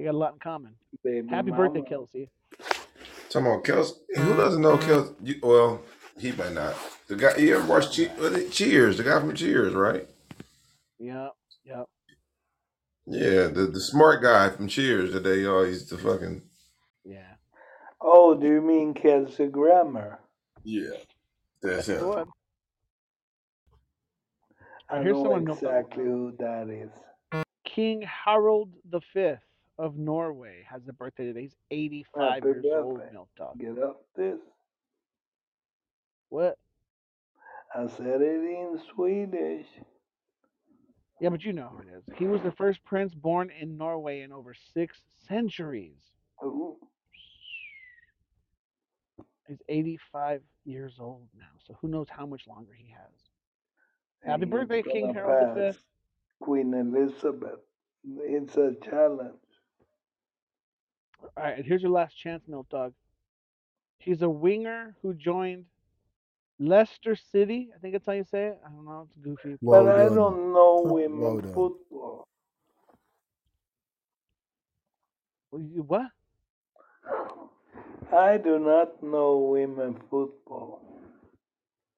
[0.00, 0.74] they got a lot in common.
[1.04, 1.68] Baby Happy mama.
[1.68, 2.30] birthday, Kelsey.
[3.28, 3.92] Talking about Kels.
[4.16, 5.14] Who doesn't know Kels?
[5.22, 5.82] You, well,
[6.18, 6.74] he might not.
[7.06, 7.36] The guy.
[7.36, 8.96] You ever watched che- Cheers?
[8.96, 10.08] The guy from Cheers, right?
[10.98, 11.28] Yeah,
[11.64, 11.82] yeah.
[13.06, 16.42] Yeah, the the smart guy from Cheers that they always the fucking
[17.04, 17.34] Yeah.
[18.00, 20.18] Oh, do you mean Kelsey Grammer?
[20.64, 20.90] yeah.
[21.62, 22.08] That's That's him.
[22.08, 22.28] what.
[24.88, 27.44] I Here's know someone exactly who that is.
[27.66, 29.34] King Harald the V
[29.80, 31.42] of Norway has a birthday today.
[31.42, 33.00] He's ah, 85 Happy years old.
[33.12, 33.58] Milk Dog.
[33.58, 34.38] Get up this.
[36.28, 36.58] What?
[37.74, 39.66] I said it in Swedish.
[41.20, 42.04] Yeah, but you know who it is.
[42.16, 46.02] He was the first prince born in Norway in over six centuries.
[46.44, 46.76] Ooh.
[49.46, 53.30] He's 85 years old now, so who knows how much longer he has.
[54.24, 55.78] Happy birthday, King Harald V.
[56.40, 57.60] Queen Elizabeth.
[58.04, 59.34] It's a challenge.
[61.22, 62.92] All right, here's your last chance, Milk Dog.
[63.98, 65.66] He's a winger who joined
[66.58, 67.70] Leicester City.
[67.74, 68.58] I think that's how you say it.
[68.64, 69.08] I don't know.
[69.08, 69.56] It's goofy.
[69.60, 71.52] Well but I don't know women done.
[71.52, 72.24] football.
[75.50, 76.10] What?
[78.12, 80.82] I do not know women football.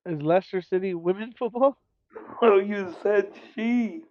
[0.06, 1.78] Is Leicester City women football?
[2.40, 4.02] Oh, you said she.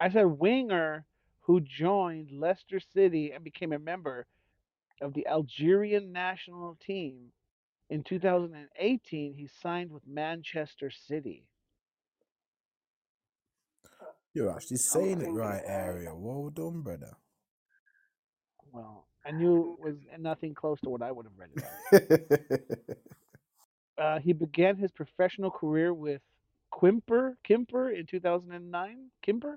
[0.00, 1.04] I said winger
[1.40, 4.26] who joined Leicester City and became a member
[5.02, 7.32] of the Algerian national team.
[7.90, 11.44] In 2018, he signed with Manchester City.
[14.32, 16.14] You're actually saying it right, I- area.
[16.14, 17.14] Well done, brother.
[18.72, 21.50] Well, I knew it was nothing close to what I would have read
[22.10, 22.98] it.
[23.98, 26.22] Uh, he began his professional career with
[26.72, 29.10] Quimper, Kimper in 2009.
[29.24, 29.56] Kimper?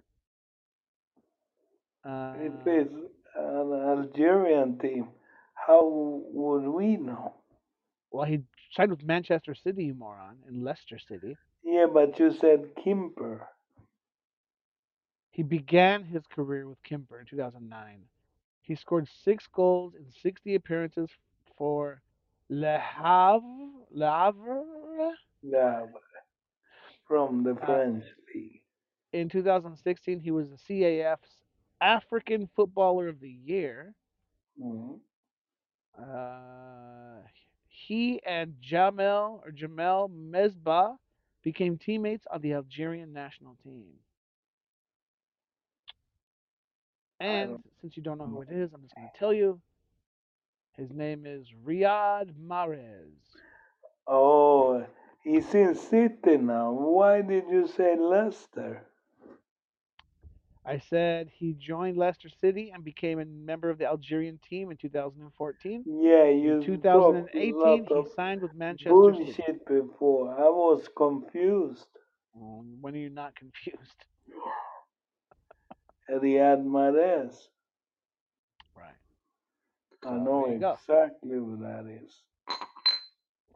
[2.04, 2.94] Uh, If it's
[3.38, 5.08] an Algerian team,
[5.66, 5.86] how
[6.32, 7.34] would we know?
[8.12, 8.40] well, he
[8.72, 11.36] signed with Manchester City, you moron, in Leicester City.
[11.64, 13.42] Yeah, but you said Kimper.
[15.32, 18.00] He began his career with Kimper in 2009.
[18.62, 21.10] He scored six goals in 60 appearances
[21.58, 22.02] for
[22.50, 23.70] Le Havre.
[23.92, 24.64] Le Havre?
[25.42, 25.86] Yeah,
[27.08, 28.62] from the Uh, French league.
[29.12, 31.38] In 2016, he was the CAF's
[31.82, 33.94] African Footballer of the Year.
[34.60, 35.00] Mhm.
[35.98, 37.22] Uh,
[37.68, 40.98] he and Jamel or Jamel Mesbah
[41.44, 43.86] became teammates on the Algerian national team.
[47.20, 49.62] And since you don't know who it is, I'm just going to tell you.
[50.78, 53.14] His name is Riyad Mahrez.
[54.08, 54.86] Oh,
[55.24, 56.72] he's in City now.
[56.72, 58.86] Why did you say Leicester?
[60.68, 64.78] I said he joined Leicester City and became a member of the Algerian team in
[64.78, 65.84] 2014.
[65.86, 69.26] Yeah, you a 2018, he signed with Manchester City.
[69.26, 70.34] bullshit before.
[70.34, 71.88] I was confused.
[72.36, 74.06] Um, when are you not confused?
[76.10, 77.36] Riyad Mahrez.
[78.76, 78.96] Right.
[80.06, 82.12] I know exactly who that is.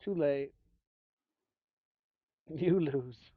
[0.03, 0.51] Too late.
[2.55, 3.31] You lose.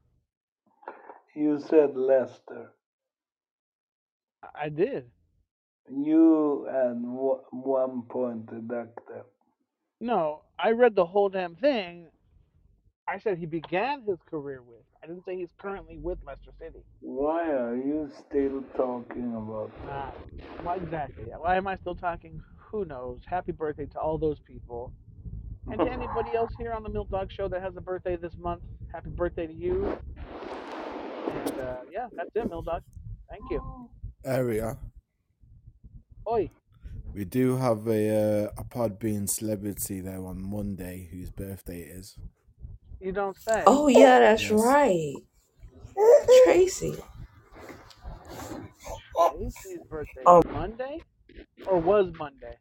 [1.34, 2.70] You said Leicester.
[4.54, 5.10] I- did.
[5.90, 7.04] You and
[7.50, 9.24] one point deducted.
[10.00, 12.06] No, I read the whole damn thing.
[13.08, 14.84] I said he began his career with.
[15.02, 16.84] I didn't say he's currently with Leicester City.
[17.00, 20.10] Why are you still talking about Uh,
[20.64, 21.24] well, exactly.
[21.36, 22.40] Why am I still talking?
[22.70, 23.20] Who knows?
[23.26, 24.92] Happy birthday to all those people.
[25.70, 28.36] And to anybody else here on the Milk Dog Show that has a birthday this
[28.38, 28.62] month,
[28.92, 29.98] happy birthday to you.
[31.30, 32.82] And uh, yeah, that's it, Milk Dog.
[33.28, 33.88] Thank you.
[34.24, 34.78] Area.
[36.28, 36.50] Oi.
[37.14, 42.16] We do have a uh, a Podbean celebrity there on Monday whose birthday it is.
[43.00, 43.64] You don't say.
[43.66, 44.50] Oh yeah, that's Yes.
[44.50, 45.16] right.
[46.44, 46.96] Tracy.
[49.30, 51.00] Tracy's birthday Um, Monday?
[51.66, 52.56] Or was Monday?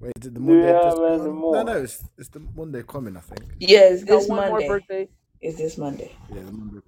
[0.00, 1.34] Wait, is it the Do you Monday just have any gone?
[1.50, 1.64] No, more?
[1.64, 3.44] no, it's, it's the Monday coming, I think.
[3.58, 4.62] Yes, Got this one more Monday.
[4.62, 5.08] birthday.
[5.46, 6.12] Is this Monday?
[6.30, 6.80] Yeah, Monday.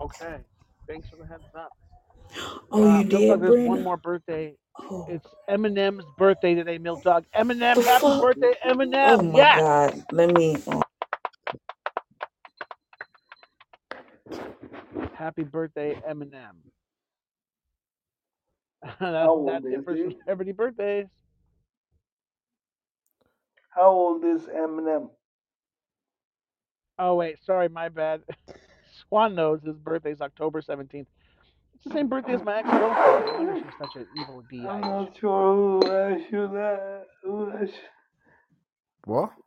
[0.00, 0.38] Okay.
[0.88, 1.72] Thanks for the heads up.
[2.72, 3.82] Oh, Uh, you Milk did, Dog, there's one Brenda?
[3.82, 4.54] more birthday.
[4.90, 7.24] Oh, It's Eminem's birthday today, Milk Dog.
[7.36, 8.20] Eminem, the happy fuck?
[8.20, 8.54] birthday,
[9.02, 9.22] Oh Eminem.
[9.22, 9.54] my Yes.
[9.54, 10.04] God.
[10.12, 10.62] Let me.
[10.68, 10.82] Oh,
[15.12, 16.56] Happy birthday, Eminem.
[19.00, 20.16] that's How old that's it is for he?
[20.26, 21.06] celebrity birthdays.
[23.70, 25.10] How old is Eminem?
[26.98, 28.22] Oh wait, sorry, my bad.
[29.08, 31.06] Swan knows his birthday's October 17th.
[31.74, 33.64] It's the same birthday as my ex-girlfriend.
[33.64, 37.74] She's such an evil I'm not sure who I should uh, who I should.
[39.04, 39.30] What?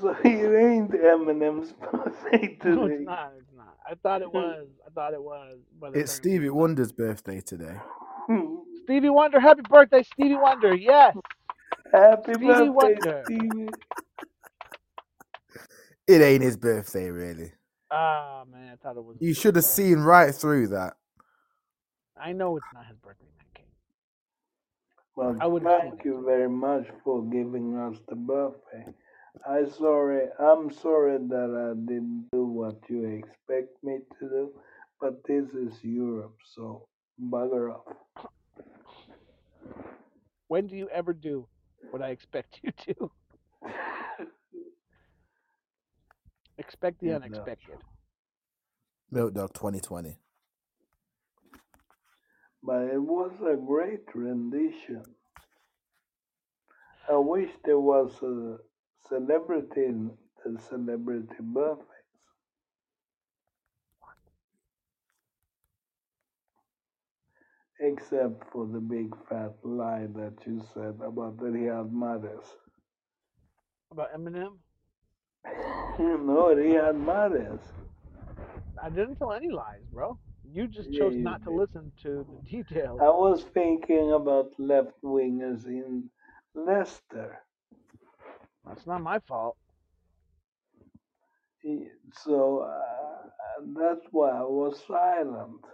[0.00, 2.60] So it ain't Eminem's birthday today.
[2.76, 3.32] No, it's not.
[3.38, 3.76] It's not.
[3.90, 4.68] I thought it was.
[4.86, 6.50] I thought it was, but It's apparently Stevie.
[6.50, 7.76] Wonder's birthday today.
[8.84, 10.74] Stevie Wonder, happy birthday, Stevie Wonder.
[10.74, 11.16] Yes,
[11.92, 13.24] Happy Stevie birthday, Wonder.
[13.24, 13.76] Stevie.
[16.06, 17.52] It ain't his birthday, really.
[17.90, 19.16] Ah man, I thought it was.
[19.20, 20.94] You should have seen right through that.
[22.16, 23.46] I know it's not his birthday, man.
[23.54, 23.64] King.
[25.16, 28.86] Well, I would thank you very much for giving us the birthday.
[29.48, 34.50] I sorry, I'm sorry that I didn't do what you expect me to do,
[35.00, 36.86] but this is Europe, so
[37.30, 38.26] bugger off.
[40.48, 41.46] When do you ever do
[41.90, 43.10] what I expect you to?
[46.58, 47.78] Expect the Yeah, that's unexpected.
[49.10, 50.18] Milt Dog 2020.
[52.62, 55.04] But it was a great rendition.
[57.08, 58.56] I wish there was a
[59.08, 60.10] celebrity in
[60.44, 61.86] the celebrity birthdays.
[67.78, 72.46] Except for the big fat lie that you said about that he had mothers.
[73.92, 74.58] About Eminem?
[75.98, 76.96] No, he had.
[78.82, 80.18] I didn't tell any lies, bro.
[80.52, 83.00] You just Yeah, chose you not to listen to the details.
[83.00, 86.10] I was thinking about left wingers in
[86.54, 87.38] Leicester.
[88.66, 89.56] That's not my fault.
[92.12, 93.28] So uh,
[93.78, 95.64] that's why I was silent.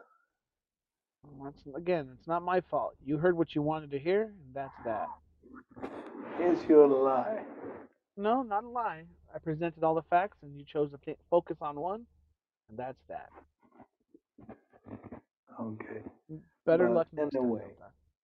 [1.42, 2.94] That's, again, it's not my fault.
[3.04, 5.08] You heard what you wanted to hear, and that's that.
[6.38, 7.44] It's your lie.
[8.16, 9.06] No, not a lie.
[9.34, 12.06] I presented all the facts, and you chose to focus on one,
[12.68, 13.30] and that's that.
[15.60, 16.02] Okay.
[16.66, 17.44] Better But luck next time.
[17.44, 17.62] anyway.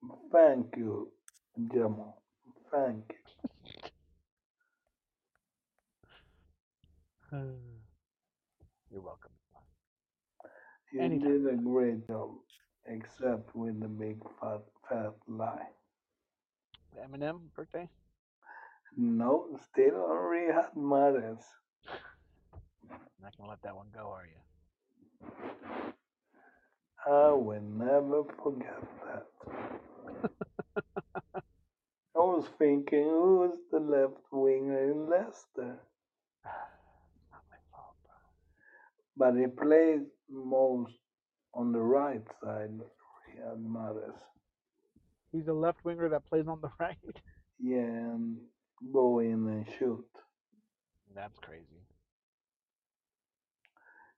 [0.02, 0.30] Milton.
[0.32, 1.08] Thank you,
[1.72, 2.22] Jamal.
[2.72, 3.04] Thank
[7.32, 7.38] you.
[8.90, 9.30] You're welcome.
[10.92, 11.44] You Anytime.
[11.44, 12.30] did a great job,
[12.86, 15.68] except with the big fat fat lie.
[16.98, 17.88] Eminem birthday?
[18.96, 21.42] No, still on Riyad Mahrez.
[23.20, 25.32] Not gonna let that one go, are you?
[27.06, 29.26] I will never forget that.
[32.16, 35.78] I was thinking, who is the left winger in Leicester?
[36.44, 37.96] Not my fault.
[39.16, 40.94] But he plays most
[41.54, 44.14] on the right side, Riyad Mahrez.
[45.32, 46.96] He's a left winger that plays on the right.
[47.60, 48.38] Yeah, and
[48.92, 50.04] go in and shoot.
[51.14, 51.82] That's crazy.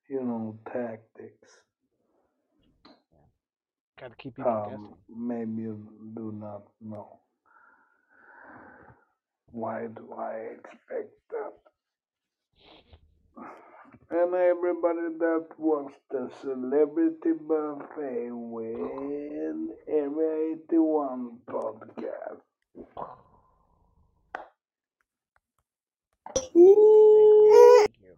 [0.09, 1.51] You know, tactics.
[3.99, 4.97] Got to keep people Um, guessing.
[5.09, 7.21] maybe you do not know.
[9.53, 11.53] Why do I expect that?
[14.11, 22.41] And everybody that watched the Celebrity Buffet with Area 81 podcast.
[26.35, 27.87] Thank you.
[27.87, 28.17] Thank you.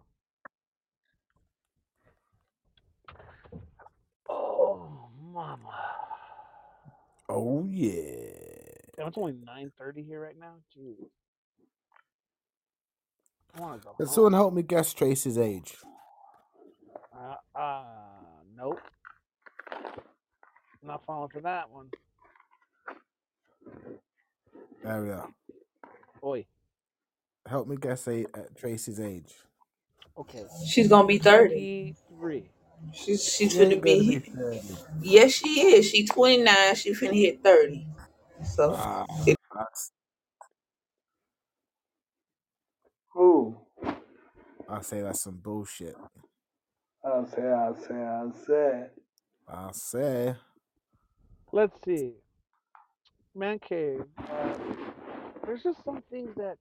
[4.29, 5.81] Oh, mama.
[7.29, 7.93] Oh yeah.
[8.97, 10.55] Damn, it's only 9.30 here right now?
[10.77, 10.97] Jeez.
[13.55, 14.15] I want to go Can home.
[14.15, 15.75] someone help me guess Tracy's age?
[17.15, 17.83] Uh, uh,
[18.57, 18.81] nope.
[20.85, 21.89] Not falling for that one.
[24.83, 25.29] There we are.
[26.25, 26.47] Oi.
[27.49, 29.35] Help me guess a, uh, Tracy's age.
[30.19, 30.47] Okay.
[30.67, 31.97] she's gonna be thirty.
[32.19, 32.51] 23.
[32.93, 34.05] She's she's She finna ain't gonna be.
[34.05, 34.79] be 30.
[35.03, 35.89] Yes, she is.
[35.91, 36.75] She twenty nine.
[36.77, 37.87] She finna hit thirty.
[38.45, 39.07] So Ah,
[39.55, 39.93] that's,
[43.15, 43.57] Who?
[44.69, 45.97] I say that's some bullshit.
[47.05, 48.87] I say, I say, I say.
[49.49, 50.37] I say.
[51.53, 52.15] Let's see.
[53.35, 54.07] Man cave.
[54.31, 54.55] Uh,
[55.47, 56.57] there's just some things that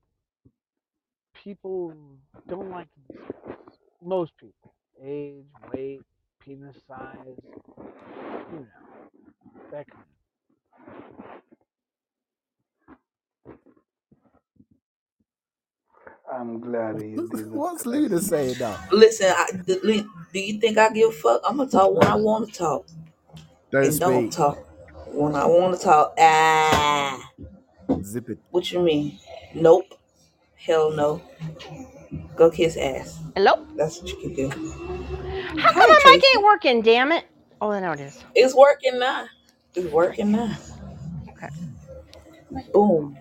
[1.44, 1.94] people
[2.50, 3.78] don't like to discuss.
[4.04, 4.74] Most people,
[5.04, 6.02] age, weight,
[6.42, 7.38] penis size,
[8.52, 8.68] you know,
[9.72, 10.10] that kind of.
[16.32, 17.54] I'm glad he didn't.
[17.54, 18.80] What's Luna saying now?
[18.92, 19.80] Listen, I, do,
[20.34, 21.42] do you think I give a fuck?
[21.46, 22.86] I'm gonna talk when I want to talk,
[23.72, 24.32] Don't and don't speak.
[24.32, 24.58] talk
[25.14, 26.14] when I want to talk.
[26.20, 27.32] Ah,
[28.04, 28.40] Zip it.
[28.52, 29.20] what you mean?
[29.56, 29.86] Nope.
[30.66, 31.22] Hell no.
[32.36, 33.20] Go kiss ass.
[33.36, 33.66] Hello?
[33.76, 34.50] That's what you can do.
[35.60, 36.36] How Hi, come my mic Tracy.
[36.36, 37.26] ain't working, damn it?
[37.62, 38.26] Oh, now it is.
[38.36, 39.28] It's working now.
[39.76, 40.58] It's working now.
[41.32, 41.50] Okay.
[42.74, 43.18] Boom.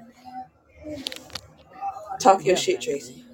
[2.20, 2.80] Talk your Yeah, shit.
[2.82, 3.24] Tracy.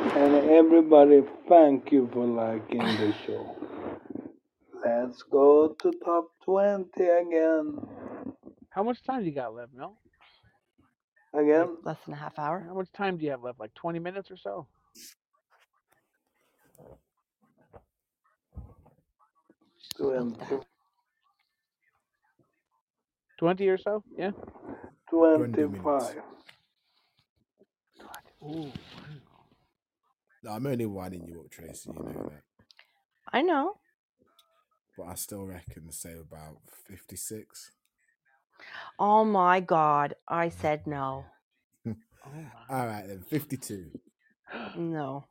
[0.00, 3.56] And everybody, thank you for liking the show.
[4.84, 7.78] Let's go to top 20 again.
[8.70, 9.98] How much time do you got left, Mel?
[11.32, 12.64] Again, Less than a half hour.
[12.66, 13.60] How much time do you have left?
[13.60, 14.66] Like 20 minutes or so?
[16.78, 16.98] About
[19.96, 20.64] 20,
[23.38, 24.02] 20 or so?
[24.16, 24.30] Yeah.
[25.08, 26.16] 25.
[28.42, 28.72] Ooh.
[30.42, 31.90] No, I'm only winding you up, Tracy.
[31.94, 32.42] You know that.
[33.32, 33.74] I know.
[34.96, 36.56] But I still reckon, say about
[36.88, 37.72] 56.
[38.98, 40.14] Oh my god.
[40.28, 41.24] I said no.
[42.22, 42.76] Oh.
[42.76, 43.86] All right, then 52.
[44.76, 45.24] No.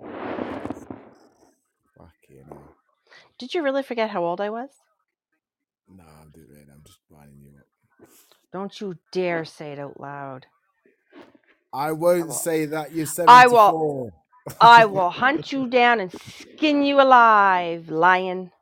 [0.00, 0.14] Fucking
[2.48, 2.62] hell.
[3.38, 4.70] Did you really forget how old I was?
[5.88, 6.68] No, I'm doing it.
[6.72, 8.08] I'm just winding you up.
[8.52, 10.46] Don't you dare say it out loud.
[11.72, 14.12] I won't will- say that you're I will-
[14.60, 18.52] I will hunt you down and skin you alive, lion.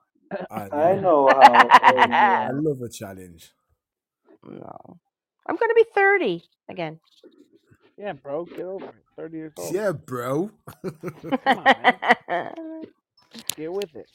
[0.50, 1.00] I, I know.
[1.00, 3.52] know how old you I love a challenge.
[4.44, 4.98] No.
[5.46, 7.00] I'm going to be 30 again.
[7.98, 8.94] Yeah, bro, get over it.
[9.16, 9.74] 30 years old.
[9.74, 10.50] Yeah, bro.
[11.44, 12.00] Come on, man.
[13.56, 14.08] Get with it.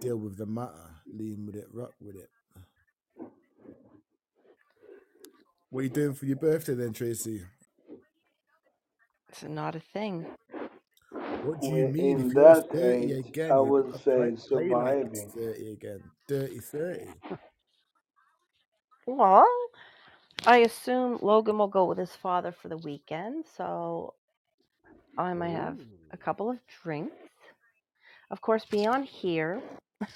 [0.00, 0.90] Deal with the matter.
[1.12, 1.66] Lean with it.
[1.72, 2.30] Rock with it.
[5.70, 7.42] What are you doing for your birthday then, Tracy?
[9.28, 10.26] it's not a thing.
[11.42, 12.20] What do you Well, mean?
[12.20, 15.00] in If you're that 30 age, again, I you would gotta say play, play like
[15.06, 15.32] surviving.
[15.34, 16.02] 30 again.
[16.28, 17.14] Dirty 30.
[19.08, 19.48] Well,
[20.44, 24.12] I assume Logan will go with his father for the weekend, so
[25.16, 25.78] I might have
[26.10, 27.14] a couple of drinks.
[28.30, 29.62] Of course, be on here.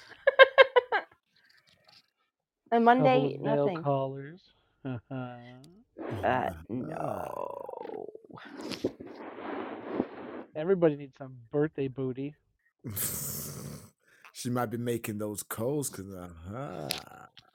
[2.71, 3.81] and Monday, nothing.
[3.81, 4.41] callers.
[4.85, 4.99] Uh,
[6.69, 8.05] no.
[10.55, 12.35] Everybody needs some birthday booty.
[14.33, 16.89] she might be making those calls because uh-huh.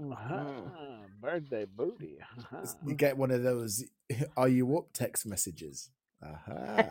[0.01, 0.53] Uh-huh.
[1.21, 2.19] Birthday booty.
[2.39, 2.65] Uh-huh.
[2.87, 3.85] you get one of those
[4.37, 5.91] "Are you up?" text messages.
[6.25, 6.83] Uh-huh.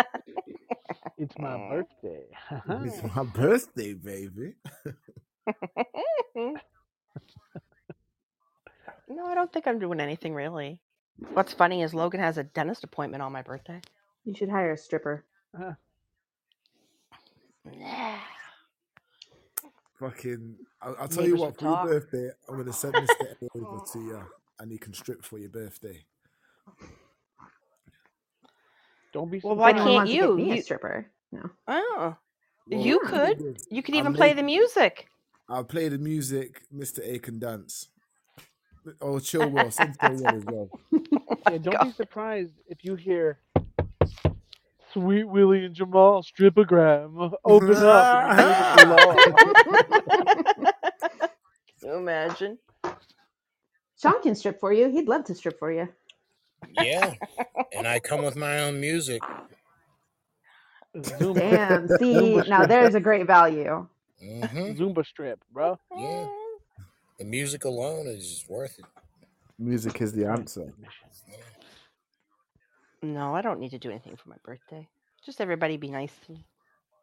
[1.18, 2.24] It's my birthday.
[2.50, 2.80] Uh-huh.
[2.84, 4.52] it's my birthday, baby.
[9.08, 10.78] no, I don't think I'm doing anything really.
[11.32, 13.80] What's funny is Logan has a dentist appointment on my birthday.
[14.26, 15.24] You should hire a stripper.
[15.58, 15.72] Uh,
[19.98, 21.58] Fucking, I'll, I'll tell Neighbors you what.
[21.58, 24.22] For your birthday, I'm gonna send this to over to you,
[24.60, 26.04] and you can strip for your birthday.
[29.12, 30.36] don't be Well, why can't wants you?
[30.36, 31.06] a You- stripper.
[31.32, 31.50] No.
[31.66, 32.16] Oh,
[32.70, 33.58] Well, you could.
[33.70, 35.08] You could I'll even play make- the music.
[35.48, 36.62] I'll play the music.
[36.74, 37.00] Mr.
[37.02, 37.88] A can dance.
[39.00, 39.70] Oh, chill well.
[39.70, 40.68] Send Chill well as well.
[41.48, 43.38] Oh yeah, don't be surprised if you hear
[44.96, 47.32] Sweet Willie and Jamal stripogram.
[47.44, 48.08] Open up.
[48.14, 48.32] and.
[51.80, 52.58] Can you imagine?
[54.00, 54.90] Sean can strip for you.
[54.90, 55.88] He'd love to strip for you.
[56.68, 57.14] Yeah,
[57.72, 59.22] and I come with my own music.
[60.96, 61.88] Zumba, Damn.
[61.98, 63.86] See, Zumba now there's a great value.
[64.20, 65.78] hmm Zumba strip, bro.
[65.96, 66.26] Yeah,
[67.18, 68.86] the music alone is worth it.
[69.58, 70.74] Music is the answer.
[73.14, 74.88] No, I don't need to do anything for my birthday.
[75.24, 76.46] Just everybody be nice to me.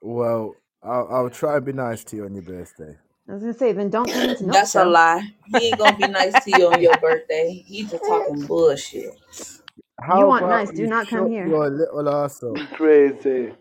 [0.01, 2.97] Well, I'll, I'll try and be nice to you on your birthday.
[3.29, 5.33] I was gonna say, then don't turn into milk That's a lie.
[5.45, 7.63] He ain't gonna be nice to you on your birthday.
[7.67, 9.13] He just talking bullshit.
[10.01, 11.49] How want nice, do not come shut here.
[11.49, 12.63] Your little ass up.
[12.77, 13.53] Tracy,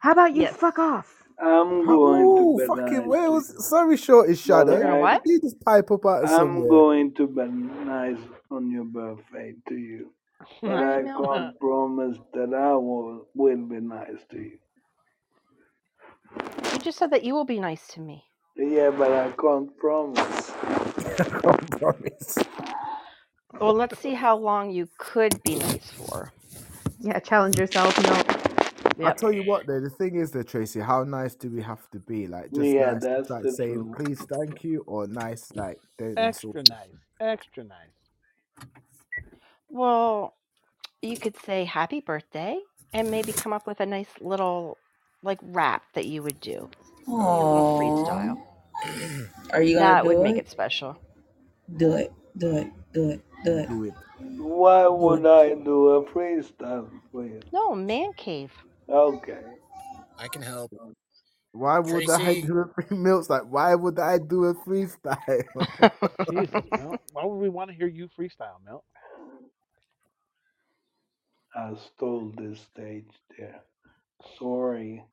[0.00, 0.54] How about you Yes.
[0.54, 1.24] fuck off?
[1.42, 3.68] I'm going Oh, to be fucking nice where to was?
[3.68, 4.78] Sorry, shorty shadow.
[4.78, 5.22] But You're what?
[5.24, 6.68] You just pipe up out of I'm somewhere.
[6.68, 8.18] going to be nice
[8.50, 10.12] on your birthday to you.
[10.64, 14.58] But Hi, I can't promise that I will, will be nice to you.
[16.72, 18.24] You just said that you will be nice to me.
[18.56, 20.52] Yeah, but I can't promise.
[21.20, 22.38] I can't promise.
[23.60, 26.32] Well, let's see how long you could be nice for.
[27.00, 27.98] Yeah, challenge yourself.
[27.98, 28.24] No.
[29.04, 29.12] I Yep.
[29.12, 32.00] tell you what, though, the thing is, though, Tracy, how nice do we have to
[32.00, 32.26] be?
[32.28, 33.96] Like, just Yeah, nice, like saying truth.
[33.96, 36.62] please, thank you, or nice, like don't Extra insult.
[36.64, 36.98] nice.
[37.20, 37.91] Extra nice.
[39.72, 40.36] Well,
[41.02, 42.58] you could say happy birthday
[42.94, 44.78] and maybe come up with a nice little
[45.22, 46.70] like rap that you would do.
[47.36, 48.38] A little freestyle.
[49.52, 50.20] Are you gonna That do would it?
[50.20, 50.98] make it special.
[51.76, 52.12] Do it.
[52.38, 52.68] Do it.
[52.92, 53.22] Do it.
[53.44, 53.68] Do it.
[53.68, 53.94] Do it.
[54.18, 57.42] Why would I do a freestyle for you?
[57.52, 58.52] No, man cave.
[58.88, 59.42] Okay.
[60.18, 60.72] I can help.
[61.52, 63.30] Why would I do a free milks?
[63.30, 65.44] Like, why would I do a freestyle?
[66.30, 67.00] Jesus, Milt.
[67.12, 68.84] Why would we want to hear you freestyle, Milt?
[71.54, 73.60] I stole this stage there.
[74.38, 75.04] Sorry.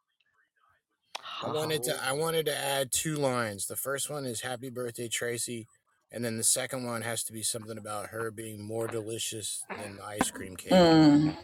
[1.43, 3.67] I wanted to I wanted to add two lines.
[3.67, 5.67] The first one is happy birthday Tracy,
[6.11, 9.97] and then the second one has to be something about her being more delicious than
[9.97, 10.71] the ice cream cake.
[10.71, 11.35] Mm.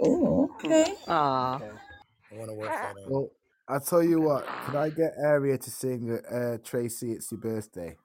[0.00, 0.94] Oh, okay.
[1.08, 1.56] Aw.
[1.56, 1.70] Okay.
[2.32, 3.10] I want to work that in.
[3.10, 3.30] well,
[3.68, 7.96] I tell you what, can I get Aria to sing uh, Tracy, it's your birthday?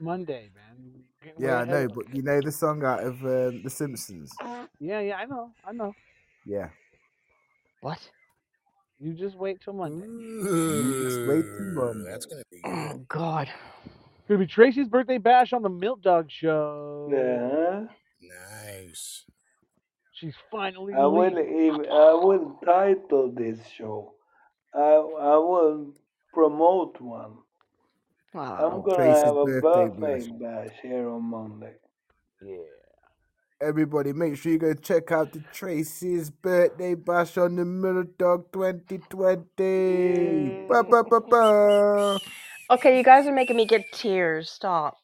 [0.00, 1.02] Monday, man.
[1.28, 3.62] You're getting way Yeah, I know, of but you know the song out of um,
[3.62, 4.32] The Simpsons?
[4.80, 5.50] Yeah, yeah, I know.
[5.66, 5.94] I know.
[6.46, 6.68] Yeah.
[7.80, 7.98] What?
[8.98, 10.06] You just wait till Monday.
[10.06, 11.96] It's way too Ooh, much.
[12.10, 13.04] that's gonna be Oh.
[13.08, 13.48] God.
[13.84, 17.08] It's gonna be Tracy's birthday bash on the Milt Dog Show.
[17.12, 17.84] Yeah.
[18.66, 19.24] Nice.
[20.12, 24.14] She's finally I will even I will title this show.
[24.74, 25.94] I I will
[26.34, 27.34] promote one.
[28.58, 28.82] I'm Wow.
[28.82, 30.26] gonna Tracy's have a birthday birthday bash
[30.82, 31.74] here on Monday.
[32.42, 32.56] Yeah.
[33.60, 38.50] Everybody, make sure you go check out the Tracy's birthday bash on the Milt Dog
[38.52, 40.66] 2020.
[40.68, 42.20] Ba, ba, ba, ba.
[42.70, 44.50] Okay, you guys are making me get tears.
[44.50, 44.96] Stop.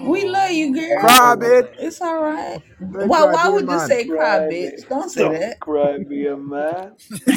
[0.00, 0.96] We love you, girl.
[0.96, 1.68] Cry, bitch.
[1.78, 2.60] It's all right.
[2.92, 3.14] Don't Why?
[3.14, 3.80] cry, Why be a would you man.
[3.80, 4.50] say cry, Cry, bitch?
[4.52, 5.60] be- Don't say Don't that.
[5.60, 6.92] cry, be a man.
[7.26, 7.26] You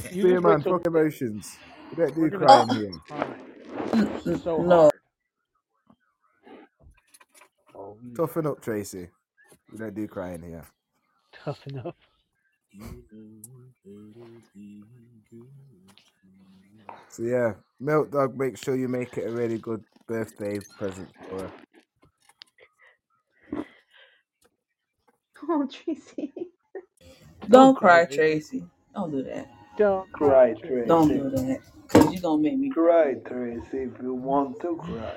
[0.22, 1.58] Be a just man, till fuck emotions.
[1.90, 2.92] We don't we're do gonna crying here.
[3.08, 3.26] cry
[4.42, 4.90] so No.
[4.90, 4.92] hard.
[7.76, 8.16] Oh, yeah.
[8.16, 9.08] Toughen up, Tracy.
[9.72, 10.66] We don't do crying here.
[11.44, 11.96] tough enough.
[17.08, 21.44] So yeah, Milt Dog, make sure you make it a really good birthday present for
[21.44, 21.52] her.
[25.48, 26.32] Oh, Tracy.
[27.48, 28.06] Don't cry, Tracy.
[28.06, 28.64] Tracy.
[28.94, 29.48] Don't do that.
[29.80, 30.88] Don't Cry, cry, Tracy.
[30.88, 31.60] Don't do that.
[31.88, 35.14] Cause you're gonna make me Cry, Tracy, if you want to cry.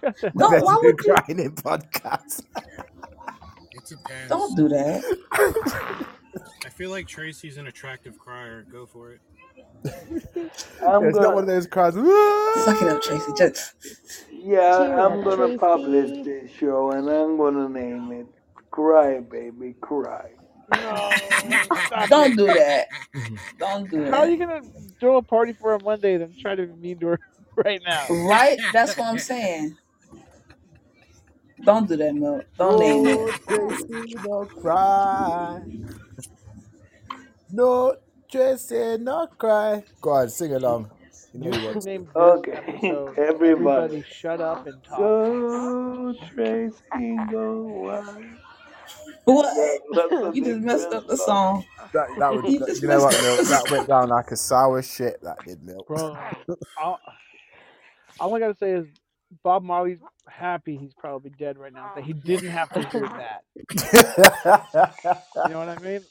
[0.00, 0.50] Shut the Don't.
[0.50, 1.14] There's Why no would you?
[1.14, 2.44] crying in podcast.
[3.72, 4.28] It.
[4.28, 5.04] Don't do that.
[6.64, 8.66] I feel like Tracy's an attractive crier.
[8.70, 9.20] Go for it.
[10.82, 11.94] I'm it's not one of gonna, those cries.
[12.64, 13.32] Suck it up, Tracy.
[13.36, 13.74] Just
[14.32, 16.22] yeah, Cheer I'm up, gonna publish Tracy.
[16.22, 18.26] this show and I'm gonna name it
[18.70, 20.30] Cry, Baby, Cry.
[20.70, 21.10] No,
[22.08, 22.86] don't do that.
[23.58, 24.12] Don't do that.
[24.12, 24.62] How are you gonna
[25.00, 27.20] throw a party for a Monday then try to be mean to her
[27.56, 28.06] right now?
[28.10, 28.58] Right?
[28.72, 29.76] That's what I'm saying.
[31.64, 32.44] Don't do that, Milk.
[32.58, 33.36] Don't name No, it.
[33.48, 35.60] Oh, Tracy, no cry.
[37.50, 37.96] No,
[38.30, 39.84] Tracy, no cry.
[40.00, 40.90] Go on, sing along.
[41.32, 41.88] You know You you want to.
[41.88, 43.96] name this Okay, episode everybody.
[43.96, 44.98] Everybody Shut Up and Talk.
[44.98, 47.62] Go, Tracy, go.
[47.84, 48.39] Why?
[49.24, 49.54] What?
[49.56, 51.64] That, that's a You just messed up the song.
[51.66, 51.66] song.
[51.94, 53.42] That, that would, You that, just you know messed what, up Milk?
[53.42, 55.22] the That went down like a sour shit.
[55.22, 55.88] That did, Milk.
[55.88, 56.18] Bro,
[56.76, 57.00] all,
[58.20, 58.86] all I gotta say is
[59.44, 61.90] Bob Marley's happy he's probably dead right now.
[61.94, 63.42] That he didn't have to hear that.
[65.44, 66.06] You know what I mean?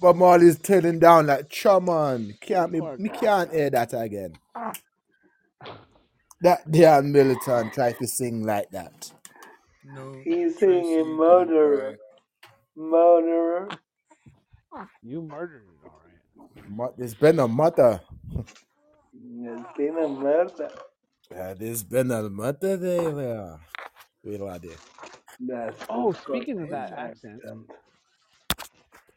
[0.00, 3.10] Bob Marley's turning down like, come on, can't me, Poor me guy.
[3.10, 4.38] can't hear that again.
[6.42, 9.12] That damn militant tried to sing like that.
[9.94, 11.96] No, He's Tracy, singing don't murderer,
[12.76, 13.68] murderer.
[15.02, 16.68] You murdered it, all right.
[16.70, 18.00] Mo- There's been a mother.
[19.14, 20.68] It's been a murder.
[21.34, 23.60] Uh, there's been a mother there.
[24.24, 24.78] Wait a minute.
[25.40, 27.70] That's Oh, speaking of that accent, accent.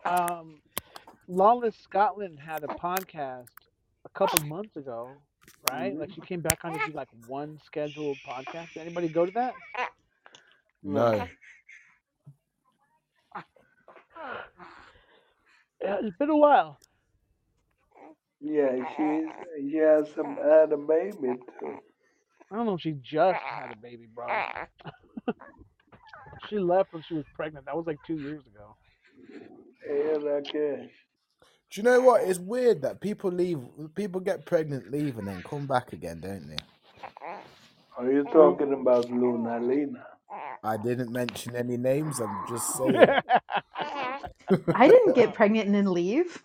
[0.06, 0.62] um,
[1.28, 3.48] Lawless Scotland had a podcast
[4.06, 5.10] a couple months ago,
[5.72, 5.96] right?
[5.98, 8.74] Like she came back on to do like one scheduled podcast.
[8.74, 9.54] Did anybody go to that?
[10.84, 11.28] No.
[15.82, 16.78] Yeah, uh, it's been a while.
[18.40, 21.80] Yeah, she's she has some had a baby too.
[22.52, 24.28] I don't know if she just had a baby, bro.
[26.50, 27.66] she left when she was pregnant.
[27.66, 28.76] That was like two years ago.
[29.88, 30.90] Yeah, Rakesh.
[31.72, 32.24] Do you know what?
[32.24, 33.60] It's weird that people leave,
[33.96, 36.58] people get pregnant, leave, and then come back again, don't they?
[37.98, 40.06] Are you talking about Luna Lena?
[40.64, 42.20] I didn't mention any names.
[42.20, 43.16] I'm just saying.
[44.74, 46.44] I didn't get pregnant and then leave.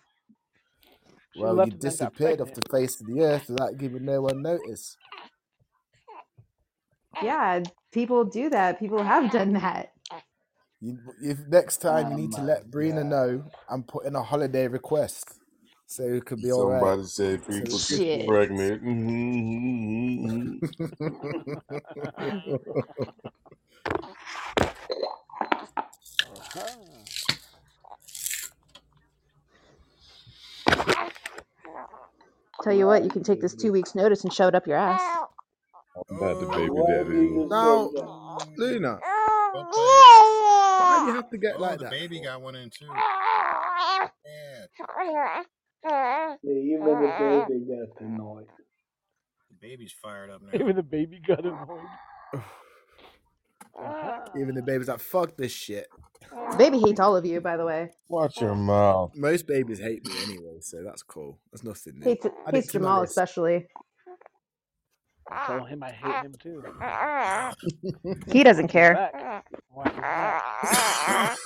[1.33, 4.05] She well, you and then got disappeared off the face of the earth without giving
[4.05, 4.97] no one notice.
[7.21, 8.79] Yeah, people do that.
[8.79, 9.93] People have done that.
[10.81, 13.05] You, if next time you Oh need to let Brina God.
[13.05, 15.35] know I'm putting a holiday request
[15.87, 16.93] so it could be all right.
[16.93, 18.25] Somebody said So people it's get Shit.
[18.25, 18.83] pregnant.
[18.83, 20.57] Mm-hmm, mm-hmm,
[21.07, 21.53] mm-hmm.
[32.63, 34.77] Tell you what, you can take this two weeks notice and shove it up your
[34.77, 35.01] ass.
[36.11, 37.03] Not the baby Why daddy.
[37.03, 38.09] did you now, say that?
[38.57, 38.99] Luna,
[39.53, 39.71] Don't
[40.77, 41.91] why do you have to get Oh, like the that?
[41.91, 42.85] baby got one in too.
[44.25, 44.65] Yeah.
[46.43, 48.47] Yeah, even the baby got annoyed.
[49.49, 50.59] The baby's fired up now.
[50.59, 51.85] Even the baby got annoyed.
[53.79, 54.19] Uh-huh.
[54.39, 55.87] Even the baby's like, fuck this shit.
[56.57, 57.91] Baby hates all of you, by the way.
[58.09, 59.11] Watch your mouth.
[59.15, 61.39] Most babies hate me anyway, so that's cool.
[61.51, 62.05] That's nothing new.
[62.05, 63.11] Hates Add it hates Jamal list.
[63.11, 63.67] especially.
[65.45, 66.63] Tell him I hate him too.
[68.31, 68.93] He doesn't care.
[68.93, 69.45] Back.
[69.73, 71.37] Watch your back.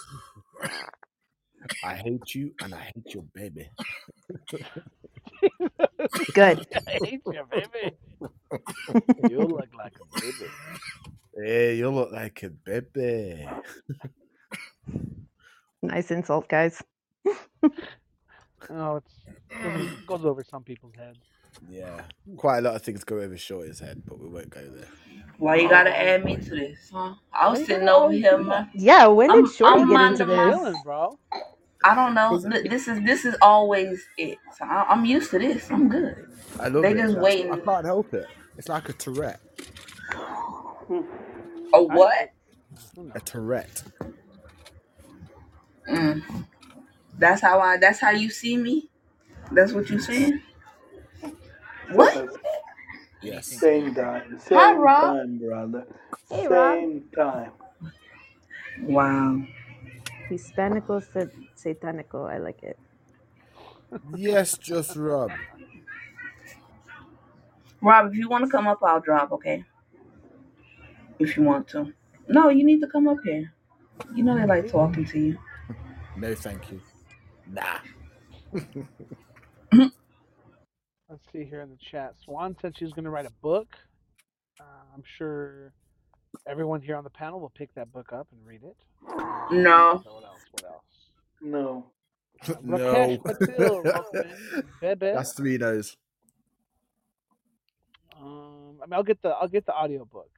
[1.84, 3.70] I hate you and I hate your baby.
[6.34, 6.68] Good.
[6.88, 7.96] I hate you, baby.
[9.30, 10.52] You look like a baby.
[11.36, 13.48] Hey, you look like a baby.
[15.82, 16.84] Nice insult, guys.
[18.70, 19.16] Oh, it's
[19.64, 21.20] goes, goes over some people's heads.
[21.70, 22.02] Yeah.
[22.38, 24.88] Quite a lot of things go over Shorty's head, but we won't go there.
[25.38, 27.16] Why you gotta add me to this, huh?
[27.34, 28.70] I was sitting over here, man.
[28.76, 30.56] Yeah, when I'm, did Shorty I'm get into this?
[30.56, 31.18] Chilling, bro.
[31.84, 32.32] I don't know.
[32.34, 34.38] Was it- Look, This is this is always it.
[34.56, 35.72] So I, I'm used to this.
[35.72, 36.28] I'm good.
[36.60, 36.98] I love They it.
[36.98, 37.52] just That's- waiting.
[37.52, 38.28] I can't help it.
[38.58, 39.40] It's like a Tourette.
[41.74, 42.32] Oh what?
[43.16, 43.84] A Tourette.
[45.90, 46.24] Mm.
[47.18, 47.78] That's how I.
[47.78, 48.90] That's how you see me.
[49.52, 50.42] That's what you saying.
[51.92, 52.18] What?
[53.22, 53.62] Yes.
[53.62, 54.40] Same time.
[54.40, 55.18] Same Hi, Rob.
[55.18, 55.88] time, brother.
[56.30, 56.80] Hey, Rob.
[56.80, 57.52] Same time.
[58.84, 59.42] Wow.
[60.32, 62.30] Hispanico sa- satanico.
[62.32, 62.80] I like it.
[64.04, 65.40] Yes, just Rob.
[67.82, 69.32] Rob, if you want to come up, I'll drop.
[69.34, 69.66] Okay.
[71.22, 71.94] If you want to.
[72.28, 73.54] No, you need to come up here.
[74.16, 75.38] You know they like talking to you.
[76.18, 76.82] No, thank you.
[77.48, 77.80] Nah.
[81.10, 82.16] Let's see here in the chat.
[82.24, 83.76] Swan said she's going to write a book.
[84.60, 84.64] Uh,
[84.96, 85.74] I'm sure
[86.48, 88.76] everyone here on the panel will pick that book up and read it.
[89.52, 90.02] No.
[90.04, 90.42] So what else?
[90.52, 90.84] What else?
[91.42, 91.86] No.
[92.64, 92.78] no.
[92.78, 94.32] Rakesh Patil, welcome.
[94.80, 95.12] Bebe.
[95.14, 95.98] That's three no's.
[98.20, 100.30] Um, I mean, I'll get the I'll get the audio book.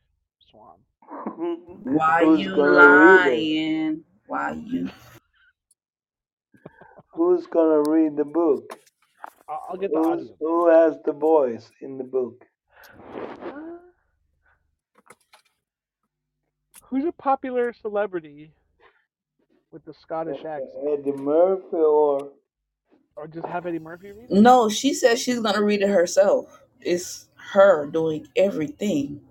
[0.53, 0.77] Swan.
[1.83, 3.39] Why Who's you gonna read it?
[3.41, 4.03] lying?
[4.27, 4.89] Why you?
[7.13, 8.77] Who's gonna read the book?
[9.49, 10.35] I'll, I'll get the Who's, audio.
[10.39, 12.45] who has the voice in the book?
[16.83, 18.51] Who's a popular celebrity
[19.71, 22.29] with the Scottish accent, Eddie Murphy or
[23.15, 24.31] or just have Eddie Murphy read it?
[24.31, 26.61] No, she says she's gonna read it herself.
[26.81, 29.21] It's her doing everything.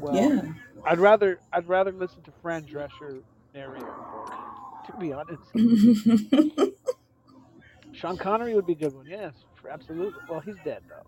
[0.00, 0.42] Well, Yeah.
[0.84, 3.20] I'd rather I'd rather listen to Fran Drescher
[3.54, 3.82] narrate.
[4.86, 5.42] To be honest,
[7.92, 9.06] Sean Connery would be a good one.
[9.06, 10.18] Yes, for absolutely.
[10.28, 11.04] Well, he's dead though.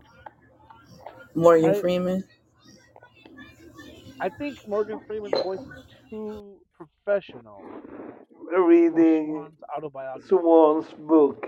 [1.34, 2.24] Morgan I- Freeman.
[4.20, 7.60] I think Morgan Freeman's voice is too professional
[8.56, 10.28] reading Swan's.
[10.28, 11.46] Swan's book.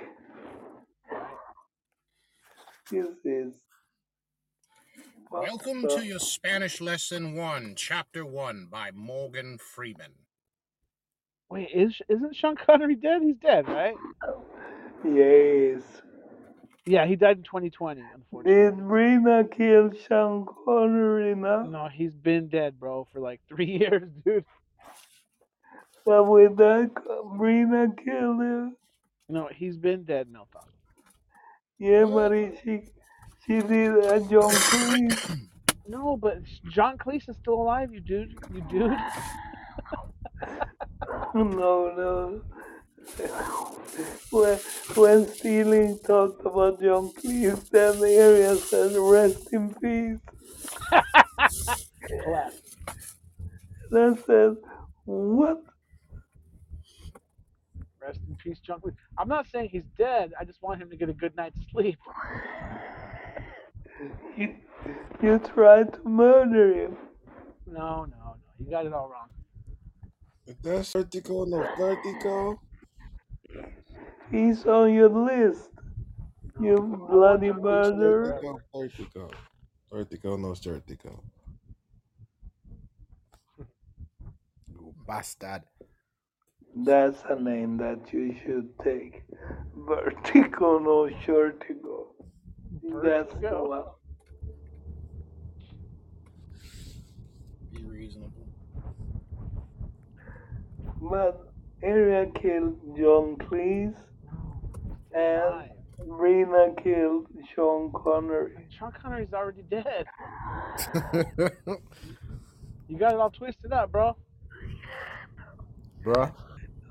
[2.90, 3.54] This is
[5.40, 10.12] Welcome to your Spanish lesson one, chapter one by Morgan Freeman.
[11.50, 13.20] Wait, is isn't Sean Connery dead?
[13.20, 13.96] He's dead, right?
[15.04, 15.82] yes.
[16.86, 18.00] Yeah, he died in 2020.
[18.14, 18.54] Unfortunately.
[18.54, 21.64] Did Brina kill Sean Connery now?
[21.64, 24.44] No, he's been dead, bro, for like three years, dude.
[26.06, 26.92] But with that,
[27.36, 28.76] Brina killed him.
[29.28, 30.70] No, he's been dead, no Milton.
[31.80, 32.82] Yeah, but he, she
[33.46, 35.40] she did a John Cleese.
[35.86, 36.38] No, but
[36.70, 38.38] John Cleese is still alive, you dude.
[38.52, 38.96] You dude.
[41.34, 42.42] No, no.
[44.30, 44.58] When,
[44.94, 50.18] when Stealing talked about John Cleese, then the area said rest in peace.
[50.88, 52.52] Clap.
[53.92, 54.56] I said,
[55.04, 55.62] what?
[58.00, 58.96] Rest in peace, John Cleese.
[59.18, 60.32] I'm not saying he's dead.
[60.40, 61.98] I just want him to get a good night's sleep.
[64.36, 64.54] You,
[65.22, 66.96] you tried to murder him.
[67.66, 68.36] No, no, no.
[68.58, 69.28] You got it all wrong.
[70.46, 71.46] Is that Certico?
[71.48, 72.58] No, Certico?
[74.30, 75.70] He's on your list.
[76.60, 76.76] You
[77.08, 78.40] bloody murderer.
[78.42, 79.30] Certico, Certico.
[79.92, 81.20] Certico, no Certico.
[84.68, 85.62] You bastard.
[86.76, 89.22] That's a name that you should take.
[89.76, 92.13] Vertigo, no shortigo.
[92.82, 93.68] That's the Vertigo.
[93.68, 93.84] one.
[97.72, 98.46] Be reasonable.
[101.00, 101.52] But
[101.82, 103.96] Area killed John Cleese
[105.12, 105.70] and Why?
[105.98, 108.66] Rena killed Sean Connery.
[108.70, 110.06] Sean Connery's already dead.
[112.86, 114.14] You got it all twisted up, bro.
[116.04, 116.32] Bruh.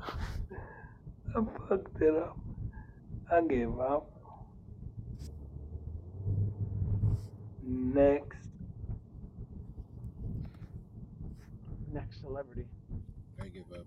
[0.02, 1.40] I
[1.70, 2.38] fucked it up.
[3.32, 4.12] I gave up.
[7.66, 8.38] Next.
[11.92, 12.66] Next celebrity.
[13.42, 13.86] I give up.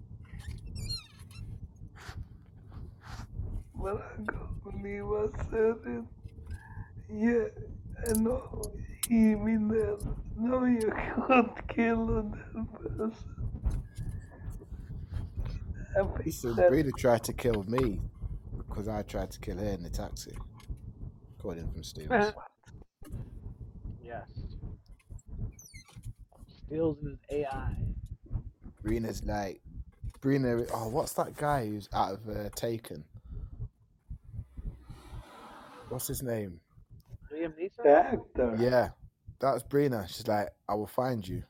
[3.74, 6.05] But I can't believe I said it.
[7.12, 7.48] Yeah,
[8.09, 8.62] I know
[9.09, 9.98] he mean that.
[10.36, 10.90] No, you
[11.28, 12.32] can't kill that
[12.73, 13.15] person.
[15.97, 18.01] I Listen, that Brina tried to kill me
[18.57, 20.36] because I tried to kill her in the taxi.
[21.39, 22.35] According from Stevens.
[24.06, 24.28] Yes.
[26.66, 27.76] Steals in his AI.
[28.84, 29.60] Brina's like,
[30.20, 33.04] Brina, oh, what's that guy who's out of uh, Taken?
[35.88, 36.60] What's his name?
[37.32, 37.82] Liam Neeson?
[37.84, 38.56] the actor.
[38.58, 38.88] Yeah,
[39.40, 40.08] that's Brina.
[40.08, 41.42] She's like, I will find you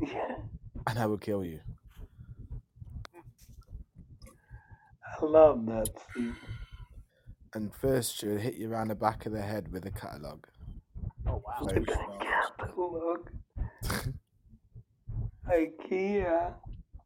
[0.00, 0.36] Yeah.
[0.86, 1.60] and I will kill you.
[5.20, 6.36] I love that scene.
[7.54, 10.46] And first, she'll hit you around the back of the head with a catalogue.
[11.26, 11.58] Oh, wow.
[11.60, 11.86] Like,
[12.20, 13.28] Catalog.
[15.48, 16.54] IKEA.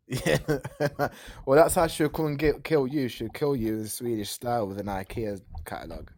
[0.09, 0.39] yeah.
[1.47, 3.09] well, that's how she'll come and get, kill you.
[3.09, 6.11] She'll kill you in Swedish style with an IKEA catalogue.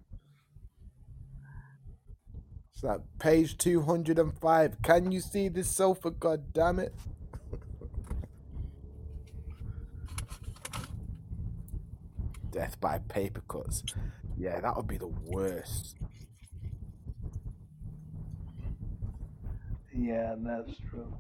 [2.75, 4.83] It's like page 205.
[4.83, 6.11] Can you see this sofa?
[6.13, 6.95] God damn it.
[12.51, 13.83] Death by paper cuts.
[14.39, 15.97] Yeah, that would be the worst.
[19.95, 21.13] Yeah, that's true.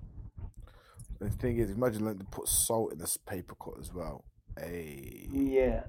[1.20, 4.24] The thing is, imagine letting to put salt in this paper cut as well.
[4.58, 5.84] Hey, Yeah.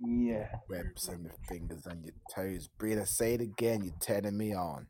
[0.00, 0.48] Yeah.
[0.68, 2.68] webs and the fingers on your toes.
[2.78, 3.82] Brina, say it again.
[3.84, 4.86] You're turning me on.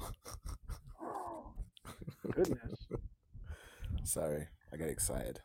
[2.32, 2.86] Goodness.
[4.04, 5.40] Sorry, I get excited.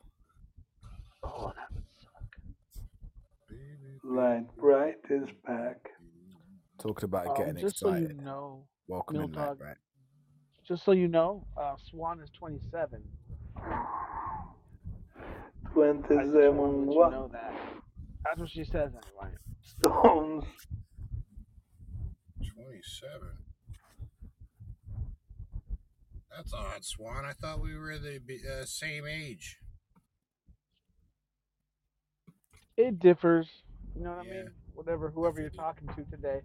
[1.23, 2.23] Oh, that would suck.
[4.03, 5.89] Light Bright is back.
[6.79, 8.17] Talking about Um, getting just so excited.
[8.17, 9.59] you know, Welcome in, Milk Light Dog.
[10.67, 13.03] Just so you know, uh, Swan is 27.
[13.55, 13.69] I
[15.63, 17.11] just want 27 you what?
[17.11, 17.53] know that.
[18.25, 19.35] That's what she says anyway.
[19.61, 20.43] Stones.
[22.55, 23.27] 27.
[26.35, 27.25] That's odd, Swan.
[27.25, 28.19] I thought we were the
[28.59, 29.59] uh, same age.
[32.75, 33.47] It differs.
[33.95, 34.49] You know what I mean?
[34.73, 36.41] Whatever, whoever you're talking to today.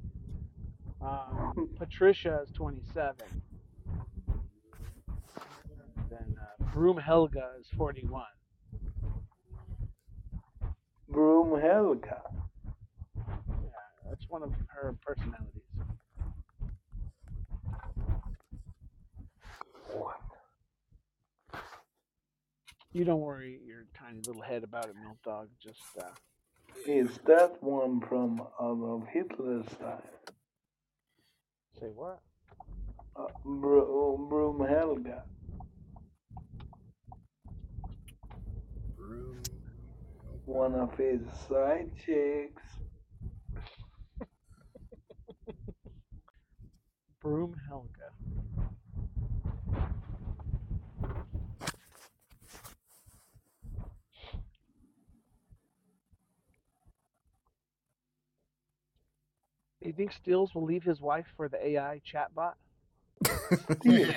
[1.05, 3.15] Um, Patricia is 27.
[6.09, 8.25] Then uh, Broom Helga is 41.
[11.09, 12.23] Broom Helga.
[13.17, 13.71] Yeah,
[14.09, 15.63] that's one of her personalities.
[19.93, 20.17] What?
[22.93, 25.49] You don't worry your tiny little head about it, Milt Dog.
[25.63, 26.05] Just uh,
[26.87, 30.03] Is that one from Adolf Hitler's time?
[31.81, 32.21] Say what?
[33.17, 35.25] Uh, Bro- Broom Helga.
[38.97, 39.43] Broom.
[40.47, 42.63] One of his side chicks.
[47.21, 47.55] Broom
[59.89, 62.55] you think Stills will leave his wife for the AI chatbot?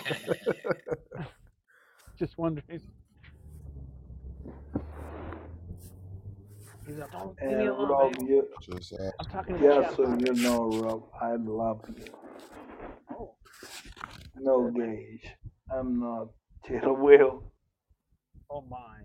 [2.19, 2.81] Just wondering.
[6.85, 8.17] He's like, don't leave me And alone, Rob, babe.
[8.27, 10.19] you, Just I'm talking to the yeah, so chatbot.
[10.19, 12.05] you know, Rob, I love you.
[13.11, 13.35] Oh,
[14.35, 15.27] No gauge.
[15.71, 16.29] I'm not
[16.67, 17.43] Jill Will.
[18.51, 18.99] oh my.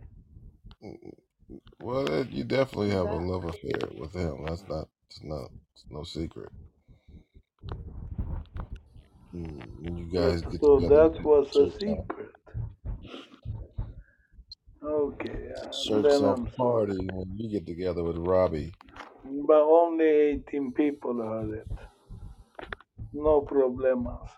[1.81, 4.45] well, you definitely have a love affair with him.
[4.47, 6.49] That's not, it's not, it's no secret.
[9.35, 12.31] Mm, when you guys get So together, that was a church off, secret.
[14.85, 16.87] Okay, uh, church then off I'm sorry.
[16.87, 18.73] party when we get together with Robbie.
[19.25, 20.07] But only
[20.49, 21.69] 18 people heard it.
[23.13, 24.29] No problemas.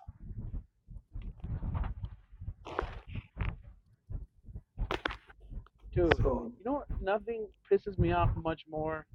[5.94, 6.88] Dude, So, you know what?
[7.00, 9.06] Nothing pisses me off much more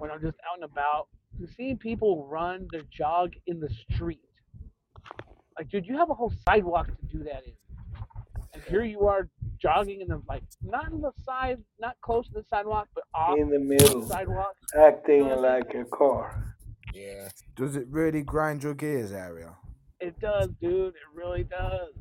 [0.00, 1.08] when I'm just out and about.
[1.56, 4.20] Seeing people run their jog in the street.
[5.56, 7.52] Like, dude, you have a whole sidewalk to do that in.
[8.52, 9.28] And here you are
[9.60, 13.38] jogging in the, like, not in the side, not close to the sidewalk, but off
[13.38, 14.54] in the the middle, sidewalk.
[14.76, 15.66] acting You know what I mean?
[15.66, 16.56] like a car.
[16.94, 17.28] Yeah.
[17.56, 19.54] Does it really grind your gears, area?
[20.00, 20.88] It does, dude.
[20.88, 21.94] It really does.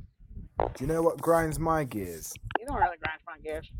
[0.60, 2.34] Do you know what grinds my gears?
[2.60, 3.72] You know how to grind my gears.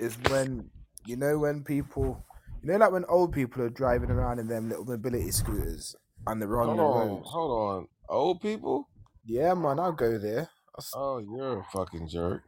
[0.00, 0.70] Is when
[1.06, 2.22] you know when people,
[2.62, 5.94] you know, like when old people are driving around in them little mobility scooters
[6.26, 7.28] and they're on Hold the on, roads.
[7.30, 7.88] hold on.
[8.08, 8.88] Old people?
[9.24, 10.48] Yeah, man, I'll go there.
[10.76, 12.42] I s- Oh, you're a fucking jerk.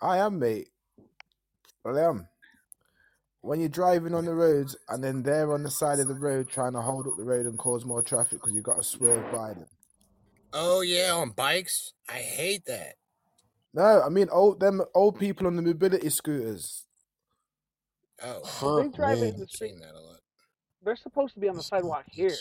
[0.00, 0.68] I am, mate.
[1.84, 2.28] I am.
[3.42, 6.48] When you're driving on the roads and then they're on the side of the road
[6.48, 9.30] trying to hold up the road and cause more traffic because you've got to swerve
[9.32, 9.66] by them.
[10.52, 11.92] Oh yeah, on bikes.
[12.08, 12.96] I hate that.
[13.72, 16.84] No, I mean old them old people on the mobility scooters.
[18.22, 19.70] Oh, they drive man, in the street.
[19.70, 20.20] Seen that a lot.
[20.82, 22.36] They're supposed to be on the sidewalk here.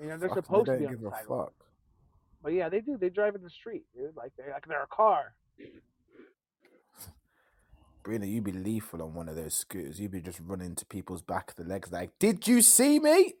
[0.00, 1.52] You know, they're Fucking supposed they to be on the sidewalk.
[1.58, 1.66] fuck.
[2.42, 2.96] But yeah, they do.
[2.96, 4.16] They drive in the street, dude.
[4.16, 5.34] Like they're like they're a car.
[8.02, 10.00] Brina, you'd be lethal on one of those scooters.
[10.00, 13.34] You'd be just running to people's back of the legs like, did you see me?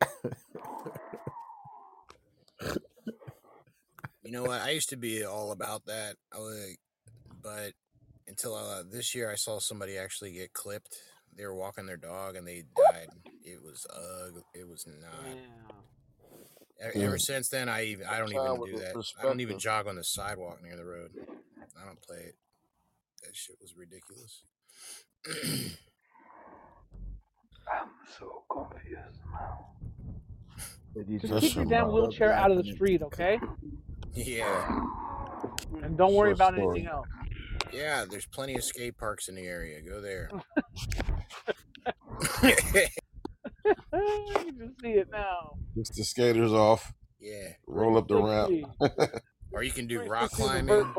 [4.22, 4.60] You know what?
[4.60, 6.16] I used to be all about that.
[6.32, 6.76] I was,
[7.42, 7.72] but
[8.28, 10.94] until uh, this year, I saw somebody actually get clipped.
[11.36, 13.08] They were walking their dog and they died.
[13.44, 13.86] It was
[14.26, 14.42] ugly.
[14.54, 15.24] It was not.
[15.24, 16.90] Yeah.
[16.94, 17.16] E- Ever Yeah.
[17.18, 18.96] since then, I even I don't even do that.
[19.18, 21.12] I don't even jog on the sidewalk near the road.
[21.80, 22.36] I don't play it.
[23.22, 24.44] That shit was ridiculous.
[27.72, 27.88] I'm
[28.18, 29.66] so confused now.
[30.94, 33.38] Did you Just That's keep your damn wheelchair out of the street, okay?
[34.14, 34.80] yeah,
[35.84, 36.78] And don't worry Short about story.
[36.80, 37.06] anything else.
[37.72, 38.04] yeah.
[38.10, 39.80] There's plenty of skate parks in the area.
[39.82, 40.30] Go there.
[42.42, 42.54] you
[43.92, 45.56] can see it now.
[45.76, 48.52] Just the skaters off, yeah, roll up the ramp.
[49.52, 50.92] or you can do rock climbing.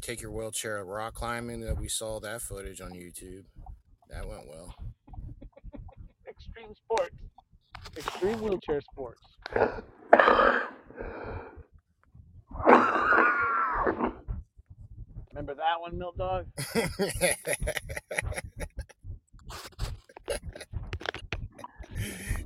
[0.00, 1.60] Take your wheelchair rock climbing.
[1.60, 3.44] That we saw that footage on YouTube.
[4.10, 4.74] That went well.
[6.28, 7.16] Extreme sports.
[7.96, 9.22] Extreme wheelchair sports.
[15.30, 16.46] Remember that one, Milt Dog?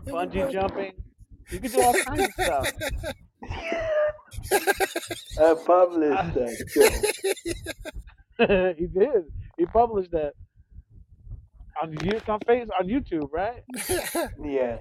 [0.06, 0.92] Bungee jumping.
[1.50, 2.72] You can do all kinds of stuff.
[5.40, 7.14] I published that
[8.78, 9.24] he did.
[9.58, 10.34] He published that
[11.82, 13.62] on you on face on YouTube, right?
[14.44, 14.78] Yeah.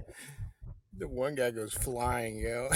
[0.96, 2.68] the one guy goes flying, yo.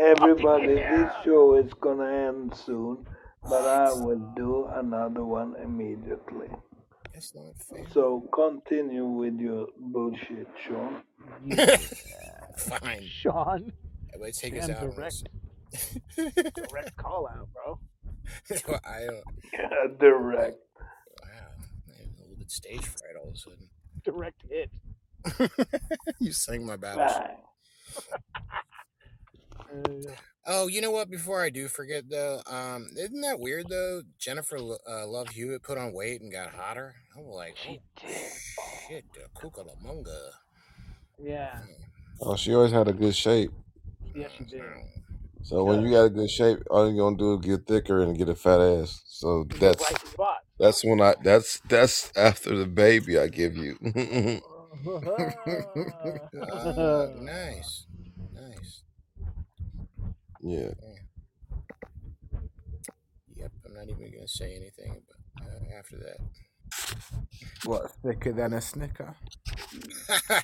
[0.00, 3.06] Everybody, this show is gonna end soon,
[3.42, 6.48] but I will do another one immediately.
[7.18, 7.84] That's not fair.
[7.92, 11.02] So continue with your bullshit, Sean.
[12.56, 13.08] Fine.
[13.08, 13.72] Sean.
[14.14, 14.84] Everybody take us out.
[14.84, 15.28] on direct.
[16.54, 17.80] Direct call out, bro.
[18.68, 19.98] Well, I don't.
[19.98, 20.58] Direct.
[20.78, 23.68] Wow, I have a little bit stage fright all of a sudden.
[24.04, 24.70] Direct hit.
[26.20, 27.08] you sang my battle.
[29.70, 29.82] Song.
[29.82, 30.04] Bang.
[30.08, 30.16] Uh,
[30.50, 31.10] Oh, you know what?
[31.10, 34.00] Before I do forget, though, um, isn't that weird though?
[34.18, 36.94] Jennifer uh, Love Hewitt put on weight and got hotter.
[37.14, 38.16] I was like, She oh, did.
[38.88, 40.30] shit, the Cucamonga.
[41.22, 41.60] yeah.
[42.20, 43.50] Oh, she always had a good shape.
[44.14, 44.62] Yes, you did.
[45.42, 48.16] So when you got a good shape, all you're gonna do is get thicker and
[48.16, 49.02] get a fat ass.
[49.06, 50.38] So that's right spot.
[50.58, 53.76] that's when I that's that's after the baby I give you.
[56.40, 57.86] Ah, nice,
[58.32, 58.82] nice.
[60.40, 60.70] Yeah.
[63.34, 66.18] Yep, I'm not even gonna say anything but, uh, after that.
[67.64, 69.14] What thicker than a snicker?
[70.30, 70.40] oh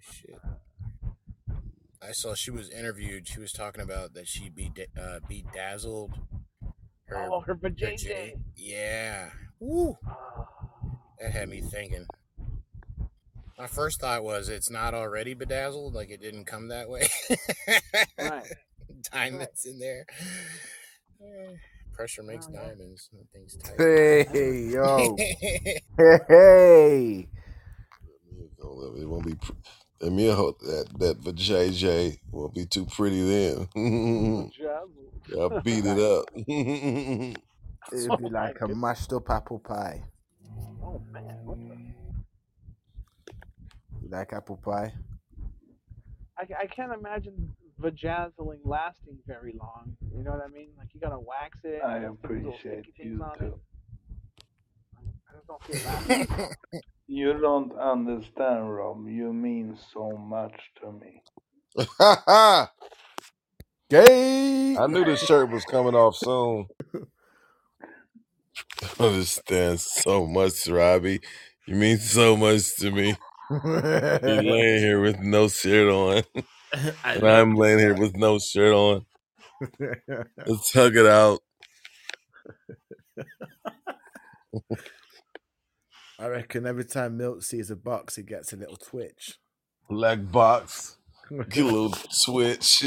[0.00, 0.38] shit!
[2.02, 3.26] I saw she was interviewed.
[3.28, 6.12] She was talking about that she be uh, bedazzled
[7.08, 8.34] her Oh, her her vajayjay.
[8.56, 9.30] Yeah.
[9.60, 9.96] Woo.
[11.20, 12.06] That had me thinking.
[13.58, 17.08] My first thought was it's not already bedazzled, like it didn't come that way.
[18.18, 18.46] Right.
[19.12, 20.06] diamonds in there.
[21.92, 22.68] Pressure makes No, no.
[22.68, 23.08] diamonds.
[23.12, 23.76] That thing's tight.
[23.78, 25.16] Hey, yo.
[25.16, 25.80] Hey,
[26.28, 27.28] hey.
[28.60, 29.34] It won't be.
[29.34, 29.52] Pr-
[30.00, 30.28] that me
[30.60, 33.66] that that vajayjay won't be too pretty then.
[33.76, 34.88] Vajazzle.
[35.56, 36.26] I beat it up.
[37.92, 40.04] It'd Oh be like a mashed up apple pie.
[40.82, 41.38] Oh man,
[44.08, 44.34] what the?
[44.34, 44.94] You like apple pie?
[46.38, 49.96] I, I can't imagine vajazzling lasting very long.
[50.14, 50.70] You know what I mean?
[50.78, 51.82] Like you gotta wax it.
[51.86, 53.54] I and stick these little appreciate you too.
[53.54, 53.54] it.
[55.30, 56.52] I just don't see it lasting very long.
[57.08, 59.08] You don't understand, Rob.
[59.08, 61.22] You mean so much to me.
[62.00, 62.68] I
[63.90, 64.78] Gay.
[64.78, 66.68] I knew this shirt was coming off soon.
[69.00, 71.20] I understand so much, Robbie.
[71.66, 73.16] You mean so much to me.
[73.50, 73.60] You're
[74.22, 76.22] laying here with no shirt on,
[77.04, 79.06] and I'm laying here with no shirt on.
[80.46, 81.40] Let's hug it out.
[86.18, 89.38] I reckon every time Milt sees a box, he gets a little twitch.
[89.88, 90.96] Black box.
[91.48, 92.82] Get a little switch.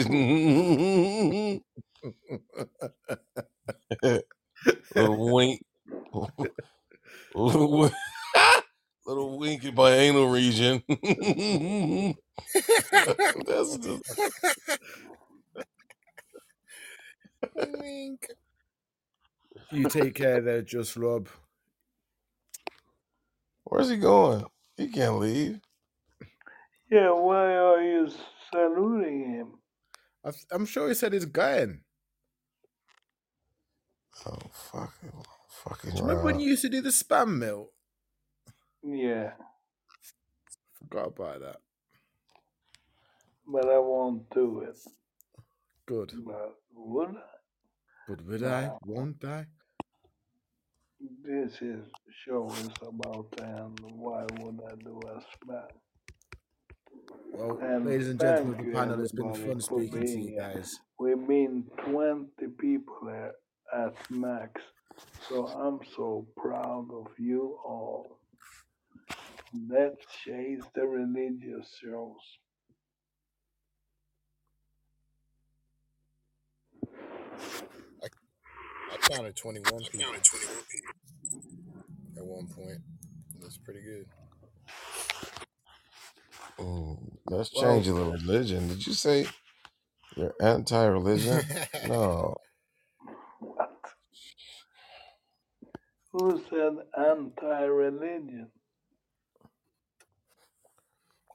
[4.96, 5.64] little wink.
[9.06, 9.38] Little wink.
[9.38, 10.84] little wink in my anal region.
[13.46, 14.02] That's the,
[17.56, 18.28] Wink.
[19.72, 21.30] you take care there, just Rob.
[23.64, 24.46] where's he going?
[24.78, 25.60] He can't leave.
[26.92, 28.10] Yeah, why are you
[28.52, 29.48] saluting him?
[30.26, 31.82] I, I'm sure he said he's going.
[34.26, 35.12] Oh, fucking,
[35.50, 37.72] fucking Do you remember when you used to do the spam Milt?
[38.84, 39.32] Yeah,
[40.80, 41.58] Forgot about that.
[43.48, 44.78] but I won't do it.
[45.86, 46.12] Good.
[46.26, 47.22] But would I?
[48.08, 48.72] But would I?
[48.86, 49.46] Won't I?
[51.24, 51.86] This is
[52.26, 53.80] show is about and.
[53.96, 55.68] Why would I do a spam?
[57.34, 60.80] Well, And ladies and gentlemen of the panel, it's been fun speaking to you guys.
[61.00, 62.28] We've been 20
[62.60, 63.34] people there
[63.74, 64.62] at max,
[65.30, 68.18] so I'm so proud of you all.
[69.54, 72.18] Let's chase the religious shows.
[78.92, 80.24] I counted 21 people.
[82.18, 82.80] At one point.
[83.42, 84.08] That's pretty good.
[86.60, 88.68] Mm, let's Well, change a little religion.
[88.70, 89.28] Did you say
[90.16, 91.46] you're anti-religion?
[91.84, 92.36] No.
[93.40, 93.72] What?
[96.14, 98.50] Who said anti-religion?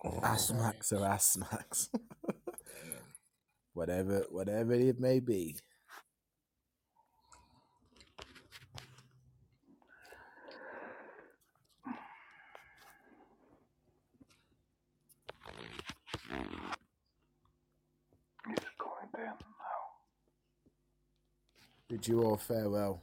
[0.06, 1.88] Oh, ass smacks or ass smacks.
[3.74, 5.56] whatever, whatever it may be.
[18.48, 19.82] It's going to end now.
[21.88, 23.02] Bid you all farewell.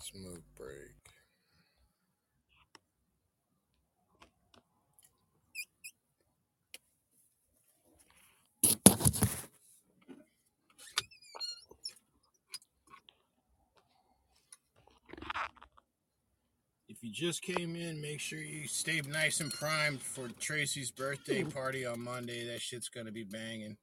[0.00, 0.94] Smoke break.
[16.88, 21.42] If you just came in, make sure you stay nice and primed for Tracy's birthday
[21.42, 22.46] party on Monday.
[22.46, 23.78] That shit's gonna be banging.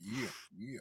[0.00, 0.78] Yeah, yeah.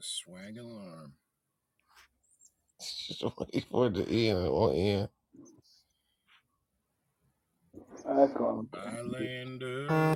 [0.00, 1.12] Swag alarm.
[2.80, 4.46] Just wait for it to end.
[4.46, 5.08] It won't end.
[8.08, 8.70] I can't.
[8.70, 10.14] Bylander.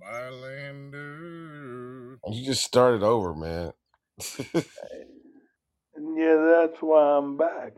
[0.00, 2.20] Bylander.
[2.74, 3.72] You just started over, man.
[5.98, 6.36] Yeah,
[6.70, 7.74] that's why I'm back.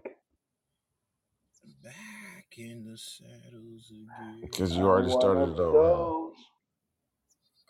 [1.85, 4.40] Back in the saddles again.
[4.43, 5.73] Because you I'm already one started of it over.
[5.73, 6.35] those.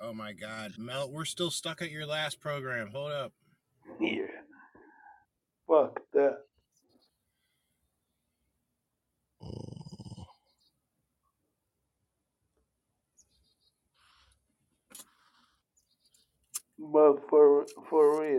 [0.00, 0.74] Oh my god.
[0.78, 2.90] Mel, we're still stuck at your last program.
[2.92, 3.32] Hold up.
[4.00, 4.26] Yeah.
[5.68, 6.38] Fuck that.
[9.42, 10.26] Mm.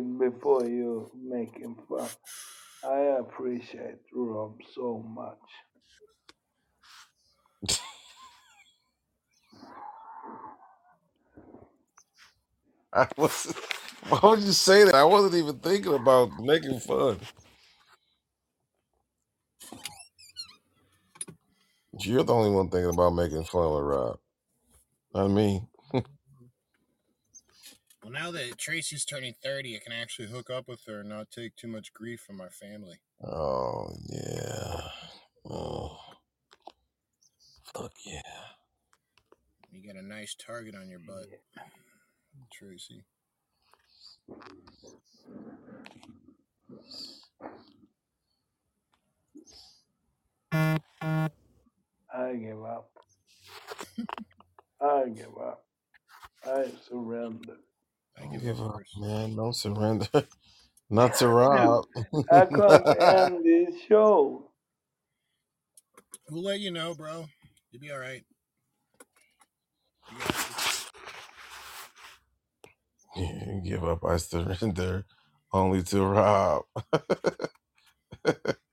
[0.01, 2.09] Real, before you making fun,
[2.83, 5.37] I appreciate Rob so much.
[12.93, 13.53] I was.
[14.09, 14.95] Why would you say that?
[14.95, 17.19] I wasn't even thinking about making fun.
[21.99, 24.19] You're the only one thinking about making fun with Rob.
[25.15, 25.63] Not me.
[28.07, 31.29] Well, now that Tracy's turning 30, I can actually hook up with her and not
[31.29, 33.01] take too much grief from our family.
[33.21, 34.79] Oh yeah.
[35.43, 35.97] Oh
[37.65, 38.21] fuck yeah.
[39.73, 41.25] You got a nice target on your butt,
[42.49, 43.03] Tracy.
[52.09, 52.89] I give up.
[54.79, 55.65] I give up.
[56.45, 57.57] I surrender.
[58.21, 58.91] I Don't give give up up, first.
[58.95, 59.35] man.
[59.35, 60.07] Don't surrender.
[60.89, 61.85] Not to Rob.
[62.31, 64.51] I can't end this show.
[66.29, 67.27] We'll let you know, bro.
[67.71, 68.23] You'll be all right.
[70.09, 70.91] You got this.
[73.15, 74.05] You give up.
[74.05, 75.05] I surrender
[75.53, 76.63] only to Rob.